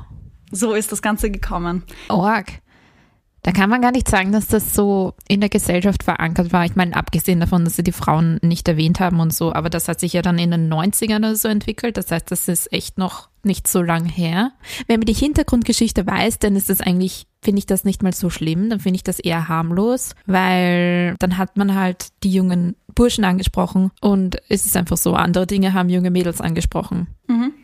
So 0.54 0.72
ist 0.72 0.92
das 0.92 1.02
Ganze 1.02 1.30
gekommen. 1.30 1.82
Org. 2.08 2.46
Da 3.42 3.52
kann 3.52 3.68
man 3.68 3.82
gar 3.82 3.90
nicht 3.90 4.08
sagen, 4.08 4.32
dass 4.32 4.46
das 4.46 4.74
so 4.74 5.12
in 5.28 5.40
der 5.40 5.50
Gesellschaft 5.50 6.02
verankert 6.02 6.52
war. 6.52 6.64
Ich 6.64 6.76
meine, 6.76 6.96
abgesehen 6.96 7.40
davon, 7.40 7.64
dass 7.64 7.76
sie 7.76 7.82
die 7.82 7.92
Frauen 7.92 8.38
nicht 8.40 8.66
erwähnt 8.68 9.00
haben 9.00 9.20
und 9.20 9.34
so, 9.34 9.52
aber 9.52 9.68
das 9.68 9.86
hat 9.86 10.00
sich 10.00 10.14
ja 10.14 10.22
dann 10.22 10.38
in 10.38 10.50
den 10.50 10.72
90ern 10.72 11.18
oder 11.18 11.36
so 11.36 11.48
entwickelt. 11.48 11.98
Das 11.98 12.10
heißt, 12.10 12.30
das 12.30 12.48
ist 12.48 12.72
echt 12.72 12.96
noch 12.96 13.28
nicht 13.44 13.68
so 13.68 13.83
lang 13.83 14.04
her. 14.04 14.52
Wenn 14.87 15.00
man 15.00 15.07
die 15.07 15.14
Hintergrundgeschichte 15.14 16.07
weiß, 16.07 16.38
dann 16.38 16.57
ist 16.57 16.70
das 16.70 16.80
eigentlich, 16.80 17.26
finde 17.42 17.59
ich 17.61 17.66
das 17.66 17.85
nicht 17.85 18.02
mal 18.02 18.14
so 18.14 18.30
schlimm. 18.30 18.70
Dann 18.70 18.80
finde 18.80 18.96
ich 18.96 19.04
das 19.04 19.18
eher 19.18 19.48
harmlos, 19.48 20.14
weil 20.26 21.16
dann 21.18 21.38
hat 21.38 21.57
man 21.57 21.74
halt 21.74 22.09
die 22.22 22.33
jungen 22.33 22.76
Burschen 22.94 23.24
angesprochen 23.24 23.90
und 24.00 24.37
es 24.48 24.66
ist 24.66 24.76
einfach 24.76 24.96
so, 24.96 25.14
andere 25.14 25.46
Dinge 25.46 25.72
haben 25.72 25.88
junge 25.88 26.11
Mädels 26.11 26.40
angesprochen. 26.40 27.09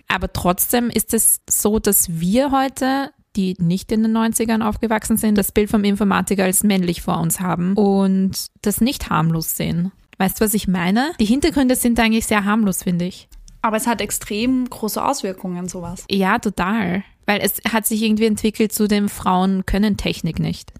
Aber 0.08 0.32
trotzdem 0.32 0.90
ist 0.90 1.14
es 1.14 1.40
so, 1.48 1.78
dass 1.78 2.20
wir 2.20 2.50
heute 2.50 3.10
die 3.36 3.54
nicht 3.58 3.92
in 3.92 4.02
den 4.02 4.16
90ern 4.16 4.62
aufgewachsen 4.62 5.16
sind, 5.16 5.38
das 5.38 5.52
Bild 5.52 5.70
vom 5.70 5.84
Informatiker 5.84 6.44
als 6.44 6.64
männlich 6.64 7.02
vor 7.02 7.20
uns 7.20 7.40
haben 7.40 7.74
und 7.74 8.46
das 8.62 8.80
nicht 8.80 9.08
harmlos 9.08 9.56
sehen. 9.56 9.92
Weißt 10.18 10.40
du, 10.40 10.44
was 10.44 10.54
ich 10.54 10.68
meine? 10.68 11.12
Die 11.20 11.24
Hintergründe 11.24 11.76
sind 11.76 11.98
eigentlich 11.98 12.26
sehr 12.26 12.44
harmlos, 12.44 12.82
finde 12.82 13.06
ich. 13.06 13.28
Aber 13.62 13.76
es 13.76 13.86
hat 13.86 14.00
extrem 14.00 14.68
große 14.68 15.04
Auswirkungen, 15.04 15.68
sowas. 15.68 16.04
Ja, 16.10 16.38
total. 16.38 17.02
Weil 17.26 17.40
es 17.40 17.60
hat 17.70 17.86
sich 17.86 18.02
irgendwie 18.02 18.26
entwickelt 18.26 18.72
zu 18.72 18.88
dem 18.88 19.08
Frauen 19.08 19.66
können 19.66 19.96
Technik 19.96 20.38
nicht. 20.38 20.72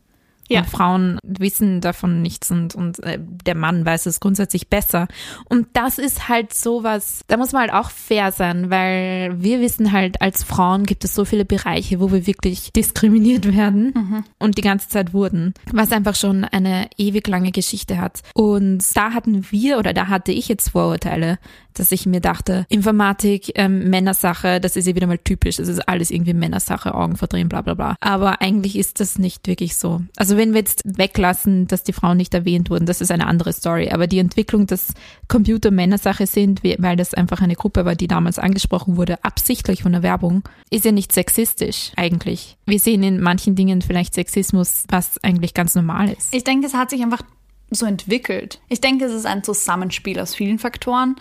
Ja. 0.50 0.60
Und 0.60 0.68
Frauen 0.68 1.18
wissen 1.22 1.80
davon 1.80 2.22
nichts 2.22 2.50
und, 2.50 2.74
und 2.74 3.02
äh, 3.02 3.18
der 3.20 3.54
Mann 3.54 3.86
weiß 3.86 4.06
es 4.06 4.20
grundsätzlich 4.20 4.68
besser. 4.68 5.08
Und 5.48 5.68
das 5.74 5.98
ist 5.98 6.28
halt 6.28 6.52
sowas, 6.52 7.22
da 7.28 7.36
muss 7.36 7.52
man 7.52 7.62
halt 7.62 7.72
auch 7.72 7.90
fair 7.90 8.32
sein, 8.32 8.70
weil 8.70 9.40
wir 9.40 9.60
wissen 9.60 9.92
halt, 9.92 10.20
als 10.20 10.42
Frauen 10.42 10.84
gibt 10.84 11.04
es 11.04 11.14
so 11.14 11.24
viele 11.24 11.44
Bereiche, 11.44 12.00
wo 12.00 12.12
wir 12.12 12.26
wirklich 12.26 12.72
diskriminiert 12.72 13.56
werden 13.56 14.24
und 14.38 14.58
die 14.58 14.62
ganze 14.62 14.88
Zeit 14.88 15.12
wurden, 15.12 15.54
was 15.72 15.92
einfach 15.92 16.14
schon 16.14 16.44
eine 16.44 16.88
ewig 16.96 17.26
lange 17.28 17.52
Geschichte 17.52 18.00
hat. 18.00 18.22
Und 18.34 18.84
da 18.94 19.12
hatten 19.12 19.46
wir 19.50 19.78
oder 19.78 19.92
da 19.92 20.08
hatte 20.08 20.32
ich 20.32 20.48
jetzt 20.48 20.70
Vorurteile, 20.70 21.38
dass 21.74 21.92
ich 21.92 22.06
mir 22.06 22.20
dachte, 22.20 22.66
Informatik, 22.68 23.52
ähm, 23.54 23.90
Männersache, 23.90 24.60
das 24.60 24.76
ist 24.76 24.86
ja 24.86 24.94
wieder 24.94 25.06
mal 25.06 25.18
typisch, 25.18 25.56
das 25.56 25.68
ist 25.68 25.88
alles 25.88 26.10
irgendwie 26.10 26.34
Männersache, 26.34 26.94
Augen 26.94 27.16
verdrehen, 27.16 27.48
bla 27.48 27.62
bla 27.62 27.74
bla. 27.74 27.96
Aber 28.00 28.40
eigentlich 28.40 28.76
ist 28.76 29.00
das 29.00 29.18
nicht 29.18 29.46
wirklich 29.46 29.76
so. 29.76 30.02
Also 30.16 30.36
wenn 30.40 30.54
wir 30.54 30.60
jetzt 30.60 30.82
weglassen, 30.86 31.66
dass 31.66 31.82
die 31.82 31.92
Frauen 31.92 32.16
nicht 32.16 32.32
erwähnt 32.32 32.70
wurden, 32.70 32.86
das 32.86 33.02
ist 33.02 33.10
eine 33.10 33.26
andere 33.26 33.52
Story. 33.52 33.90
Aber 33.90 34.06
die 34.06 34.18
Entwicklung, 34.18 34.66
dass 34.66 34.94
Computer 35.28 35.70
Männersache 35.70 36.26
sind, 36.26 36.64
weil 36.64 36.96
das 36.96 37.12
einfach 37.12 37.42
eine 37.42 37.56
Gruppe 37.56 37.84
war, 37.84 37.94
die 37.94 38.08
damals 38.08 38.38
angesprochen 38.38 38.96
wurde, 38.96 39.22
absichtlich 39.22 39.82
von 39.82 39.92
der 39.92 40.02
Werbung, 40.02 40.42
ist 40.70 40.86
ja 40.86 40.92
nicht 40.92 41.12
sexistisch 41.12 41.92
eigentlich. 41.96 42.56
Wir 42.64 42.78
sehen 42.78 43.02
in 43.02 43.20
manchen 43.20 43.54
Dingen 43.54 43.82
vielleicht 43.82 44.14
Sexismus, 44.14 44.84
was 44.88 45.22
eigentlich 45.22 45.52
ganz 45.52 45.74
normal 45.74 46.08
ist. 46.08 46.34
Ich 46.34 46.44
denke, 46.44 46.66
es 46.66 46.72
hat 46.72 46.88
sich 46.88 47.02
einfach 47.02 47.22
so 47.70 47.84
entwickelt. 47.84 48.60
Ich 48.70 48.80
denke, 48.80 49.04
es 49.04 49.12
ist 49.12 49.26
ein 49.26 49.44
Zusammenspiel 49.44 50.18
aus 50.18 50.34
vielen 50.34 50.58
Faktoren. 50.58 51.16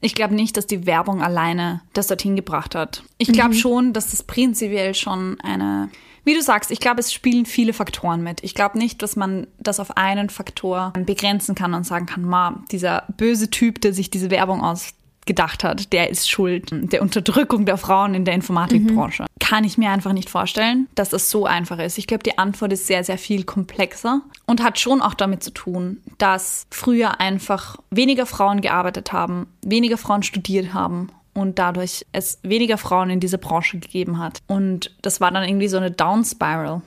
Ich 0.00 0.14
glaube 0.14 0.34
nicht, 0.34 0.56
dass 0.56 0.66
die 0.66 0.86
Werbung 0.86 1.20
alleine 1.20 1.82
das 1.92 2.06
dorthin 2.06 2.36
gebracht 2.36 2.74
hat. 2.74 3.04
Ich 3.18 3.28
glaube 3.28 3.54
schon, 3.54 3.92
dass 3.92 4.12
das 4.12 4.22
prinzipiell 4.22 4.94
schon 4.94 5.38
eine, 5.42 5.90
wie 6.24 6.34
du 6.34 6.42
sagst, 6.42 6.70
ich 6.70 6.80
glaube, 6.80 7.00
es 7.00 7.12
spielen 7.12 7.46
viele 7.46 7.72
Faktoren 7.72 8.22
mit. 8.22 8.42
Ich 8.44 8.54
glaube 8.54 8.78
nicht, 8.78 9.02
dass 9.02 9.16
man 9.16 9.46
das 9.58 9.80
auf 9.80 9.96
einen 9.96 10.30
Faktor 10.30 10.92
begrenzen 11.04 11.54
kann 11.54 11.74
und 11.74 11.84
sagen 11.84 12.06
kann, 12.06 12.24
ma, 12.24 12.62
dieser 12.70 13.04
böse 13.16 13.50
Typ, 13.50 13.80
der 13.80 13.92
sich 13.92 14.10
diese 14.10 14.30
Werbung 14.30 14.62
ausgedacht 14.62 15.64
hat, 15.64 15.92
der 15.92 16.10
ist 16.10 16.30
schuld 16.30 16.68
der 16.70 17.02
Unterdrückung 17.02 17.66
der 17.66 17.76
Frauen 17.76 18.14
in 18.14 18.24
der 18.24 18.34
Informatikbranche. 18.34 19.26
Kann 19.40 19.64
ich 19.64 19.78
mir 19.78 19.90
einfach 19.90 20.12
nicht 20.12 20.30
vorstellen, 20.30 20.88
dass 20.94 21.10
das 21.10 21.28
so 21.28 21.44
einfach 21.44 21.78
ist. 21.78 21.98
Ich 21.98 22.06
glaube, 22.06 22.22
die 22.22 22.38
Antwort 22.38 22.72
ist 22.72 22.86
sehr, 22.86 23.02
sehr 23.02 23.18
viel 23.18 23.44
komplexer 23.44 24.20
und 24.46 24.62
hat 24.62 24.78
schon 24.78 25.02
auch 25.02 25.14
damit 25.14 25.42
zu 25.42 25.50
tun, 25.50 26.00
dass 26.18 26.66
früher 26.70 27.20
einfach 27.20 27.76
weniger 27.90 28.26
Frauen 28.26 28.60
gearbeitet 28.60 29.12
haben, 29.12 29.46
weniger 29.62 29.98
Frauen 29.98 30.22
studiert 30.22 30.72
haben 30.72 31.08
und 31.34 31.58
dadurch 31.58 32.04
es 32.12 32.38
weniger 32.42 32.78
Frauen 32.78 33.10
in 33.10 33.20
dieser 33.20 33.38
Branche 33.38 33.78
gegeben 33.78 34.18
hat. 34.18 34.40
Und 34.46 34.94
das 35.02 35.20
war 35.20 35.30
dann 35.30 35.48
irgendwie 35.48 35.68
so 35.68 35.76
eine 35.76 35.90
Down-Spiral. 35.90 36.82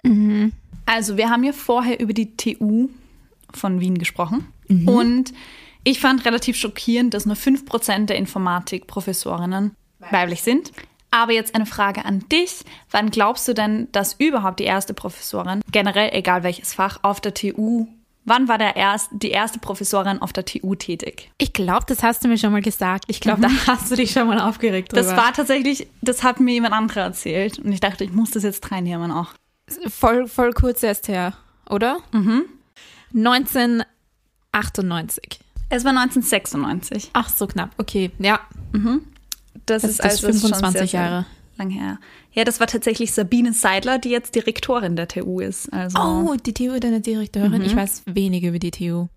Also 0.85 1.17
wir 1.17 1.29
haben 1.29 1.43
ja 1.43 1.51
vorher 1.51 1.99
über 1.99 2.13
die 2.13 2.35
TU 2.37 2.89
von 3.53 3.79
Wien 3.79 3.97
gesprochen. 3.97 4.47
Und 4.87 5.33
ich 5.83 5.99
fand 5.99 6.25
relativ 6.25 6.57
schockierend, 6.57 7.13
dass 7.13 7.25
nur 7.25 7.35
5% 7.35 8.05
der 8.05 8.17
Informatikprofessorinnen 8.17 9.75
weiblich 10.11 10.41
sind. 10.41 10.71
Aber 11.11 11.31
jetzt 11.31 11.55
eine 11.55 11.65
Frage 11.65 12.03
an 12.03 12.25
dich. 12.31 12.65
Wann 12.91 13.09
glaubst 13.09 13.47
du 13.47 13.53
denn, 13.53 13.87
dass 13.91 14.13
überhaupt 14.13 14.59
die 14.59 14.65
erste 14.65 14.93
Professorin, 14.93 15.61
generell 15.71 16.09
egal 16.13 16.43
welches 16.43 16.73
Fach, 16.73 16.99
auf 17.03 17.21
der 17.21 17.33
TU, 17.33 17.87
wann 18.25 18.47
war 18.47 18.57
der 18.57 18.75
erst, 18.75 19.09
die 19.11 19.31
erste 19.31 19.59
Professorin 19.59 20.21
auf 20.21 20.33
der 20.33 20.45
TU 20.45 20.75
tätig? 20.75 21.31
Ich 21.37 21.53
glaube, 21.53 21.85
das 21.87 22.03
hast 22.03 22.23
du 22.23 22.27
mir 22.27 22.37
schon 22.37 22.51
mal 22.51 22.61
gesagt. 22.61 23.05
Ich 23.07 23.21
glaube, 23.21 23.41
da 23.41 23.49
hast 23.67 23.91
du 23.91 23.95
dich 23.95 24.11
schon 24.11 24.27
mal 24.27 24.39
aufgeregt 24.41 24.91
drüber. 24.91 25.03
Das 25.03 25.15
war 25.15 25.33
tatsächlich, 25.33 25.87
das 26.01 26.23
hat 26.23 26.39
mir 26.39 26.53
jemand 26.53 26.73
anderer 26.73 27.01
erzählt. 27.01 27.59
Und 27.59 27.71
ich 27.71 27.79
dachte, 27.79 28.03
ich 28.03 28.11
muss 28.11 28.31
das 28.31 28.43
jetzt 28.43 28.71
reinnehmen 28.71 29.11
auch. 29.11 29.29
voll, 29.87 30.27
voll 30.27 30.51
kurz 30.53 30.83
erst 30.83 31.07
her, 31.07 31.33
oder? 31.69 31.97
Mhm. 32.11 32.43
1998. 33.13 35.39
Es 35.69 35.83
war 35.83 35.91
1996. 35.91 37.09
Ach, 37.13 37.29
so 37.29 37.47
knapp. 37.47 37.71
Okay, 37.77 38.11
ja. 38.19 38.39
Das, 39.65 39.81
Das 39.81 39.83
ist 39.83 39.89
ist 39.99 40.01
also 40.01 40.27
25 40.27 40.59
schon 40.59 40.71
sehr, 40.71 40.87
sehr 40.87 40.99
Jahre. 40.99 41.25
Lang 41.57 41.69
her. 41.69 41.99
Ja, 42.31 42.43
das 42.43 42.59
war 42.59 42.67
tatsächlich 42.67 43.11
Sabine 43.13 43.53
Seidler, 43.53 43.97
die 43.99 44.09
jetzt 44.09 44.35
Direktorin 44.35 44.95
der 44.95 45.07
TU 45.07 45.39
ist. 45.39 45.71
Also 45.71 45.97
Oh, 45.99 46.35
die 46.35 46.53
TU, 46.53 46.79
deine 46.79 47.01
Direktorin. 47.01 47.61
Ich 47.61 47.75
weiß 47.75 48.03
wenig 48.05 48.43
über 48.43 48.59
die 48.59 48.71
TU. 48.71 49.07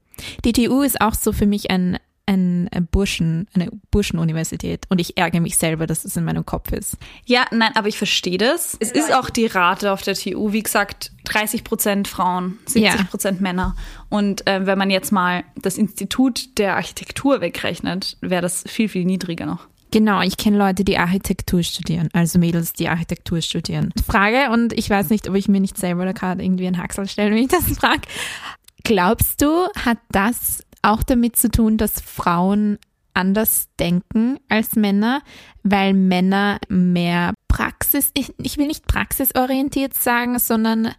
Die 0.45 0.53
TU 0.53 0.83
ist 0.83 1.01
auch 1.01 1.15
so 1.15 1.33
für 1.33 1.47
mich 1.47 1.71
ein, 1.71 1.99
ein, 2.27 2.69
Burschen, 2.91 3.47
eine 3.55 3.71
Burschenuniversität. 3.91 4.85
Und 4.89 5.01
ich 5.01 5.17
ärgere 5.17 5.41
mich 5.41 5.57
selber, 5.57 5.87
dass 5.87 6.05
es 6.05 6.17
in 6.17 6.25
meinem 6.25 6.45
Kopf 6.45 6.73
ist. 6.73 6.97
ja, 7.25 7.47
nein, 7.51 7.73
aber 7.75 7.89
ich 7.89 7.97
verstehe 7.99 8.39
das. 8.39 8.77
Es 8.81 8.91
ist 8.91 9.15
auch 9.15 9.31
die 9.31 9.47
Rate 9.47 9.93
auf 9.93 10.03
der 10.03 10.15
TU, 10.15 10.53
wie 10.53 10.63
gesagt, 10.63 11.13
30 11.25 11.65
Prozent 11.65 12.09
Frauen, 12.09 12.59
70 12.67 13.09
Prozent 13.11 13.41
Männer. 13.41 13.77
Und 14.09 14.47
äh, 14.47 14.67
wenn 14.67 14.79
man 14.79 14.91
jetzt 14.91 15.13
mal 15.13 15.45
das 15.57 15.79
Institut 15.79 16.59
der 16.59 16.77
Architektur 16.77 17.41
wegrechnet, 17.41 18.17
wäre 18.21 18.43
das 18.43 18.65
viel, 18.67 18.89
viel 18.89 19.05
niedriger 19.05 19.47
noch. 19.47 19.67
Genau, 19.91 20.21
ich 20.21 20.37
kenne 20.37 20.59
Leute, 20.59 20.85
die 20.85 20.99
Architektur 20.99 21.63
studieren, 21.63 22.09
also 22.13 22.39
Mädels, 22.39 22.75
die 22.75 22.89
Architektur 22.89 23.41
studieren. 23.41 23.93
Frage, 24.07 24.51
und 24.53 24.73
ich 24.73 24.91
weiß 24.91 25.11
nicht, 25.11 25.29
ob 25.29 25.35
ich 25.35 25.49
mir 25.49 25.61
nicht 25.61 25.79
selber 25.79 26.05
da 26.05 26.13
gerade 26.13 26.43
irgendwie 26.43 26.67
einen 26.67 26.79
Haxel 26.79 27.09
stelle, 27.09 27.31
wenn 27.31 27.39
ich 27.39 27.49
das 27.49 27.65
frage. 27.79 28.03
Glaubst 28.85 29.41
du, 29.41 29.67
hat 29.85 29.99
das 30.11 30.65
auch 30.83 31.03
damit 31.03 31.37
zu 31.37 31.51
tun, 31.51 31.79
dass 31.79 32.01
Frauen 32.01 32.79
anders 33.15 33.69
denken 33.81 34.39
als 34.49 34.77
Männer, 34.77 35.23
weil 35.63 35.93
Männer 35.93 36.59
mehr 36.69 37.35
Praxis, 37.49 38.11
ich, 38.15 38.33
ich 38.39 38.59
will 38.59 38.67
nicht 38.67 38.87
praxisorientiert 38.87 39.95
sagen, 39.95 40.39
sondern 40.39 40.95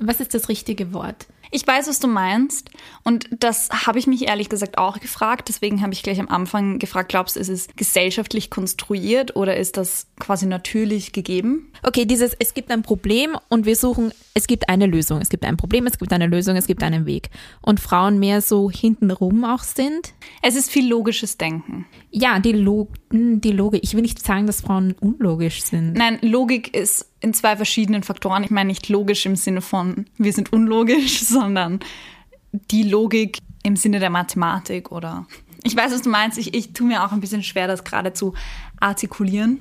was 0.00 0.20
ist 0.20 0.34
das 0.34 0.48
richtige 0.48 0.92
Wort? 0.92 1.26
Ich 1.54 1.66
weiß, 1.66 1.86
was 1.86 2.00
du 2.00 2.08
meinst. 2.08 2.70
Und 3.04 3.28
das 3.30 3.68
habe 3.86 3.98
ich 3.98 4.06
mich 4.06 4.26
ehrlich 4.26 4.48
gesagt 4.48 4.78
auch 4.78 4.98
gefragt. 4.98 5.48
Deswegen 5.48 5.82
habe 5.82 5.92
ich 5.92 6.02
gleich 6.02 6.18
am 6.18 6.28
Anfang 6.28 6.78
gefragt, 6.78 7.10
glaubst 7.10 7.36
du, 7.36 7.40
ist 7.40 7.50
es 7.50 7.68
gesellschaftlich 7.76 8.48
konstruiert 8.48 9.36
oder 9.36 9.56
ist 9.56 9.76
das 9.76 10.06
quasi 10.18 10.46
natürlich 10.46 11.12
gegeben? 11.12 11.70
Okay, 11.82 12.06
dieses, 12.06 12.34
es 12.38 12.54
gibt 12.54 12.70
ein 12.70 12.82
Problem 12.82 13.36
und 13.50 13.66
wir 13.66 13.76
suchen, 13.76 14.12
es 14.32 14.46
gibt 14.46 14.70
eine 14.70 14.86
Lösung. 14.86 15.20
Es 15.20 15.28
gibt 15.28 15.44
ein 15.44 15.58
Problem, 15.58 15.86
es 15.86 15.98
gibt 15.98 16.12
eine 16.14 16.26
Lösung, 16.26 16.56
es 16.56 16.66
gibt 16.66 16.82
einen 16.82 17.04
Weg. 17.04 17.28
Und 17.60 17.80
Frauen 17.80 18.18
mehr 18.18 18.40
so 18.40 18.70
hintenrum 18.70 19.44
auch 19.44 19.62
sind. 19.62 20.14
Es 20.40 20.56
ist 20.56 20.70
viel 20.70 20.88
logisches 20.88 21.36
Denken. 21.36 21.84
Ja, 22.10 22.38
die, 22.38 22.52
Log 22.52 22.88
hm, 23.10 23.42
die 23.42 23.52
Logik. 23.52 23.84
Ich 23.84 23.92
will 23.92 24.02
nicht 24.02 24.24
sagen, 24.24 24.46
dass 24.46 24.62
Frauen 24.62 24.94
unlogisch 25.00 25.62
sind. 25.62 25.92
Nein, 25.92 26.18
Logik 26.22 26.74
ist 26.74 27.11
in 27.22 27.34
zwei 27.34 27.56
verschiedenen 27.56 28.02
Faktoren. 28.02 28.44
Ich 28.44 28.50
meine 28.50 28.68
nicht 28.68 28.88
logisch 28.88 29.26
im 29.26 29.36
Sinne 29.36 29.60
von, 29.60 30.06
wir 30.18 30.32
sind 30.32 30.52
unlogisch, 30.52 31.20
sondern 31.24 31.80
die 32.52 32.82
Logik 32.82 33.38
im 33.62 33.76
Sinne 33.76 34.00
der 34.00 34.10
Mathematik 34.10 34.92
oder. 34.92 35.26
Ich 35.64 35.76
weiß, 35.76 35.92
was 35.92 36.02
du 36.02 36.10
meinst. 36.10 36.38
Ich, 36.38 36.54
ich 36.54 36.72
tue 36.72 36.86
mir 36.86 37.04
auch 37.04 37.12
ein 37.12 37.20
bisschen 37.20 37.44
schwer, 37.44 37.68
das 37.68 37.84
gerade 37.84 38.12
zu 38.12 38.34
artikulieren. 38.80 39.60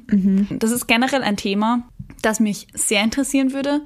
Das 0.59 0.71
ist 0.71 0.87
generell 0.87 1.21
ein 1.21 1.37
Thema, 1.37 1.87
das 2.23 2.39
mich 2.39 2.67
sehr 2.73 3.03
interessieren 3.03 3.53
würde, 3.53 3.81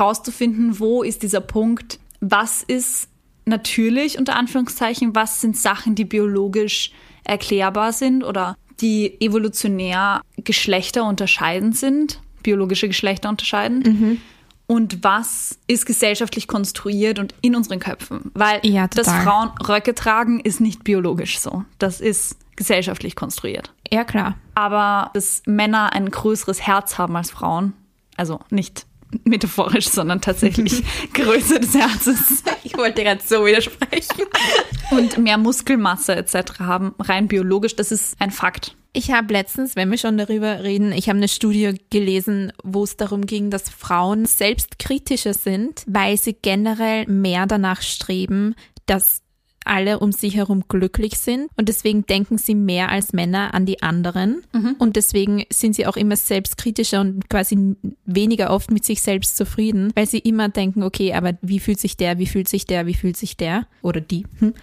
rauszufinden, 0.00 0.78
wo 0.78 1.02
ist 1.02 1.22
dieser 1.22 1.42
Punkt, 1.42 2.00
was 2.20 2.62
ist 2.62 3.08
natürlich 3.44 4.18
unter 4.18 4.36
Anführungszeichen, 4.36 5.14
was 5.14 5.42
sind 5.42 5.56
Sachen, 5.56 5.94
die 5.94 6.06
biologisch 6.06 6.92
erklärbar 7.24 7.92
sind 7.92 8.24
oder 8.24 8.56
die 8.80 9.20
evolutionär 9.20 10.22
Geschlechter 10.38 11.04
unterscheidend 11.04 11.76
sind, 11.76 12.20
biologische 12.42 12.88
Geschlechter 12.88 13.28
unterscheidend. 13.28 13.86
Und 14.66 15.04
was 15.04 15.58
ist 15.66 15.84
gesellschaftlich 15.84 16.48
konstruiert 16.48 17.18
und 17.18 17.34
in 17.42 17.54
unseren 17.54 17.78
Köpfen? 17.78 18.30
Weil 18.34 18.60
Ja, 18.62 18.88
dass. 18.88 19.06
Frauen 19.08 19.50
Röcke 19.68 19.94
tragen, 19.94 20.40
ist 20.40 20.60
nicht 20.60 20.84
biologisch 20.84 21.40
so. 21.40 21.64
Das 21.78 22.00
ist 22.00 22.36
gesellschaftlich 22.56 23.16
konstruiert. 23.16 23.72
Ja, 23.90 24.04
klar. 24.04 24.36
Aber 24.54 25.10
dass 25.14 25.42
Männer 25.46 25.92
ein 25.92 26.10
größeres 26.10 26.62
Herz 26.66 26.96
haben 26.96 27.16
als 27.16 27.30
Frauen, 27.30 27.74
also 28.16 28.40
nicht 28.50 28.86
metaphorisch, 29.24 29.88
sondern 29.88 30.20
tatsächlich 30.20 30.82
Größe 31.12 31.60
des 31.60 31.74
Herzens 31.74 32.42
Ich 32.64 32.76
wollte 32.76 33.02
gerade 33.02 33.20
so 33.24 33.44
widersprechen. 33.44 34.26
Und 34.92 35.18
mehr 35.18 35.38
Muskelmasse 35.38 36.14
etc. 36.14 36.60
haben, 36.60 36.94
rein 36.98 37.28
biologisch, 37.28 37.76
das 37.76 37.92
ist 37.92 38.16
ein 38.20 38.30
Fakt. 38.30 38.76
Ich 38.92 39.10
habe 39.10 39.32
letztens, 39.32 39.74
wenn 39.74 39.90
wir 39.90 39.96
schon 39.96 40.18
darüber 40.18 40.62
reden, 40.62 40.92
ich 40.92 41.08
habe 41.08 41.16
eine 41.16 41.28
Studie 41.28 41.74
gelesen, 41.88 42.52
wo 42.62 42.84
es 42.84 42.96
darum 42.98 43.24
ging, 43.24 43.50
dass 43.50 43.70
Frauen 43.70 44.26
selbstkritischer 44.26 45.32
sind, 45.32 45.82
weil 45.86 46.18
sie 46.18 46.34
generell 46.34 47.06
mehr 47.06 47.46
danach 47.46 47.80
streben, 47.80 48.54
dass 48.84 49.22
alle 49.64 49.98
um 49.98 50.12
sich 50.12 50.36
herum 50.36 50.64
glücklich 50.68 51.18
sind. 51.18 51.48
Und 51.56 51.68
deswegen 51.68 52.06
denken 52.06 52.38
sie 52.38 52.54
mehr 52.54 52.90
als 52.90 53.12
Männer 53.12 53.54
an 53.54 53.66
die 53.66 53.82
anderen. 53.82 54.42
Und 54.78 54.96
deswegen 54.96 55.44
sind 55.50 55.74
sie 55.74 55.86
auch 55.86 55.96
immer 55.96 56.16
selbstkritischer 56.16 57.00
und 57.00 57.28
quasi 57.28 57.76
weniger 58.04 58.50
oft 58.50 58.70
mit 58.70 58.84
sich 58.84 59.02
selbst 59.02 59.36
zufrieden, 59.36 59.92
weil 59.94 60.06
sie 60.06 60.18
immer 60.18 60.48
denken, 60.48 60.82
okay, 60.82 61.14
aber 61.14 61.34
wie 61.42 61.60
fühlt 61.60 61.80
sich 61.80 61.96
der, 61.96 62.18
wie 62.18 62.26
fühlt 62.26 62.48
sich 62.48 62.66
der, 62.66 62.86
wie 62.86 62.94
fühlt 62.94 63.16
sich 63.16 63.36
der? 63.36 63.66
Oder 63.82 64.00
die. 64.00 64.26
Hm? 64.38 64.54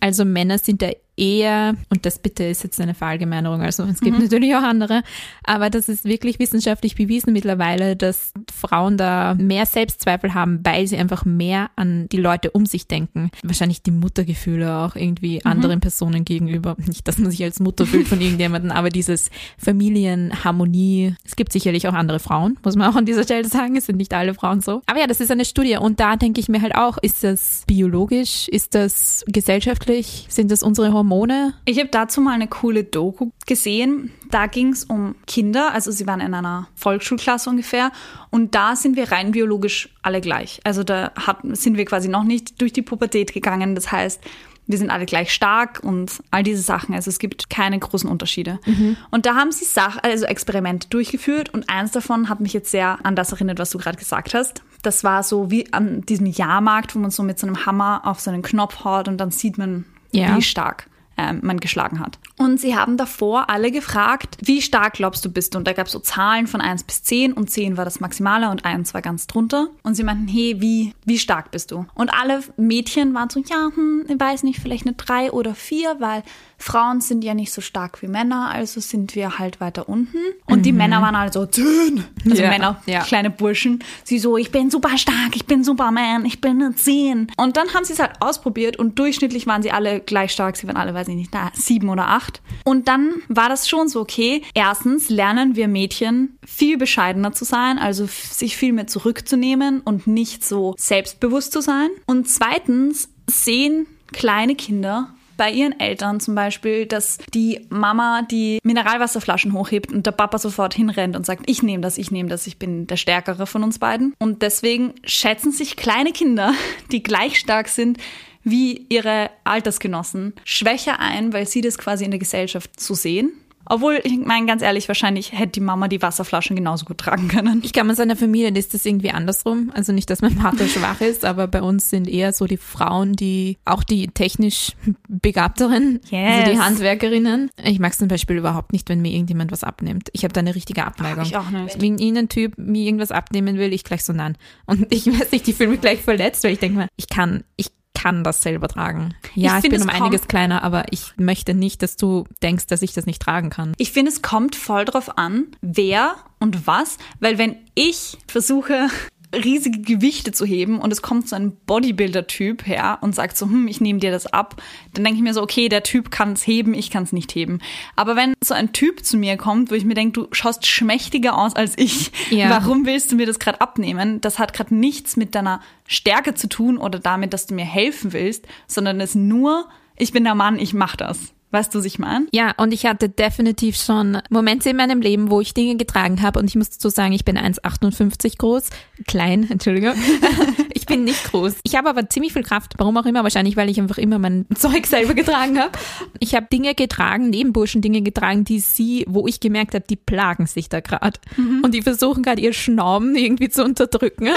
Also 0.00 0.24
Männer 0.24 0.58
sind 0.58 0.82
da 0.82 0.90
eher, 1.16 1.74
und 1.90 2.04
das 2.06 2.18
bitte 2.18 2.44
ist 2.44 2.64
jetzt 2.64 2.80
eine 2.80 2.94
Verallgemeinerung, 2.94 3.62
also 3.62 3.84
es 3.84 4.00
gibt 4.00 4.16
mhm. 4.16 4.24
natürlich 4.24 4.54
auch 4.56 4.62
andere, 4.62 5.02
aber 5.44 5.70
das 5.70 5.88
ist 5.88 6.04
wirklich 6.04 6.38
wissenschaftlich 6.38 6.96
bewiesen 6.96 7.32
mittlerweile, 7.32 7.96
dass 7.96 8.32
Frauen 8.52 8.96
da 8.96 9.34
mehr 9.34 9.66
Selbstzweifel 9.66 10.34
haben, 10.34 10.60
weil 10.64 10.86
sie 10.86 10.96
einfach 10.96 11.24
mehr 11.24 11.70
an 11.76 12.08
die 12.10 12.16
Leute 12.16 12.50
um 12.50 12.66
sich 12.66 12.88
denken. 12.88 13.30
Wahrscheinlich 13.42 13.82
die 13.82 13.92
Muttergefühle 13.92 14.78
auch 14.78 14.96
irgendwie 14.96 15.36
mhm. 15.36 15.50
anderen 15.50 15.80
Personen 15.80 16.24
gegenüber. 16.24 16.76
Nicht, 16.86 17.06
dass 17.06 17.18
man 17.18 17.30
sich 17.30 17.42
als 17.44 17.60
Mutter 17.60 17.86
fühlt 17.86 18.08
von 18.08 18.20
irgendjemandem, 18.20 18.72
aber 18.72 18.88
dieses 18.88 19.30
Familienharmonie. 19.58 21.14
Es 21.24 21.36
gibt 21.36 21.52
sicherlich 21.52 21.86
auch 21.86 21.94
andere 21.94 22.18
Frauen, 22.18 22.58
muss 22.64 22.76
man 22.76 22.90
auch 22.90 22.96
an 22.96 23.06
dieser 23.06 23.22
Stelle 23.22 23.46
sagen. 23.46 23.76
Es 23.76 23.86
sind 23.86 23.96
nicht 23.96 24.12
alle 24.14 24.34
Frauen 24.34 24.60
so. 24.60 24.82
Aber 24.86 24.98
ja, 24.98 25.06
das 25.06 25.20
ist 25.20 25.30
eine 25.30 25.44
Studie 25.44 25.76
und 25.76 26.00
da 26.00 26.16
denke 26.16 26.40
ich 26.40 26.48
mir 26.48 26.60
halt 26.60 26.74
auch, 26.74 26.98
ist 26.98 27.22
das 27.22 27.62
biologisch? 27.66 28.48
Ist 28.48 28.74
das 28.74 29.24
gesellschaftlich? 29.28 30.26
Sind 30.28 30.50
das 30.50 30.62
unsere 30.62 30.92
Hormone? 30.92 31.03
Hormone. 31.04 31.54
Ich 31.66 31.78
habe 31.78 31.88
dazu 31.90 32.20
mal 32.20 32.32
eine 32.32 32.48
coole 32.48 32.84
Doku 32.84 33.30
gesehen. 33.46 34.10
Da 34.30 34.46
ging 34.46 34.72
es 34.72 34.84
um 34.84 35.14
Kinder, 35.26 35.72
also 35.72 35.90
sie 35.90 36.06
waren 36.06 36.20
in 36.20 36.34
einer 36.34 36.68
Volksschulklasse 36.74 37.50
ungefähr. 37.50 37.92
Und 38.30 38.54
da 38.54 38.74
sind 38.74 38.96
wir 38.96 39.12
rein 39.12 39.32
biologisch 39.32 39.90
alle 40.02 40.20
gleich. 40.20 40.60
Also 40.64 40.82
da 40.82 41.12
hat, 41.14 41.38
sind 41.42 41.76
wir 41.76 41.84
quasi 41.84 42.08
noch 42.08 42.24
nicht 42.24 42.60
durch 42.60 42.72
die 42.72 42.82
Pubertät 42.82 43.32
gegangen. 43.32 43.74
Das 43.74 43.92
heißt, 43.92 44.22
wir 44.66 44.78
sind 44.78 44.88
alle 44.88 45.04
gleich 45.04 45.30
stark 45.30 45.80
und 45.82 46.22
all 46.30 46.42
diese 46.42 46.62
Sachen. 46.62 46.94
Also 46.94 47.10
es 47.10 47.18
gibt 47.18 47.50
keine 47.50 47.78
großen 47.78 48.08
Unterschiede. 48.08 48.58
Mhm. 48.64 48.96
Und 49.10 49.26
da 49.26 49.34
haben 49.34 49.52
sie 49.52 49.66
Sach 49.66 49.98
also 50.02 50.24
Experimente 50.24 50.88
durchgeführt 50.88 51.52
und 51.52 51.68
eins 51.68 51.92
davon 51.92 52.30
hat 52.30 52.40
mich 52.40 52.54
jetzt 52.54 52.70
sehr 52.70 52.98
an 53.04 53.14
das 53.14 53.32
erinnert, 53.32 53.58
was 53.58 53.70
du 53.70 53.78
gerade 53.78 53.98
gesagt 53.98 54.32
hast. 54.32 54.62
Das 54.80 55.04
war 55.04 55.22
so 55.22 55.50
wie 55.50 55.70
an 55.74 56.00
diesem 56.02 56.26
Jahrmarkt, 56.26 56.94
wo 56.94 56.98
man 56.98 57.10
so 57.10 57.22
mit 57.22 57.38
so 57.38 57.46
einem 57.46 57.66
Hammer 57.66 58.02
auf 58.04 58.20
so 58.20 58.30
einen 58.30 58.42
Knopf 58.42 58.84
haut 58.84 59.06
und 59.06 59.18
dann 59.18 59.30
sieht 59.30 59.58
man, 59.58 59.84
ja. 60.12 60.34
wie 60.36 60.42
stark 60.42 60.86
ähm, 61.16 61.40
man 61.42 61.60
geschlagen 61.60 62.00
hat. 62.00 62.18
Und 62.36 62.60
sie 62.60 62.76
haben 62.76 62.96
davor 62.96 63.48
alle 63.50 63.70
gefragt, 63.70 64.36
wie 64.40 64.60
stark 64.60 64.94
glaubst 64.94 65.24
du 65.24 65.30
bist? 65.30 65.54
Und 65.56 65.66
da 65.66 65.72
gab 65.72 65.86
es 65.86 65.92
so 65.92 66.00
Zahlen 66.00 66.46
von 66.46 66.60
1 66.60 66.84
bis 66.84 67.02
10 67.04 67.32
und 67.32 67.50
10 67.50 67.76
war 67.76 67.84
das 67.84 68.00
Maximale 68.00 68.50
und 68.50 68.64
1 68.64 68.94
war 68.94 69.02
ganz 69.02 69.26
drunter. 69.26 69.68
Und 69.82 69.94
sie 69.94 70.02
meinten, 70.02 70.28
hey, 70.28 70.60
wie, 70.60 70.94
wie 71.04 71.18
stark 71.18 71.50
bist 71.50 71.70
du? 71.70 71.86
Und 71.94 72.12
alle 72.12 72.42
Mädchen 72.56 73.14
waren 73.14 73.30
so, 73.30 73.40
ja, 73.40 73.70
hm, 73.74 74.06
ich 74.08 74.18
weiß 74.18 74.42
nicht, 74.42 74.60
vielleicht 74.60 74.86
eine 74.86 74.94
3 74.94 75.32
oder 75.32 75.54
4, 75.54 75.96
weil 76.00 76.22
Frauen 76.58 77.00
sind 77.00 77.24
ja 77.24 77.34
nicht 77.34 77.52
so 77.52 77.60
stark 77.60 78.00
wie 78.02 78.08
Männer, 78.08 78.50
also 78.50 78.80
sind 78.80 79.14
wir 79.14 79.38
halt 79.38 79.60
weiter 79.60 79.88
unten. 79.88 80.18
Und 80.46 80.58
mhm. 80.58 80.62
die 80.62 80.72
Männer 80.72 81.02
waren 81.02 81.18
halt 81.18 81.34
so, 81.34 81.46
zehn. 81.46 82.04
Also 82.24 82.42
ja, 82.42 82.48
Männer, 82.48 82.82
ja. 82.86 83.02
kleine 83.02 83.30
Burschen. 83.30 83.84
Sie 84.02 84.18
so, 84.18 84.36
ich 84.38 84.50
bin 84.50 84.70
super 84.70 84.96
stark, 84.96 85.34
ich 85.34 85.46
bin 85.46 85.62
Superman, 85.62 86.24
ich 86.24 86.40
bin 86.40 86.62
eine 86.62 86.74
zehn. 86.74 87.30
Und 87.36 87.56
dann 87.56 87.74
haben 87.74 87.84
sie 87.84 87.92
es 87.92 87.98
halt 87.98 88.12
ausprobiert 88.20 88.78
und 88.78 88.98
durchschnittlich 88.98 89.46
waren 89.46 89.62
sie 89.62 89.72
alle 89.72 90.00
gleich 90.00 90.32
stark. 90.32 90.56
Sie 90.56 90.66
waren 90.66 90.76
alle, 90.76 90.94
weiß 91.04 91.08
ich 91.08 91.16
nicht, 91.16 91.30
na, 91.32 91.50
sieben 91.54 91.88
oder 91.88 92.08
acht. 92.08 92.40
Und 92.64 92.88
dann 92.88 93.14
war 93.28 93.48
das 93.48 93.68
schon 93.68 93.88
so, 93.88 94.00
okay, 94.00 94.42
erstens 94.54 95.10
lernen 95.10 95.56
wir 95.56 95.68
Mädchen 95.68 96.38
viel 96.44 96.78
bescheidener 96.78 97.32
zu 97.32 97.44
sein, 97.44 97.78
also 97.78 98.06
sich 98.06 98.56
viel 98.56 98.72
mehr 98.72 98.86
zurückzunehmen 98.86 99.80
und 99.80 100.06
nicht 100.06 100.44
so 100.44 100.74
selbstbewusst 100.78 101.52
zu 101.52 101.60
sein. 101.60 101.90
Und 102.06 102.28
zweitens 102.28 103.10
sehen 103.28 103.86
kleine 104.12 104.54
Kinder 104.54 105.14
bei 105.36 105.50
ihren 105.50 105.78
Eltern 105.80 106.20
zum 106.20 106.36
Beispiel, 106.36 106.86
dass 106.86 107.18
die 107.34 107.66
Mama 107.68 108.22
die 108.22 108.60
Mineralwasserflaschen 108.62 109.52
hochhebt 109.52 109.92
und 109.92 110.06
der 110.06 110.12
Papa 110.12 110.38
sofort 110.38 110.74
hinrennt 110.74 111.16
und 111.16 111.26
sagt, 111.26 111.50
ich 111.50 111.62
nehme 111.62 111.82
das, 111.82 111.98
ich 111.98 112.12
nehme 112.12 112.28
das, 112.28 112.46
ich 112.46 112.58
bin 112.58 112.86
der 112.86 112.96
Stärkere 112.96 113.46
von 113.46 113.64
uns 113.64 113.80
beiden. 113.80 114.14
Und 114.20 114.42
deswegen 114.42 114.94
schätzen 115.04 115.50
sich 115.50 115.76
kleine 115.76 116.12
Kinder, 116.12 116.54
die 116.92 117.02
gleich 117.02 117.38
stark 117.38 117.68
sind, 117.68 117.98
wie 118.44 118.86
ihre 118.88 119.30
Altersgenossen 119.44 120.34
schwächer 120.44 121.00
ein, 121.00 121.32
weil 121.32 121.46
sie 121.46 121.60
das 121.60 121.78
quasi 121.78 122.04
in 122.04 122.10
der 122.10 122.20
Gesellschaft 122.20 122.78
so 122.78 122.94
sehen 122.94 123.32
obwohl, 123.66 124.00
ich 124.04 124.18
meine 124.18 124.46
ganz 124.46 124.62
ehrlich, 124.62 124.88
wahrscheinlich 124.88 125.32
hätte 125.32 125.52
die 125.52 125.60
Mama 125.60 125.88
die 125.88 126.02
Wasserflaschen 126.02 126.54
genauso 126.54 126.84
gut 126.84 126.98
tragen 126.98 127.28
können. 127.28 127.62
Ich 127.64 127.72
glaube, 127.72 127.90
in 127.90 127.96
seiner 127.96 128.16
Familie 128.16 128.50
ist 128.50 128.74
das 128.74 128.84
irgendwie 128.84 129.10
andersrum. 129.10 129.70
Also 129.74 129.92
nicht, 129.92 130.10
dass 130.10 130.20
mein 130.20 130.36
Vater 130.36 130.68
schwach 130.68 131.00
ist, 131.00 131.24
aber 131.24 131.46
bei 131.46 131.62
uns 131.62 131.90
sind 131.90 132.08
eher 132.08 132.32
so 132.32 132.46
die 132.46 132.56
Frauen, 132.56 133.14
die 133.14 133.58
auch 133.64 133.82
die 133.82 134.08
technisch 134.08 134.72
Begabteren, 135.08 136.00
yes. 136.10 136.40
also 136.40 136.52
die 136.52 136.58
Handwerkerinnen. 136.58 137.50
Ich 137.62 137.78
mag 137.78 137.92
es 137.92 137.98
zum 137.98 138.08
Beispiel 138.08 138.36
überhaupt 138.36 138.72
nicht, 138.72 138.88
wenn 138.88 139.00
mir 139.00 139.12
irgendjemand 139.12 139.52
was 139.52 139.64
abnimmt. 139.64 140.08
Ich 140.12 140.24
habe 140.24 140.32
da 140.32 140.40
eine 140.40 140.54
richtige 140.54 140.84
Abneigung. 140.84 141.22
Ach, 141.22 141.26
ich 141.26 141.36
auch 141.36 141.50
nicht. 141.50 141.80
Wenn 141.80 141.98
ihnen 141.98 142.18
ein 142.18 142.28
Typ 142.28 142.58
mir 142.58 142.84
irgendwas 142.84 143.12
abnehmen 143.12 143.56
will, 143.56 143.72
ich 143.72 143.84
gleich 143.84 144.04
so 144.04 144.12
nein. 144.12 144.36
Und 144.66 144.92
ich 144.92 145.06
weiß 145.20 145.32
nicht, 145.32 145.46
die 145.46 145.52
fühlen 145.52 145.70
mich 145.70 145.80
gleich 145.80 146.02
verletzt, 146.02 146.44
weil 146.44 146.52
ich 146.52 146.58
denke 146.58 146.78
mir, 146.78 146.88
ich 146.96 147.08
kann, 147.08 147.44
ich 147.56 147.70
kann 148.04 148.22
das 148.22 148.42
selber 148.42 148.68
tragen. 148.68 149.14
Ja, 149.34 149.56
ich, 149.56 149.64
ich 149.64 149.70
bin 149.70 149.80
um 149.80 149.88
einiges 149.88 150.28
kleiner, 150.28 150.62
aber 150.62 150.84
ich 150.90 151.14
möchte 151.16 151.54
nicht, 151.54 151.80
dass 151.80 151.96
du 151.96 152.24
denkst, 152.42 152.66
dass 152.66 152.82
ich 152.82 152.92
das 152.92 153.06
nicht 153.06 153.22
tragen 153.22 153.48
kann. 153.48 153.72
Ich 153.78 153.92
finde, 153.92 154.10
es 154.10 154.20
kommt 154.20 154.56
voll 154.56 154.84
drauf 154.84 155.16
an, 155.16 155.46
wer 155.62 156.14
und 156.38 156.66
was, 156.66 156.98
weil 157.20 157.38
wenn 157.38 157.56
ich 157.74 158.18
versuche, 158.28 158.88
riesige 159.34 159.80
Gewichte 159.80 160.32
zu 160.32 160.44
heben 160.44 160.78
und 160.78 160.92
es 160.92 161.02
kommt 161.02 161.28
so 161.28 161.36
ein 161.36 161.56
Bodybuilder-Typ 161.66 162.66
her 162.66 162.98
und 163.00 163.14
sagt 163.14 163.36
so, 163.36 163.46
hm, 163.46 163.68
ich 163.68 163.80
nehme 163.80 163.98
dir 163.98 164.10
das 164.10 164.26
ab, 164.26 164.62
dann 164.92 165.04
denke 165.04 165.18
ich 165.18 165.22
mir 165.22 165.34
so, 165.34 165.42
okay, 165.42 165.68
der 165.68 165.82
Typ 165.82 166.10
kann 166.10 166.32
es 166.32 166.46
heben, 166.46 166.74
ich 166.74 166.90
kann 166.90 167.04
es 167.04 167.12
nicht 167.12 167.34
heben. 167.34 167.60
Aber 167.96 168.16
wenn 168.16 168.34
so 168.42 168.54
ein 168.54 168.72
Typ 168.72 169.04
zu 169.04 169.16
mir 169.16 169.36
kommt, 169.36 169.70
wo 169.70 169.74
ich 169.74 169.84
mir 169.84 169.94
denke, 169.94 170.20
du 170.20 170.28
schaust 170.32 170.66
schmächtiger 170.66 171.36
aus 171.38 171.54
als 171.54 171.74
ich, 171.76 172.12
ja. 172.30 172.50
warum 172.50 172.86
willst 172.86 173.12
du 173.12 173.16
mir 173.16 173.26
das 173.26 173.38
gerade 173.38 173.60
abnehmen? 173.60 174.20
Das 174.20 174.38
hat 174.38 174.52
gerade 174.52 174.74
nichts 174.74 175.16
mit 175.16 175.34
deiner 175.34 175.60
Stärke 175.86 176.34
zu 176.34 176.48
tun 176.48 176.78
oder 176.78 176.98
damit, 176.98 177.32
dass 177.32 177.46
du 177.46 177.54
mir 177.54 177.64
helfen 177.64 178.12
willst, 178.12 178.46
sondern 178.66 179.00
es 179.00 179.14
nur, 179.14 179.68
ich 179.96 180.12
bin 180.12 180.24
der 180.24 180.34
Mann, 180.34 180.58
ich 180.58 180.74
mach 180.74 180.96
das. 180.96 181.34
Weißt 181.54 181.72
du, 181.72 181.78
was 181.78 181.84
ich 181.84 182.00
meine? 182.00 182.26
Ja, 182.32 182.52
und 182.56 182.74
ich 182.74 182.84
hatte 182.84 183.08
definitiv 183.08 183.76
schon 183.76 184.18
Momente 184.28 184.70
in 184.70 184.76
meinem 184.76 185.00
Leben, 185.00 185.30
wo 185.30 185.40
ich 185.40 185.54
Dinge 185.54 185.76
getragen 185.76 186.20
habe 186.20 186.40
und 186.40 186.46
ich 186.46 186.56
muss 186.56 186.68
dazu 186.68 186.88
sagen, 186.88 187.12
ich 187.12 187.24
bin 187.24 187.38
1,58 187.38 188.38
groß. 188.38 188.70
Klein, 189.06 189.48
Entschuldigung. 189.50 189.94
ich 190.74 190.84
bin 190.86 191.04
nicht 191.04 191.22
groß. 191.30 191.54
Ich 191.62 191.76
habe 191.76 191.88
aber 191.88 192.08
ziemlich 192.08 192.32
viel 192.32 192.42
Kraft, 192.42 192.72
warum 192.78 192.96
auch 192.96 193.06
immer, 193.06 193.22
wahrscheinlich, 193.22 193.56
weil 193.56 193.70
ich 193.70 193.78
einfach 193.78 193.98
immer 193.98 194.18
mein 194.18 194.46
Zeug 194.56 194.84
selber 194.88 195.14
getragen 195.14 195.60
habe. 195.60 195.78
Ich 196.18 196.34
habe 196.34 196.48
Dinge 196.52 196.74
getragen, 196.74 197.30
Nebenburschen 197.30 197.82
Dinge 197.82 198.02
getragen, 198.02 198.42
die 198.42 198.58
sie, 198.58 199.04
wo 199.06 199.28
ich 199.28 199.38
gemerkt 199.38 199.76
habe, 199.76 199.84
die 199.88 199.94
plagen 199.94 200.46
sich 200.46 200.68
da 200.68 200.80
gerade. 200.80 201.20
Mhm. 201.36 201.60
Und 201.62 201.72
die 201.72 201.82
versuchen 201.82 202.24
gerade 202.24 202.42
ihr 202.42 202.52
Schnauben 202.52 203.14
irgendwie 203.14 203.48
zu 203.48 203.62
unterdrücken. 203.62 204.30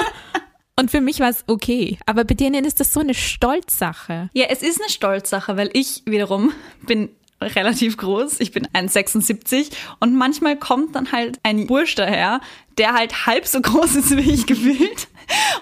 Und 0.80 0.91
für 0.91 1.01
mich 1.01 1.19
war 1.19 1.30
es 1.30 1.43
okay. 1.47 1.97
Aber 2.05 2.23
bei 2.23 2.36
denen 2.36 2.63
ist 2.63 2.80
das 2.80 2.93
so 2.93 2.99
eine 2.99 3.13
Stolzsache. 3.13 4.30
Ja, 4.34 4.45
es 4.49 4.61
ist 4.61 4.80
eine 4.80 4.89
Stolzsache, 4.89 5.57
weil 5.57 5.71
ich 5.73 6.03
wiederum 6.05 6.53
bin 6.86 7.09
relativ 7.41 7.97
groß. 7.97 8.39
Ich 8.39 8.51
bin 8.51 8.67
1,76 8.67 9.71
und 9.99 10.15
manchmal 10.15 10.57
kommt 10.57 10.95
dann 10.95 11.11
halt 11.11 11.39
ein 11.43 11.67
Bursch 11.67 11.95
daher, 11.95 12.41
der 12.78 12.93
halt 12.93 13.25
halb 13.25 13.45
so 13.45 13.61
groß 13.61 13.95
ist 13.95 14.17
wie 14.17 14.32
ich 14.32 14.45
gefühlt 14.47 15.07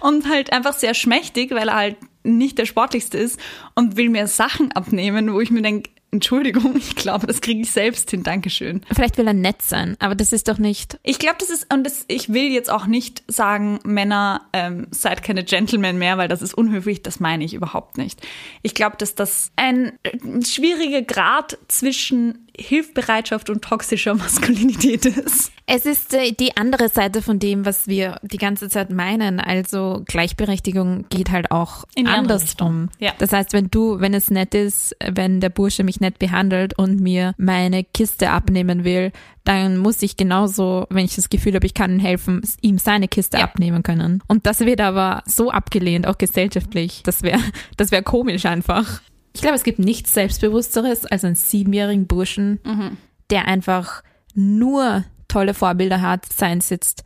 und 0.01 0.29
halt 0.29 0.53
einfach 0.53 0.73
sehr 0.73 0.93
schmächtig, 0.93 1.51
weil 1.51 1.69
er 1.69 1.75
halt 1.75 1.97
nicht 2.23 2.57
der 2.57 2.65
sportlichste 2.65 3.17
ist 3.17 3.39
und 3.75 3.97
will 3.97 4.09
mir 4.09 4.27
Sachen 4.27 4.71
abnehmen, 4.71 5.33
wo 5.33 5.39
ich 5.41 5.51
mir 5.51 5.61
denke, 5.61 5.91
Entschuldigung, 6.11 6.75
ich 6.77 6.95
glaube, 6.95 7.27
das 7.27 7.41
kriege 7.41 7.61
ich 7.61 7.71
selbst 7.71 8.11
hin. 8.11 8.23
Dankeschön. 8.23 8.81
Vielleicht 8.93 9.17
will 9.17 9.27
er 9.27 9.33
nett 9.33 9.61
sein, 9.61 9.95
aber 9.99 10.15
das 10.15 10.33
ist 10.33 10.47
doch 10.47 10.57
nicht. 10.57 10.99
Ich 11.03 11.19
glaube, 11.19 11.37
das 11.39 11.49
ist, 11.49 11.73
und 11.73 11.83
das, 11.83 12.05
ich 12.07 12.31
will 12.31 12.51
jetzt 12.51 12.69
auch 12.69 12.87
nicht 12.87 13.23
sagen, 13.27 13.79
Männer, 13.83 14.47
ähm, 14.53 14.87
seid 14.91 15.23
keine 15.23 15.43
Gentlemen 15.43 15.97
mehr, 15.97 16.17
weil 16.17 16.27
das 16.27 16.41
ist 16.41 16.53
unhöflich. 16.53 17.03
Das 17.03 17.19
meine 17.19 17.43
ich 17.43 17.53
überhaupt 17.53 17.97
nicht. 17.97 18.21
Ich 18.61 18.73
glaube, 18.73 18.97
dass 18.97 19.15
das 19.15 19.51
ein, 19.55 19.93
ein 20.23 20.43
schwieriger 20.43 21.01
Grad 21.01 21.57
zwischen 21.67 22.44
Hilfbereitschaft 22.57 23.49
und 23.49 23.63
toxischer 23.63 24.15
Maskulinität 24.15 25.05
ist. 25.05 25.51
Es 25.67 25.85
ist 25.85 26.13
äh, 26.13 26.31
die 26.31 26.57
andere 26.57 26.89
Seite 26.89 27.21
von 27.21 27.39
dem, 27.39 27.65
was 27.65 27.87
wir 27.87 28.19
die 28.21 28.37
ganze 28.37 28.69
Zeit 28.69 28.91
meinen. 28.91 29.39
Also 29.39 30.03
Gleichberechtigung 30.05 31.05
geht 31.09 31.31
halt 31.31 31.51
auch 31.51 31.85
In 31.95 32.07
andersrum. 32.07 32.89
Ja. 32.99 33.13
Das 33.17 33.33
heißt, 33.33 33.53
wenn 33.53 33.69
du, 33.71 33.99
wenn 33.99 34.13
es 34.13 34.29
nett 34.29 34.53
ist, 34.53 34.95
wenn 35.03 35.39
der 35.39 35.49
Bursche 35.49 35.83
mich 35.83 35.99
nett 35.99 36.19
behandelt 36.19 36.77
und 36.77 36.99
mir 36.99 37.33
meine 37.37 37.83
Kiste 37.83 38.29
abnehmen 38.29 38.83
will, 38.83 39.11
dann 39.43 39.77
muss 39.77 40.01
ich 40.01 40.17
genauso, 40.17 40.85
wenn 40.89 41.05
ich 41.05 41.15
das 41.15 41.29
Gefühl 41.29 41.55
habe, 41.55 41.65
ich 41.65 41.73
kann 41.73 41.91
ihm 41.91 41.99
helfen, 41.99 42.41
ihm 42.61 42.77
seine 42.77 43.07
Kiste 43.07 43.37
ja. 43.37 43.43
abnehmen 43.43 43.83
können. 43.83 44.21
Und 44.27 44.45
das 44.45 44.59
wird 44.61 44.81
aber 44.81 45.23
so 45.25 45.51
abgelehnt, 45.51 46.07
auch 46.07 46.17
gesellschaftlich. 46.17 47.01
Das 47.03 47.23
wäre, 47.23 47.39
das 47.77 47.91
wäre 47.91 48.03
komisch 48.03 48.45
einfach. 48.45 49.01
Ich 49.35 49.41
glaube, 49.41 49.55
es 49.55 49.63
gibt 49.63 49.79
nichts 49.79 50.13
Selbstbewussteres 50.13 51.05
als 51.05 51.25
einen 51.25 51.35
siebenjährigen 51.35 52.07
Burschen, 52.07 52.59
mhm. 52.65 52.97
der 53.29 53.49
einfach 53.49 54.01
nur 54.33 55.03
tolle 55.27 55.53
Vorbilder 55.53 56.01
hat, 56.01 56.25
seien 56.31 56.59
es 56.59 56.69
jetzt 56.69 57.03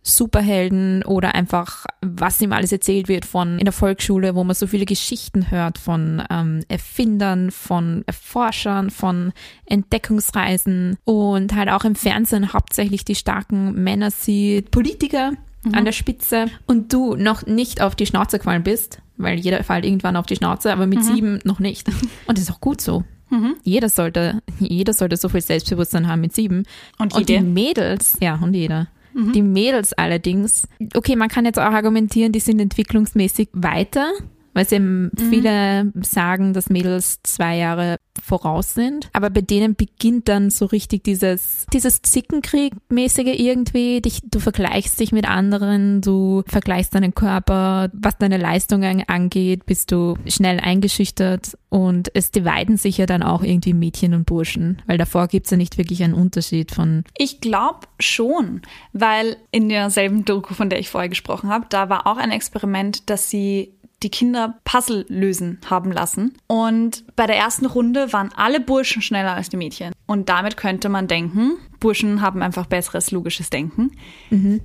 Superhelden 0.00 1.02
oder 1.02 1.34
einfach, 1.34 1.84
was 2.00 2.40
ihm 2.40 2.52
alles 2.52 2.70
erzählt 2.70 3.08
wird 3.08 3.24
von 3.24 3.58
in 3.58 3.64
der 3.64 3.72
Volksschule, 3.72 4.36
wo 4.36 4.44
man 4.44 4.54
so 4.54 4.68
viele 4.68 4.84
Geschichten 4.84 5.50
hört 5.50 5.78
von 5.78 6.22
ähm, 6.30 6.62
Erfindern, 6.68 7.50
von 7.50 8.04
Erforschern, 8.06 8.90
von 8.90 9.32
Entdeckungsreisen 9.64 10.96
und 11.02 11.56
halt 11.56 11.68
auch 11.70 11.84
im 11.84 11.96
Fernsehen 11.96 12.52
hauptsächlich 12.52 13.04
die 13.04 13.16
starken 13.16 13.82
Männer 13.82 14.12
sieht, 14.12 14.70
Politiker 14.70 15.32
mhm. 15.64 15.74
an 15.74 15.84
der 15.84 15.92
Spitze 15.92 16.46
und 16.66 16.92
du 16.92 17.16
noch 17.16 17.44
nicht 17.44 17.80
auf 17.80 17.96
die 17.96 18.06
Schnauze 18.06 18.38
gefallen 18.38 18.62
bist, 18.62 19.02
weil 19.16 19.38
jeder 19.38 19.62
fällt 19.64 19.84
irgendwann 19.84 20.16
auf 20.16 20.26
die 20.26 20.36
Schnauze, 20.36 20.72
aber 20.72 20.86
mit 20.86 21.00
mhm. 21.00 21.02
sieben 21.02 21.38
noch 21.44 21.58
nicht. 21.58 21.88
Und 22.26 22.38
das 22.38 22.44
ist 22.44 22.50
auch 22.50 22.60
gut 22.60 22.80
so. 22.80 23.04
Jeder 23.64 23.88
sollte, 23.88 24.40
jeder 24.60 24.92
sollte 24.92 25.16
so 25.16 25.28
viel 25.28 25.40
Selbstbewusstsein 25.40 26.06
haben 26.06 26.20
mit 26.20 26.32
sieben. 26.32 26.64
Und 26.98 27.14
und 27.14 27.28
die. 27.28 27.40
Mädels, 27.40 28.16
ja, 28.20 28.36
und 28.36 28.54
jeder. 28.54 28.86
Die 29.34 29.42
Mädels 29.42 29.94
allerdings, 29.94 30.68
okay, 30.94 31.16
man 31.16 31.28
kann 31.28 31.46
jetzt 31.46 31.58
auch 31.58 31.72
argumentieren, 31.72 32.32
die 32.32 32.40
sind 32.40 32.60
entwicklungsmäßig 32.60 33.48
weiter, 33.54 34.12
weil 34.56 34.66
sie 34.66 34.76
eben 34.76 35.10
viele 35.28 35.92
sagen, 36.00 36.54
dass 36.54 36.70
Mädels 36.70 37.20
zwei 37.22 37.58
Jahre 37.58 37.98
voraus 38.24 38.72
sind. 38.72 39.10
Aber 39.12 39.28
bei 39.28 39.42
denen 39.42 39.74
beginnt 39.74 40.28
dann 40.28 40.48
so 40.48 40.64
richtig 40.64 41.04
dieses, 41.04 41.66
dieses 41.74 42.00
Zickenkrieg-mäßige 42.00 43.38
irgendwie. 43.38 44.00
Dich, 44.00 44.22
du 44.24 44.38
vergleichst 44.38 44.98
dich 44.98 45.12
mit 45.12 45.28
anderen, 45.28 46.00
du 46.00 46.42
vergleichst 46.46 46.94
deinen 46.94 47.14
Körper, 47.14 47.90
was 47.92 48.16
deine 48.16 48.38
Leistungen 48.38 49.04
angeht, 49.06 49.66
bist 49.66 49.92
du 49.92 50.16
schnell 50.26 50.58
eingeschüchtert 50.58 51.58
und 51.68 52.10
es 52.14 52.30
dividen 52.30 52.78
sich 52.78 52.96
ja 52.96 53.04
dann 53.04 53.22
auch 53.22 53.42
irgendwie 53.42 53.74
Mädchen 53.74 54.14
und 54.14 54.24
Burschen, 54.24 54.80
weil 54.86 54.96
davor 54.96 55.28
gibt's 55.28 55.50
ja 55.50 55.58
nicht 55.58 55.76
wirklich 55.76 56.02
einen 56.02 56.14
Unterschied 56.14 56.70
von 56.70 57.04
Ich 57.18 57.42
glaube 57.42 57.80
schon, 58.00 58.62
weil 58.94 59.36
in 59.50 59.68
derselben 59.68 60.24
Doku, 60.24 60.54
von 60.54 60.70
der 60.70 60.78
ich 60.78 60.88
vorher 60.88 61.10
gesprochen 61.10 61.50
habe, 61.50 61.66
da 61.68 61.90
war 61.90 62.06
auch 62.06 62.16
ein 62.16 62.30
Experiment, 62.30 63.10
dass 63.10 63.28
sie 63.28 63.74
die 64.02 64.10
Kinder 64.10 64.58
Puzzle 64.64 65.06
lösen 65.08 65.58
haben 65.68 65.92
lassen. 65.92 66.36
Und 66.46 67.04
bei 67.16 67.26
der 67.26 67.36
ersten 67.36 67.66
Runde 67.66 68.12
waren 68.12 68.30
alle 68.36 68.60
Burschen 68.60 69.02
schneller 69.02 69.34
als 69.34 69.48
die 69.48 69.56
Mädchen. 69.56 69.92
Und 70.06 70.28
damit 70.28 70.56
könnte 70.56 70.88
man 70.88 71.08
denken, 71.08 71.58
Burschen 71.80 72.20
haben 72.22 72.42
einfach 72.42 72.66
besseres 72.66 73.10
logisches 73.10 73.50
Denken. 73.50 73.92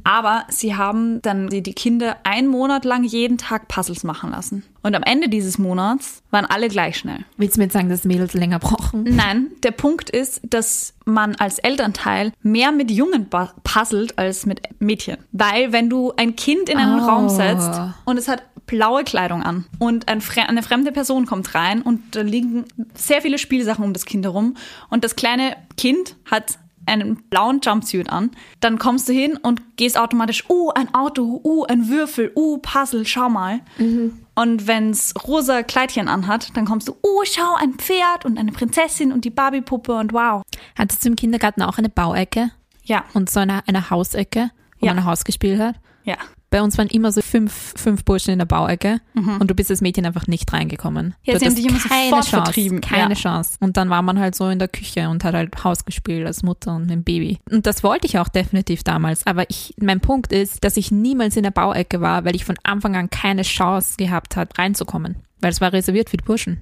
Aber 0.04 0.46
sie 0.50 0.76
haben 0.76 1.22
dann 1.22 1.50
die 1.50 1.62
die 1.62 1.74
Kinder 1.74 2.18
einen 2.24 2.48
Monat 2.48 2.86
lang 2.86 3.04
jeden 3.04 3.38
Tag 3.38 3.68
Puzzles 3.68 4.04
machen 4.04 4.32
lassen. 4.32 4.64
Und 4.84 4.96
am 4.96 5.04
Ende 5.04 5.30
dieses 5.30 5.58
Monats 5.60 6.24
waren 6.32 6.46
alle 6.46 6.68
gleich 6.68 6.98
schnell. 6.98 7.24
Willst 7.38 7.56
du 7.56 7.60
mir 7.60 7.66
jetzt 7.66 7.74
sagen, 7.74 7.90
dass 7.90 8.04
Mädels 8.04 8.34
länger 8.34 8.58
brauchen? 8.60 9.04
Nein, 9.04 9.48
der 9.64 9.72
Punkt 9.72 10.10
ist, 10.10 10.42
dass 10.44 10.96
man 11.06 11.36
als 11.36 11.60
Elternteil 11.60 12.32
mehr 12.42 12.72
mit 12.72 12.90
Jungen 12.90 13.28
puzzelt 13.64 14.18
als 14.18 14.46
mit 14.46 14.62
Mädchen. 14.80 15.18
Weil 15.32 15.72
wenn 15.72 15.90
du 15.90 16.14
ein 16.18 16.36
Kind 16.36 16.70
in 16.70 16.78
einen 16.78 17.02
Oh. 17.02 17.06
Raum 17.06 17.30
setzt 17.30 17.80
und 18.06 18.18
es 18.18 18.28
hat 18.28 18.44
blaue 18.68 19.04
Kleidung 19.04 19.44
an 19.44 19.66
und 19.80 20.08
ein 20.08 20.22
Fre 20.22 20.48
eine 20.48 20.64
fremde 20.64 20.92
Person 20.92 21.26
kommt 21.26 21.54
rein 21.56 21.82
und 21.82 22.16
da 22.16 22.22
liegen 22.22 22.66
sehr 22.94 23.22
viele 23.22 23.38
Spielsachen 23.38 23.84
um 23.84 23.92
das 23.92 24.06
Kind 24.06 24.24
herum 24.26 24.56
und 24.90 25.04
das 25.04 25.16
kleine 25.16 25.58
Kind 25.78 26.16
hat 26.30 26.58
einen 26.86 27.16
blauen 27.30 27.60
Jumpsuit 27.62 28.10
an, 28.10 28.32
dann 28.60 28.78
kommst 28.80 29.08
du 29.08 29.14
hin 29.14 29.38
und 29.42 29.78
gehst 29.78 29.98
automatisch, 29.98 30.50
uh, 30.50 30.72
ein 30.72 30.94
Auto, 30.94 31.40
uh, 31.44 31.64
ein 31.66 31.88
Würfel, 31.90 32.32
uh, 32.36 32.58
Puzzle, 32.58 33.06
schau 33.06 33.30
mal. 33.30 33.60
Und 34.36 34.68
wenn's 34.68 35.14
rosa 35.28 35.62
Kleidchen 35.64 36.08
anhat, 36.08 36.56
dann 36.56 36.66
kommst 36.66 36.88
du, 36.88 36.96
oh, 37.02 37.22
schau, 37.26 37.56
ein 37.60 37.74
Pferd 37.76 38.26
und 38.26 38.38
eine 38.40 38.52
Prinzessin 38.52 39.12
und 39.12 39.26
die 39.26 39.30
Barbie-Puppe 39.30 39.94
und 39.98 40.14
wow. 40.14 40.42
Hattest 40.78 41.04
du 41.04 41.10
im 41.10 41.16
Kindergarten 41.16 41.62
auch 41.62 41.78
eine 41.78 41.90
Bauecke 41.90 42.52
Ja, 42.84 43.04
und 43.14 43.30
so 43.30 43.40
eine, 43.42 43.62
eine 43.68 43.90
Hausecke, 43.90 44.50
wo 44.80 44.86
Ja. 44.88 44.94
man 44.94 45.04
ein 45.04 45.06
Haus 45.10 45.24
gespielt 45.24 45.60
hat? 45.60 45.76
Ja. 46.04 46.18
Bei 46.50 46.62
uns 46.62 46.78
waren 46.78 46.88
immer 46.88 47.14
so 47.14 47.22
fünf, 47.22 47.74
fünf 47.78 48.04
Burschen 48.04 48.32
in 48.32 48.40
der 48.40 48.46
Bauecke 48.46 49.00
und 49.40 49.50
du 49.50 49.56
bist 49.56 49.72
als 49.72 49.80
Mädchen 49.80 50.06
einfach 50.06 50.28
nicht 50.28 50.52
reingekommen. 50.52 51.08
Mhm. 51.08 51.14
Ja, 51.24 51.40
sie 51.40 51.46
haben 51.46 51.56
dich 51.56 51.66
immer 51.66 51.80
keine 51.80 52.10
sofort 52.10 52.26
Chance, 52.26 52.30
vertrieben, 52.30 52.82
Keine 52.82 53.14
ja. 53.14 53.20
Chance. 53.20 53.58
Und 53.62 53.78
dann 53.78 53.90
war 53.90 54.02
man 54.02 54.20
halt 54.20 54.36
so 54.36 54.50
in 54.50 54.60
der 54.60 54.68
Küche 54.68 55.08
und 55.08 55.24
hat 55.24 55.34
halt 55.34 55.64
Haus 55.64 55.86
gespielt 55.86 56.28
als 56.28 56.44
Mutter 56.44 56.76
und 56.76 56.92
ein 56.92 57.06
Baby. 57.06 57.40
Und 57.50 57.66
das 57.66 57.84
wollte 57.84 58.06
ich 58.06 58.20
auch 58.20 58.28
definitiv 58.28 58.84
damals. 58.84 59.26
Aber 59.26 59.50
ich, 59.50 59.74
mein 59.80 60.02
Punkt 60.02 60.34
ist, 60.34 60.62
dass 60.66 60.76
ich 60.76 60.92
niemals 60.92 61.38
in 61.38 61.44
der 61.44 61.52
Bauecke 61.52 62.02
war, 62.02 62.26
weil 62.26 62.36
ich 62.36 62.44
von 62.44 62.58
Anfang 62.64 62.98
an 62.98 63.10
keine 63.10 63.44
Chance 63.44 63.96
gehabt 63.98 64.36
hat, 64.36 64.60
reinzukommen. 64.60 65.16
Weil 65.40 65.52
es 65.52 65.62
war 65.62 65.72
reserviert 65.72 66.10
für 66.10 66.18
die 66.18 66.26
Burschen. 66.26 66.60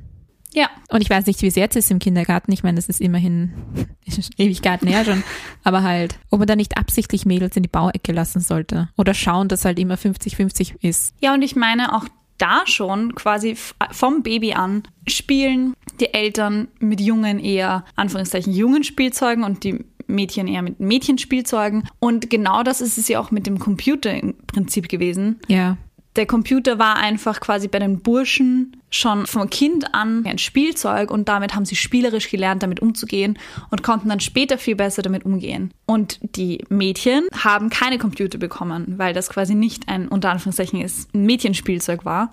Ja, 0.53 0.69
Und 0.89 1.01
ich 1.01 1.09
weiß 1.09 1.25
nicht, 1.27 1.41
wie 1.41 1.47
es 1.47 1.55
jetzt 1.55 1.75
ist 1.75 1.91
im 1.91 1.99
Kindergarten. 1.99 2.51
Ich 2.51 2.63
meine, 2.63 2.75
das 2.75 2.89
ist 2.89 3.01
immerhin 3.01 3.53
Ewigkeiten 4.37 4.87
her 4.87 5.05
schon. 5.05 5.23
Aber 5.63 5.83
halt, 5.83 6.17
ob 6.31 6.39
man 6.39 6.47
da 6.47 6.55
nicht 6.55 6.77
absichtlich 6.77 7.25
Mädels 7.25 7.55
in 7.55 7.63
die 7.63 7.69
Bauecke 7.69 8.11
lassen 8.11 8.39
sollte. 8.39 8.89
Oder 8.97 9.13
schauen, 9.13 9.47
dass 9.47 9.65
halt 9.65 9.77
immer 9.77 9.95
50-50 9.95 10.75
ist. 10.81 11.13
Ja, 11.19 11.33
und 11.33 11.43
ich 11.43 11.55
meine 11.55 11.95
auch 11.95 12.05
da 12.39 12.61
schon 12.65 13.15
quasi 13.15 13.55
vom 13.91 14.23
Baby 14.23 14.53
an 14.53 14.83
spielen 15.07 15.73
die 15.99 16.13
Eltern 16.13 16.69
mit 16.79 17.01
Jungen 17.01 17.39
eher, 17.39 17.83
Anführungszeichen, 17.95 18.53
jungen 18.53 18.83
Spielzeugen 18.83 19.43
und 19.43 19.63
die 19.63 19.83
Mädchen 20.07 20.47
eher 20.47 20.61
mit 20.61 20.79
Mädchenspielzeugen. 20.79 21.87
Und 21.99 22.29
genau 22.29 22.63
das 22.63 22.81
ist 22.81 22.97
es 22.97 23.07
ja 23.07 23.19
auch 23.19 23.31
mit 23.31 23.45
dem 23.45 23.59
Computer 23.59 24.13
im 24.13 24.35
Prinzip 24.47 24.89
gewesen. 24.89 25.39
Ja. 25.47 25.77
Der 26.19 26.25
Computer 26.25 26.77
war 26.79 26.97
einfach 26.97 27.39
quasi 27.39 27.69
bei 27.69 27.79
den 27.79 28.01
Burschen 28.01 28.75
schon 28.89 29.25
vom 29.25 29.49
Kind 29.49 29.95
an 29.95 30.25
ein 30.25 30.37
Spielzeug 30.37 31.11
und 31.11 31.29
damit 31.29 31.55
haben 31.55 31.63
sie 31.63 31.77
spielerisch 31.77 32.29
gelernt, 32.29 32.61
damit 32.61 32.81
umzugehen 32.81 33.39
und 33.71 33.83
konnten 33.83 34.09
dann 34.09 34.19
später 34.19 34.57
viel 34.57 34.75
besser 34.75 35.01
damit 35.01 35.23
umgehen. 35.23 35.73
Und 35.85 36.19
die 36.35 36.65
Mädchen 36.67 37.23
haben 37.31 37.69
keine 37.69 37.97
Computer 37.99 38.37
bekommen, 38.37 38.95
weil 38.97 39.13
das 39.13 39.29
quasi 39.29 39.55
nicht 39.55 39.87
ein, 39.87 40.09
unter 40.09 40.29
Anführungszeichen, 40.31 40.81
ist, 40.81 41.15
ein 41.15 41.25
Mädchenspielzeug 41.25 42.03
war. 42.03 42.31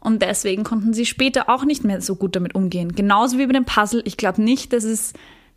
Und 0.00 0.22
deswegen 0.22 0.64
konnten 0.64 0.94
sie 0.94 1.04
später 1.04 1.50
auch 1.50 1.66
nicht 1.66 1.84
mehr 1.84 2.00
so 2.00 2.16
gut 2.16 2.34
damit 2.34 2.54
umgehen. 2.54 2.94
Genauso 2.94 3.36
wie 3.36 3.44
bei 3.44 3.52
dem 3.52 3.66
Puzzle. 3.66 4.00
Ich 4.06 4.16
glaube 4.16 4.40
nicht, 4.40 4.72
dass 4.72 4.84
es 4.84 5.12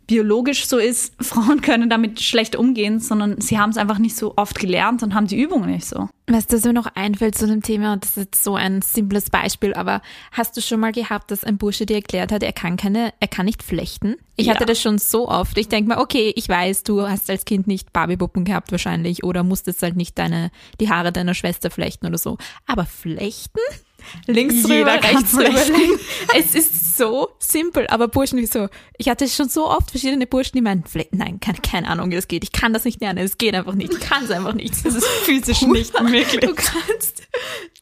biologisch 0.08 0.66
so 0.66 0.78
ist, 0.78 1.14
Frauen 1.24 1.60
können 1.60 1.88
damit 1.88 2.20
schlecht 2.20 2.56
umgehen, 2.56 2.98
sondern 2.98 3.40
sie 3.40 3.58
haben 3.58 3.70
es 3.70 3.76
einfach 3.76 3.98
nicht 3.98 4.16
so 4.16 4.32
oft 4.36 4.58
gelernt 4.58 5.04
und 5.04 5.14
haben 5.14 5.28
die 5.28 5.40
Übungen 5.40 5.70
nicht 5.70 5.86
so. 5.86 6.08
Weißt 6.26 6.50
du, 6.52 6.56
was 6.56 6.64
mir 6.64 6.72
noch 6.72 6.88
einfällt 6.94 7.36
zu 7.38 7.46
dem 7.46 7.62
Thema, 7.62 7.96
das 7.96 8.10
ist 8.10 8.16
jetzt 8.16 8.44
so 8.44 8.56
ein 8.56 8.82
simples 8.82 9.30
Beispiel, 9.30 9.72
aber 9.74 10.02
hast 10.32 10.56
du 10.56 10.60
schon 10.60 10.80
mal 10.80 10.92
gehabt, 10.92 11.30
dass 11.30 11.44
ein 11.44 11.56
Bursche 11.56 11.86
dir 11.86 11.96
erklärt 11.96 12.32
hat, 12.32 12.42
er 12.42 12.52
kann 12.52 12.76
keine, 12.76 13.14
er 13.20 13.28
kann 13.28 13.46
nicht 13.46 13.62
flechten? 13.62 14.16
Ich 14.36 14.46
Ja. 14.46 14.54
hatte 14.54 14.66
das 14.66 14.80
schon 14.80 14.98
so 14.98 15.28
oft. 15.28 15.56
Ich 15.56 15.68
denke 15.68 15.88
mir, 15.94 15.98
okay, 15.98 16.32
ich 16.36 16.48
weiß, 16.48 16.82
du 16.82 17.02
hast 17.08 17.30
als 17.30 17.44
Kind 17.44 17.66
nicht 17.66 17.92
Barbiepuppen 17.92 18.44
gehabt 18.44 18.72
wahrscheinlich 18.72 19.24
oder 19.24 19.42
musstest 19.42 19.82
halt 19.82 19.96
nicht 19.96 20.18
deine, 20.18 20.50
die 20.80 20.90
Haare 20.90 21.12
deiner 21.12 21.34
Schwester 21.34 21.70
flechten 21.70 22.06
oder 22.06 22.18
so. 22.18 22.36
Aber 22.66 22.84
flechten? 22.84 23.60
Links 24.26 24.62
drüber, 24.62 24.94
rechts 24.94 25.32
drüber. 25.32 25.60
Es 26.36 26.54
ist 26.54 26.96
so 26.96 27.28
simpel, 27.38 27.86
aber 27.88 28.08
Burschen, 28.08 28.38
wieso? 28.38 28.68
Ich 28.96 29.08
hatte 29.08 29.28
schon 29.28 29.48
so 29.48 29.68
oft 29.68 29.90
verschiedene 29.90 30.26
Burschen, 30.26 30.52
die 30.56 30.62
meinen, 30.62 30.84
nein, 31.12 31.40
keine, 31.40 31.58
keine 31.58 31.88
Ahnung, 31.88 32.10
wie 32.10 32.16
das 32.16 32.28
geht. 32.28 32.44
Ich 32.44 32.52
kann 32.52 32.72
das 32.72 32.84
nicht 32.84 33.00
lernen, 33.00 33.18
es 33.18 33.38
geht 33.38 33.54
einfach 33.54 33.74
nicht. 33.74 33.92
Ich 33.92 34.00
kann 34.00 34.24
es 34.24 34.30
einfach 34.30 34.54
nicht. 34.54 34.74
Das 34.84 34.94
ist 34.94 35.06
physisch 35.06 35.62
nicht 35.66 36.00
möglich. 36.02 36.40
Du 36.40 36.54
kannst, 36.54 37.22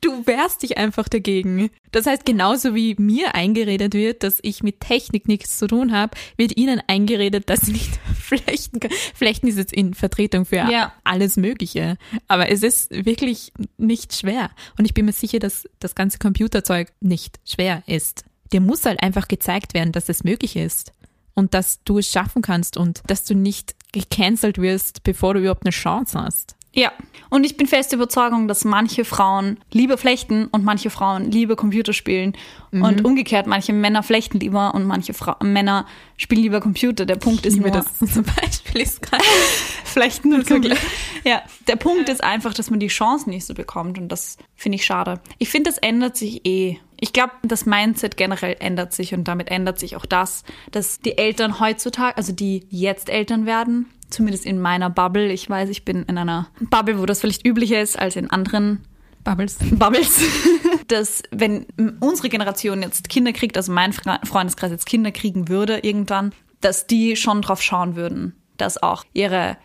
du 0.00 0.26
wehrst 0.26 0.62
dich 0.62 0.78
einfach 0.78 1.08
dagegen. 1.08 1.70
Das 1.92 2.06
heißt, 2.06 2.24
genauso 2.24 2.74
wie 2.74 2.94
mir 2.98 3.34
eingeredet 3.34 3.94
wird, 3.94 4.22
dass 4.22 4.38
ich 4.42 4.62
mit 4.62 4.80
Technik 4.80 5.28
nichts 5.28 5.58
zu 5.58 5.66
tun 5.66 5.92
habe, 5.92 6.16
wird 6.36 6.56
ihnen 6.56 6.80
eingeredet, 6.86 7.48
dass 7.48 7.60
sie 7.62 7.72
nicht 7.72 7.98
flechten 8.20 8.80
können. 8.80 8.94
Flechten 9.14 9.46
ist 9.46 9.56
jetzt 9.58 9.72
in 9.72 9.94
Vertretung 9.94 10.44
für 10.44 10.56
Ja. 10.56 10.92
alles 11.04 11.36
Mögliche. 11.36 11.96
Aber 12.28 12.50
es 12.50 12.62
ist 12.62 12.90
wirklich 12.90 13.52
nicht 13.78 14.14
schwer. 14.14 14.50
Und 14.78 14.84
ich 14.84 14.94
bin 14.94 15.06
mir 15.06 15.12
sicher, 15.12 15.38
dass 15.38 15.68
das 15.80 15.94
ganze 15.94 16.18
Computerzeug 16.18 16.92
nicht 17.00 17.38
schwer 17.44 17.82
ist. 17.86 18.24
Dir 18.52 18.60
muss 18.60 18.84
halt 18.84 19.02
einfach 19.02 19.28
gezeigt 19.28 19.74
werden, 19.74 19.92
dass 19.92 20.08
es 20.08 20.24
möglich 20.24 20.56
ist. 20.56 20.92
Und 21.34 21.52
dass 21.52 21.82
du 21.84 21.98
es 21.98 22.10
schaffen 22.10 22.40
kannst 22.40 22.76
und 22.78 23.02
dass 23.08 23.24
du 23.24 23.34
nicht 23.34 23.74
gecancelt 23.92 24.56
wirst, 24.58 25.02
bevor 25.02 25.34
du 25.34 25.40
überhaupt 25.40 25.64
eine 25.66 25.70
Chance 25.70 26.18
hast. 26.18 26.55
Ja, 26.76 26.92
und 27.30 27.44
ich 27.44 27.56
bin 27.56 27.66
fest 27.66 27.90
der 27.90 27.96
Überzeugung, 27.96 28.48
dass 28.48 28.64
manche 28.64 29.06
Frauen 29.06 29.58
lieber 29.72 29.96
flechten 29.96 30.46
und 30.46 30.62
manche 30.62 30.90
Frauen 30.90 31.30
lieber 31.30 31.56
Computer 31.56 31.94
spielen. 31.94 32.36
Und 32.70 33.02
umgekehrt, 33.06 33.46
manche 33.46 33.72
Männer 33.72 34.02
flechten 34.02 34.38
lieber 34.38 34.74
und 34.74 34.84
manche 34.84 35.14
Fra 35.14 35.38
Männer 35.42 35.86
spielen 36.18 36.42
lieber 36.42 36.60
Computer. 36.60 37.06
Der 37.06 37.16
Punkt 37.16 37.46
ist 37.46 37.54
Ich 37.54 37.60
nur, 37.60 37.70
mir 37.70 37.72
das 37.72 37.98
zum 38.12 38.24
Beispiel 38.24 38.82
ist 38.82 39.00
gerade. 39.00 39.24
flechten 39.84 40.34
und 40.34 40.46
Computer. 40.46 40.76
Ja, 41.24 41.42
der 41.66 41.76
Punkt 41.76 42.10
ist 42.10 42.22
einfach, 42.22 42.52
dass 42.52 42.68
man 42.68 42.78
die 42.78 42.88
Chancen 42.88 43.30
nicht 43.30 43.46
so 43.46 43.54
bekommt 43.54 43.96
und 43.96 44.08
das 44.08 44.36
finde 44.54 44.76
ich 44.76 44.84
schade. 44.84 45.20
Ich 45.38 45.48
finde, 45.48 45.70
das 45.70 45.78
ändert 45.78 46.18
sich 46.18 46.44
eh. 46.44 46.78
Ich 47.00 47.14
glaube, 47.14 47.32
das 47.42 47.64
Mindset 47.64 48.18
generell 48.18 48.56
ändert 48.60 48.92
sich 48.92 49.14
und 49.14 49.24
damit 49.24 49.50
ändert 49.50 49.78
sich 49.78 49.96
auch 49.96 50.06
das, 50.06 50.44
dass 50.70 51.00
die 51.00 51.16
Eltern 51.16 51.58
heutzutage, 51.60 52.16
also 52.18 52.32
die 52.32 52.66
jetzt 52.68 53.08
Eltern 53.08 53.46
werden, 53.46 53.86
zumindest 54.10 54.46
in 54.46 54.60
meiner 54.60 54.90
Bubble, 54.90 55.30
ich 55.32 55.48
weiß, 55.48 55.68
ich 55.68 55.84
bin 55.84 56.04
in 56.04 56.18
einer 56.18 56.48
Bubble, 56.60 56.98
wo 56.98 57.06
das 57.06 57.20
vielleicht 57.20 57.46
üblicher 57.46 57.80
ist 57.80 57.98
als 57.98 58.16
in 58.16 58.30
anderen 58.30 58.80
Bubbles. 59.24 59.56
Bubbles, 59.72 60.20
dass 60.88 61.22
wenn 61.30 61.66
unsere 62.00 62.28
Generation 62.28 62.82
jetzt 62.82 63.08
Kinder 63.08 63.32
kriegt, 63.32 63.56
also 63.56 63.72
mein 63.72 63.92
Fre- 63.92 64.24
Freundeskreis 64.24 64.70
jetzt 64.70 64.86
Kinder 64.86 65.10
kriegen 65.10 65.48
würde 65.48 65.78
irgendwann, 65.78 66.32
dass 66.60 66.86
die 66.86 67.16
schon 67.16 67.42
drauf 67.42 67.60
schauen 67.62 67.96
würden, 67.96 68.34
dass 68.56 68.82
auch 68.82 69.04
ihre 69.12 69.56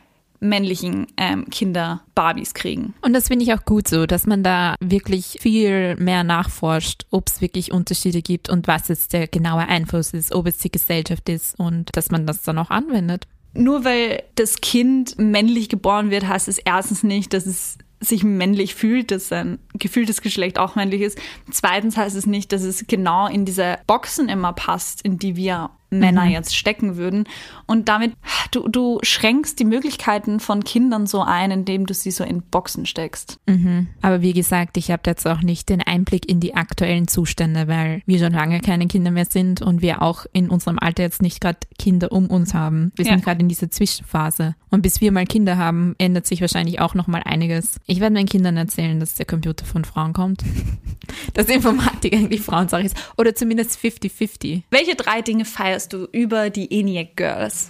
männlichen 0.44 1.06
ähm, 1.18 1.46
Kinder 1.52 2.02
Barbies 2.16 2.56
kriegen. 2.56 2.96
Und 3.04 3.14
das 3.14 3.28
finde 3.28 3.46
ich 3.46 3.54
auch 3.54 3.64
gut 3.64 3.88
so, 3.88 4.08
dass 4.08 4.26
man 4.26 4.42
da 4.42 4.74
wirklich 4.80 5.38
viel 5.40 5.96
mehr 5.98 6.24
nachforscht, 6.24 7.06
ob 7.12 7.30
es 7.30 7.42
wirklich 7.42 7.72
Unterschiede 7.72 8.24
gibt 8.24 8.50
und 8.50 8.68
was 8.68 8.88
jetzt 8.88 9.14
der 9.14 9.28
genaue 9.28 9.68
Einfluss 9.68 10.14
ist, 10.14 10.34
ob 10.34 10.48
es 10.48 10.58
die 10.58 10.72
Gesellschaft 10.72 11.30
ist 11.30 11.60
und 11.60 11.96
dass 11.96 12.10
man 12.10 12.26
das 12.26 12.42
dann 12.42 12.58
auch 12.58 12.72
anwendet. 12.72 13.28
Nur 13.54 13.84
weil 13.84 14.24
das 14.36 14.62
Kind 14.62 15.18
männlich 15.18 15.70
geboren 15.70 16.10
wird, 16.10 16.28
heißt 16.28 16.48
es 16.48 16.58
erstens 16.58 17.04
nicht, 17.04 17.34
dass 17.34 17.46
es 17.46 17.78
sich 18.00 18.24
männlich 18.24 18.74
fühlt, 18.76 19.12
dass 19.12 19.28
sein 19.28 19.60
gefühltes 19.76 20.22
Geschlecht 20.22 20.58
auch 20.58 20.76
männlich 20.76 21.02
ist. 21.02 21.20
Zweitens 21.52 21.98
heißt 21.98 22.16
es 22.16 22.26
nicht, 22.26 22.52
dass 22.52 22.64
es 22.64 22.88
genau 22.88 23.28
in 23.28 23.46
diese 23.46 23.78
Boxen 23.86 24.28
immer 24.28 24.54
passt, 24.54 25.04
in 25.04 25.18
die 25.18 25.36
wir 25.36 25.70
Männer 25.92 26.26
mhm. 26.26 26.32
jetzt 26.32 26.56
stecken 26.56 26.96
würden. 26.96 27.26
Und 27.68 27.90
damit, 27.90 28.14
du, 28.52 28.68
du 28.68 29.00
schränkst 29.04 29.60
die 29.60 29.66
Möglichkeiten 29.66 30.40
von 30.40 30.64
Kindern 30.64 31.06
so 31.06 31.22
ein, 31.22 31.52
indem 31.52 31.86
du 31.86 31.94
sie 31.94 32.12
so 32.12 32.24
in 32.24 32.42
Boxen 32.42 32.86
steckst. 32.86 33.40
Mhm. 33.46 33.88
Aber 34.02 34.22
wie 34.22 34.34
gesagt, 34.34 34.78
ich 34.78 34.90
habe 34.90 35.04
jetzt 35.06 35.28
auch 35.28 35.42
nicht 35.42 35.70
den 35.70 35.82
Einblick 35.82 36.28
in 36.30 36.40
die 36.40 36.56
aktuellen 36.56 37.08
Zustände, 37.08 37.68
weil 37.68 38.02
wir 38.06 38.20
schon 38.20 38.32
lange 38.32 38.62
keine 38.62 38.88
Kinder 38.88 39.12
mehr 39.12 39.26
sind 39.26 39.62
und 39.62 39.82
wir 39.82 40.02
auch 40.02 40.26
in 40.32 40.50
unserem 40.50 40.80
Alter 40.80 41.04
jetzt 41.04 41.22
nicht 41.22 41.42
gerade 41.42 41.60
Kinder 41.78 42.12
um 42.12 42.28
uns 42.28 42.54
haben. 42.54 42.92
Wir 42.96 43.06
sind 43.06 43.20
ja. 43.20 43.20
gerade 43.20 43.42
in 43.42 43.50
dieser 43.50 43.70
Zwischenphase. 43.70 44.56
Und 44.70 44.84
bis 44.84 45.02
wir 45.02 45.12
mal 45.12 45.26
Kinder 45.26 45.58
haben, 45.58 45.96
ändert 45.98 46.26
sich 46.26 46.40
wahrscheinlich 46.40 46.80
auch 46.80 46.94
noch 46.94 47.08
mal 47.08 47.22
einiges. 47.26 47.80
Ich 47.86 48.00
werde 48.00 48.14
meinen 48.14 48.28
Kindern 48.28 48.56
erzählen, 48.56 49.00
dass 49.00 49.16
der 49.16 49.26
Computer 49.26 49.66
von 49.66 49.84
Frauen 49.84 50.14
kommt. 50.14 50.44
dass 51.34 51.48
Informatik 51.48 52.14
eigentlich 52.14 52.42
Frauensache 52.42 52.84
ist. 52.84 52.96
Oder 53.18 53.36
zumindest 53.36 53.78
50-50. 53.80 54.64
Welche 54.70 54.96
drei 54.96 55.22
Dinge 55.22 55.46
feierst 55.46 55.81
du 55.90 56.06
über 56.12 56.50
die 56.50 56.80
ENIAC 56.80 57.16
Girls? 57.16 57.70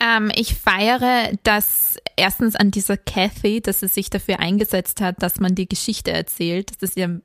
Ähm, 0.00 0.32
ich 0.34 0.54
feiere, 0.54 1.32
dass 1.42 1.98
erstens 2.16 2.56
an 2.56 2.70
dieser 2.70 2.96
Kathy, 2.96 3.60
dass 3.60 3.80
sie 3.80 3.88
sich 3.88 4.10
dafür 4.10 4.40
eingesetzt 4.40 5.00
hat, 5.00 5.22
dass 5.22 5.40
man 5.40 5.54
die 5.54 5.68
Geschichte 5.68 6.10
erzählt. 6.10 6.70
Das 6.80 6.90
ist 6.90 6.96
ja 6.96 7.06
ein 7.06 7.22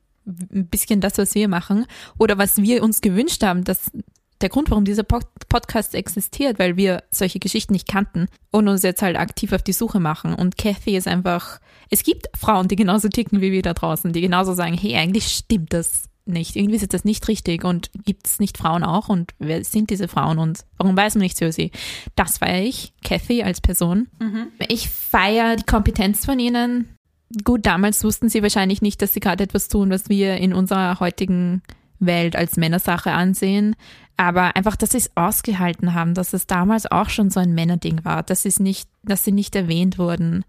bisschen 0.68 1.02
das, 1.02 1.18
was 1.18 1.36
wir 1.36 1.48
machen. 1.48 1.86
Oder 2.18 2.38
was 2.38 2.58
wir 2.58 2.84
uns 2.84 3.02
gewünscht 3.02 3.44
haben, 3.44 3.64
dass 3.64 3.92
der 4.42 4.50
Grund, 4.50 4.70
warum 4.70 4.84
dieser 4.84 5.04
Podcast 5.04 5.96
existiert, 5.96 6.60
weil 6.60 6.76
wir 6.76 7.04
solche 7.10 7.40
Geschichten 7.40 7.72
nicht 7.72 7.88
kannten 7.88 8.28
und 8.52 8.68
uns 8.68 8.84
jetzt 8.84 9.02
halt 9.02 9.18
aktiv 9.18 9.54
auf 9.54 9.64
die 9.64 9.74
Suche 9.74 10.02
machen. 10.02 10.34
Und 10.34 10.58
Kathy 10.58 10.98
ist 10.98 11.08
einfach, 11.08 11.62
es 11.90 12.04
gibt 12.04 12.28
Frauen, 12.38 12.68
die 12.68 12.76
genauso 12.76 13.08
ticken 13.08 13.40
wie 13.40 13.54
wir 13.54 13.62
da 13.62 13.74
draußen, 13.74 14.12
die 14.12 14.22
genauso 14.22 14.54
sagen, 14.54 14.78
hey, 14.78 14.98
eigentlich 14.98 15.28
stimmt 15.28 15.72
das 15.72 16.10
nicht. 16.28 16.56
Irgendwie 16.56 16.76
ist 16.76 16.94
das 16.94 17.06
nicht 17.06 17.28
richtig 17.28 17.64
und 17.64 17.92
gibt 18.06 18.28
es 18.28 18.40
nicht 18.40 18.58
Frauen 18.58 18.84
auch 18.84 19.10
und 19.10 19.32
wer 19.40 19.64
sind 19.64 19.90
diese 19.90 20.08
Frauen 20.08 20.40
und 20.40 20.66
warum 20.78 20.98
weiß 20.98 21.16
man 21.16 21.24
nichts 21.24 21.42
über 21.42 21.52
sie? 21.52 21.72
Das 22.16 22.40
feiere 22.40 22.64
ich, 22.64 22.94
Kathy 23.04 23.44
als 23.44 23.62
Person. 23.62 24.08
Mhm. 24.20 24.48
Ich 24.68 24.90
feiere 24.90 25.56
die 25.56 25.66
Kompetenz 25.66 26.26
von 26.26 26.40
ihnen. 26.40 26.90
Gut, 27.44 27.66
damals 27.66 28.04
wussten 28.04 28.30
sie 28.30 28.44
wahrscheinlich 28.44 28.82
nicht, 28.82 29.02
dass 29.02 29.14
sie 29.14 29.20
gerade 29.20 29.44
etwas 29.44 29.68
tun, 29.68 29.90
was 29.90 30.10
wir 30.10 30.38
in 30.38 30.54
unserer 30.54 31.00
heutigen 31.00 31.62
Welt 32.00 32.36
als 32.36 32.58
Männersache 32.58 33.12
ansehen. 33.12 33.76
Aber 34.18 34.56
einfach, 34.56 34.76
dass 34.76 34.92
sie 34.92 34.98
es 34.98 35.12
ausgehalten 35.16 35.94
haben, 35.94 36.14
dass 36.14 36.34
es 36.34 36.48
damals 36.48 36.90
auch 36.90 37.10
schon 37.10 37.30
so 37.30 37.40
ein 37.40 37.54
Männerding 37.54 38.06
war, 38.06 38.24
dass, 38.24 38.46
es 38.46 38.60
nicht, 38.60 38.90
dass 39.04 39.26
sie 39.26 39.32
nicht 39.32 39.56
erwähnt 39.56 39.98
wurden. 39.98 40.46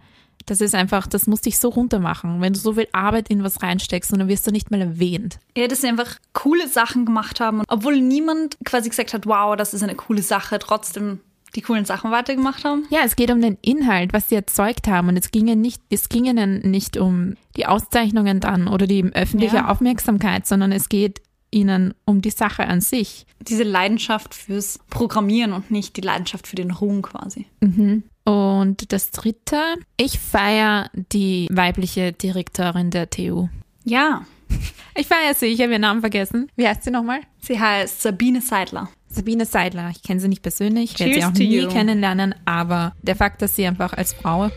Das 0.46 0.60
ist 0.60 0.74
einfach, 0.74 1.06
das 1.06 1.26
muss 1.26 1.40
dich 1.40 1.58
so 1.58 1.68
runtermachen. 1.68 2.40
Wenn 2.40 2.52
du 2.52 2.58
so 2.58 2.74
viel 2.74 2.88
Arbeit 2.92 3.28
in 3.28 3.42
was 3.42 3.62
reinsteckst 3.62 4.12
und 4.12 4.20
dann 4.20 4.28
wirst 4.28 4.46
du 4.46 4.52
nicht 4.52 4.70
mal 4.70 4.80
erwähnt. 4.80 5.38
Ja, 5.56 5.66
dass 5.66 5.80
sie 5.80 5.88
einfach 5.88 6.16
coole 6.32 6.68
Sachen 6.68 7.04
gemacht 7.04 7.40
haben. 7.40 7.58
Und 7.60 7.66
obwohl 7.68 8.00
niemand 8.00 8.56
quasi 8.64 8.88
gesagt 8.88 9.12
hat, 9.12 9.26
wow, 9.26 9.56
das 9.56 9.74
ist 9.74 9.82
eine 9.82 9.96
coole 9.96 10.22
Sache, 10.22 10.58
trotzdem 10.58 11.20
die 11.56 11.62
coolen 11.62 11.84
Sachen 11.84 12.10
weitergemacht 12.10 12.64
haben? 12.64 12.86
Ja, 12.90 13.00
es 13.04 13.16
geht 13.16 13.30
um 13.30 13.40
den 13.40 13.58
Inhalt, 13.62 14.12
was 14.12 14.28
sie 14.28 14.34
erzeugt 14.36 14.88
haben. 14.88 15.08
Und 15.08 15.16
es 15.16 15.30
ging 15.30 15.48
ihnen 15.48 15.60
nicht, 15.60 15.82
es 15.90 16.08
ging 16.08 16.26
ihnen 16.26 16.70
nicht 16.70 16.96
um 16.96 17.34
die 17.56 17.66
Auszeichnungen 17.66 18.40
dann 18.40 18.68
oder 18.68 18.86
die 18.86 19.04
öffentliche 19.14 19.56
ja. 19.56 19.68
Aufmerksamkeit, 19.68 20.46
sondern 20.46 20.72
es 20.72 20.88
geht 20.88 21.22
ihnen 21.50 21.94
um 22.04 22.22
die 22.22 22.30
Sache 22.30 22.66
an 22.66 22.80
sich. 22.80 23.26
Diese 23.40 23.62
Leidenschaft 23.62 24.34
fürs 24.34 24.78
Programmieren 24.90 25.52
und 25.52 25.70
nicht 25.70 25.96
die 25.96 26.00
Leidenschaft 26.00 26.46
für 26.46 26.56
den 26.56 26.70
Ruhm 26.70 27.02
quasi. 27.02 27.46
Mhm. 27.60 28.02
Und 28.24 28.92
das 28.92 29.12
dritte, 29.12 29.60
ich 29.96 30.18
feiere 30.18 30.90
die 31.12 31.46
weibliche 31.50 32.12
Direktorin 32.12 32.90
der 32.90 33.10
TU. 33.10 33.48
Ja. 33.84 34.24
Ich 34.98 35.08
feiere 35.08 35.34
sie, 35.34 35.48
ich 35.48 35.60
habe 35.60 35.72
ihren 35.72 35.82
Namen 35.82 36.00
vergessen. 36.00 36.50
Wie 36.56 36.66
heißt 36.66 36.84
sie 36.84 36.90
nochmal? 36.90 37.20
Sie 37.42 37.60
heißt 37.60 38.00
Sabine 38.00 38.40
Seidler. 38.40 38.88
Sabine 39.08 39.44
Seidler, 39.44 39.90
ich 39.90 40.02
kenne 40.02 40.20
sie 40.20 40.28
nicht 40.28 40.40
persönlich, 40.40 40.92
ich 40.92 40.98
werde 40.98 41.12
sie 41.12 41.24
auch 41.26 41.32
nie 41.32 41.60
you. 41.60 41.68
kennenlernen, 41.68 42.34
aber 42.46 42.94
der 43.02 43.14
Fakt, 43.14 43.42
dass 43.42 43.56
sie 43.56 43.66
einfach 43.66 43.92
als 43.92 44.14
Frau 44.14 44.50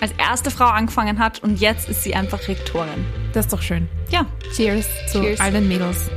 als 0.00 0.12
erste 0.18 0.50
Frau 0.50 0.66
angefangen 0.66 1.18
hat 1.18 1.42
und 1.42 1.60
jetzt 1.60 1.88
ist 1.88 2.02
sie 2.02 2.14
einfach 2.14 2.46
Rektorin. 2.48 3.04
Das 3.32 3.46
ist 3.46 3.52
doch 3.52 3.62
schön. 3.62 3.88
Ja. 4.10 4.26
Cheers 4.54 4.86
zu 5.10 5.20
Cheers. 5.20 5.40
allen 5.40 5.68
Mädels. 5.68 6.10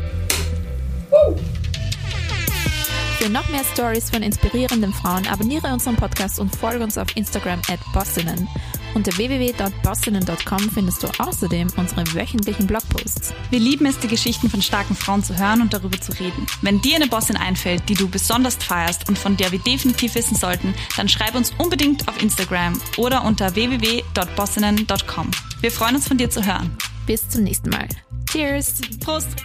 Für 3.18 3.30
noch 3.30 3.50
mehr 3.50 3.64
Stories 3.74 4.10
von 4.10 4.24
inspirierenden 4.24 4.94
Frauen 4.94 5.28
abonniere 5.28 5.68
unseren 5.74 5.96
Podcast 5.98 6.40
und 6.40 6.56
folge 6.56 6.84
uns 6.84 6.98
auf 6.98 7.08
Instagram 7.16 7.60
at 7.70 7.80
Bossinnen. 7.94 8.48
Unter 8.94 9.16
www.bossinnen.com 9.18 10.70
findest 10.74 11.04
du 11.04 11.08
außerdem 11.18 11.68
unsere 11.78 12.14
wöchentlichen 12.14 12.68
Blogposts. 12.68 13.34
Wir 13.50 13.60
lieben 13.60 13.86
es, 13.86 14.00
die 14.00 14.08
Geschichten 14.08 14.50
von 14.50 14.62
starken 14.62 14.96
Frauen 14.96 15.24
zu 15.24 15.38
hören 15.38 15.62
und 15.62 15.74
darüber 15.74 16.00
zu 16.00 16.12
reden. 16.14 16.46
Wenn 16.62 16.82
dir 16.82 16.96
eine 16.96 17.08
Bossin 17.08 17.38
einfällt, 17.38 17.88
die 17.90 17.94
du 17.94 18.10
besonders 18.10 18.56
feierst 18.56 19.08
und 19.10 19.18
von 19.18 19.38
der 19.38 19.52
wir 19.52 19.60
definitiv 19.60 20.16
wissen 20.16 20.36
sollten, 20.36 20.74
dann 20.98 21.10
schreib 21.10 21.36
uns 21.36 21.54
unbedingt 21.58 22.08
auf 22.08 22.22
Instagram 22.22 22.80
oder 22.98 23.24
unter 23.24 23.56
www.bossinnen.com. 23.56 25.32
Wir 25.62 25.72
freuen 25.72 25.96
uns 25.96 26.08
von 26.08 26.18
dir 26.18 26.30
zu 26.30 26.46
hören. 26.46 26.76
Bis 27.06 27.28
zum 27.28 27.44
nächsten 27.44 27.70
Mal. 27.70 27.88
Cheers! 28.32 28.82
Prost! 29.00 29.44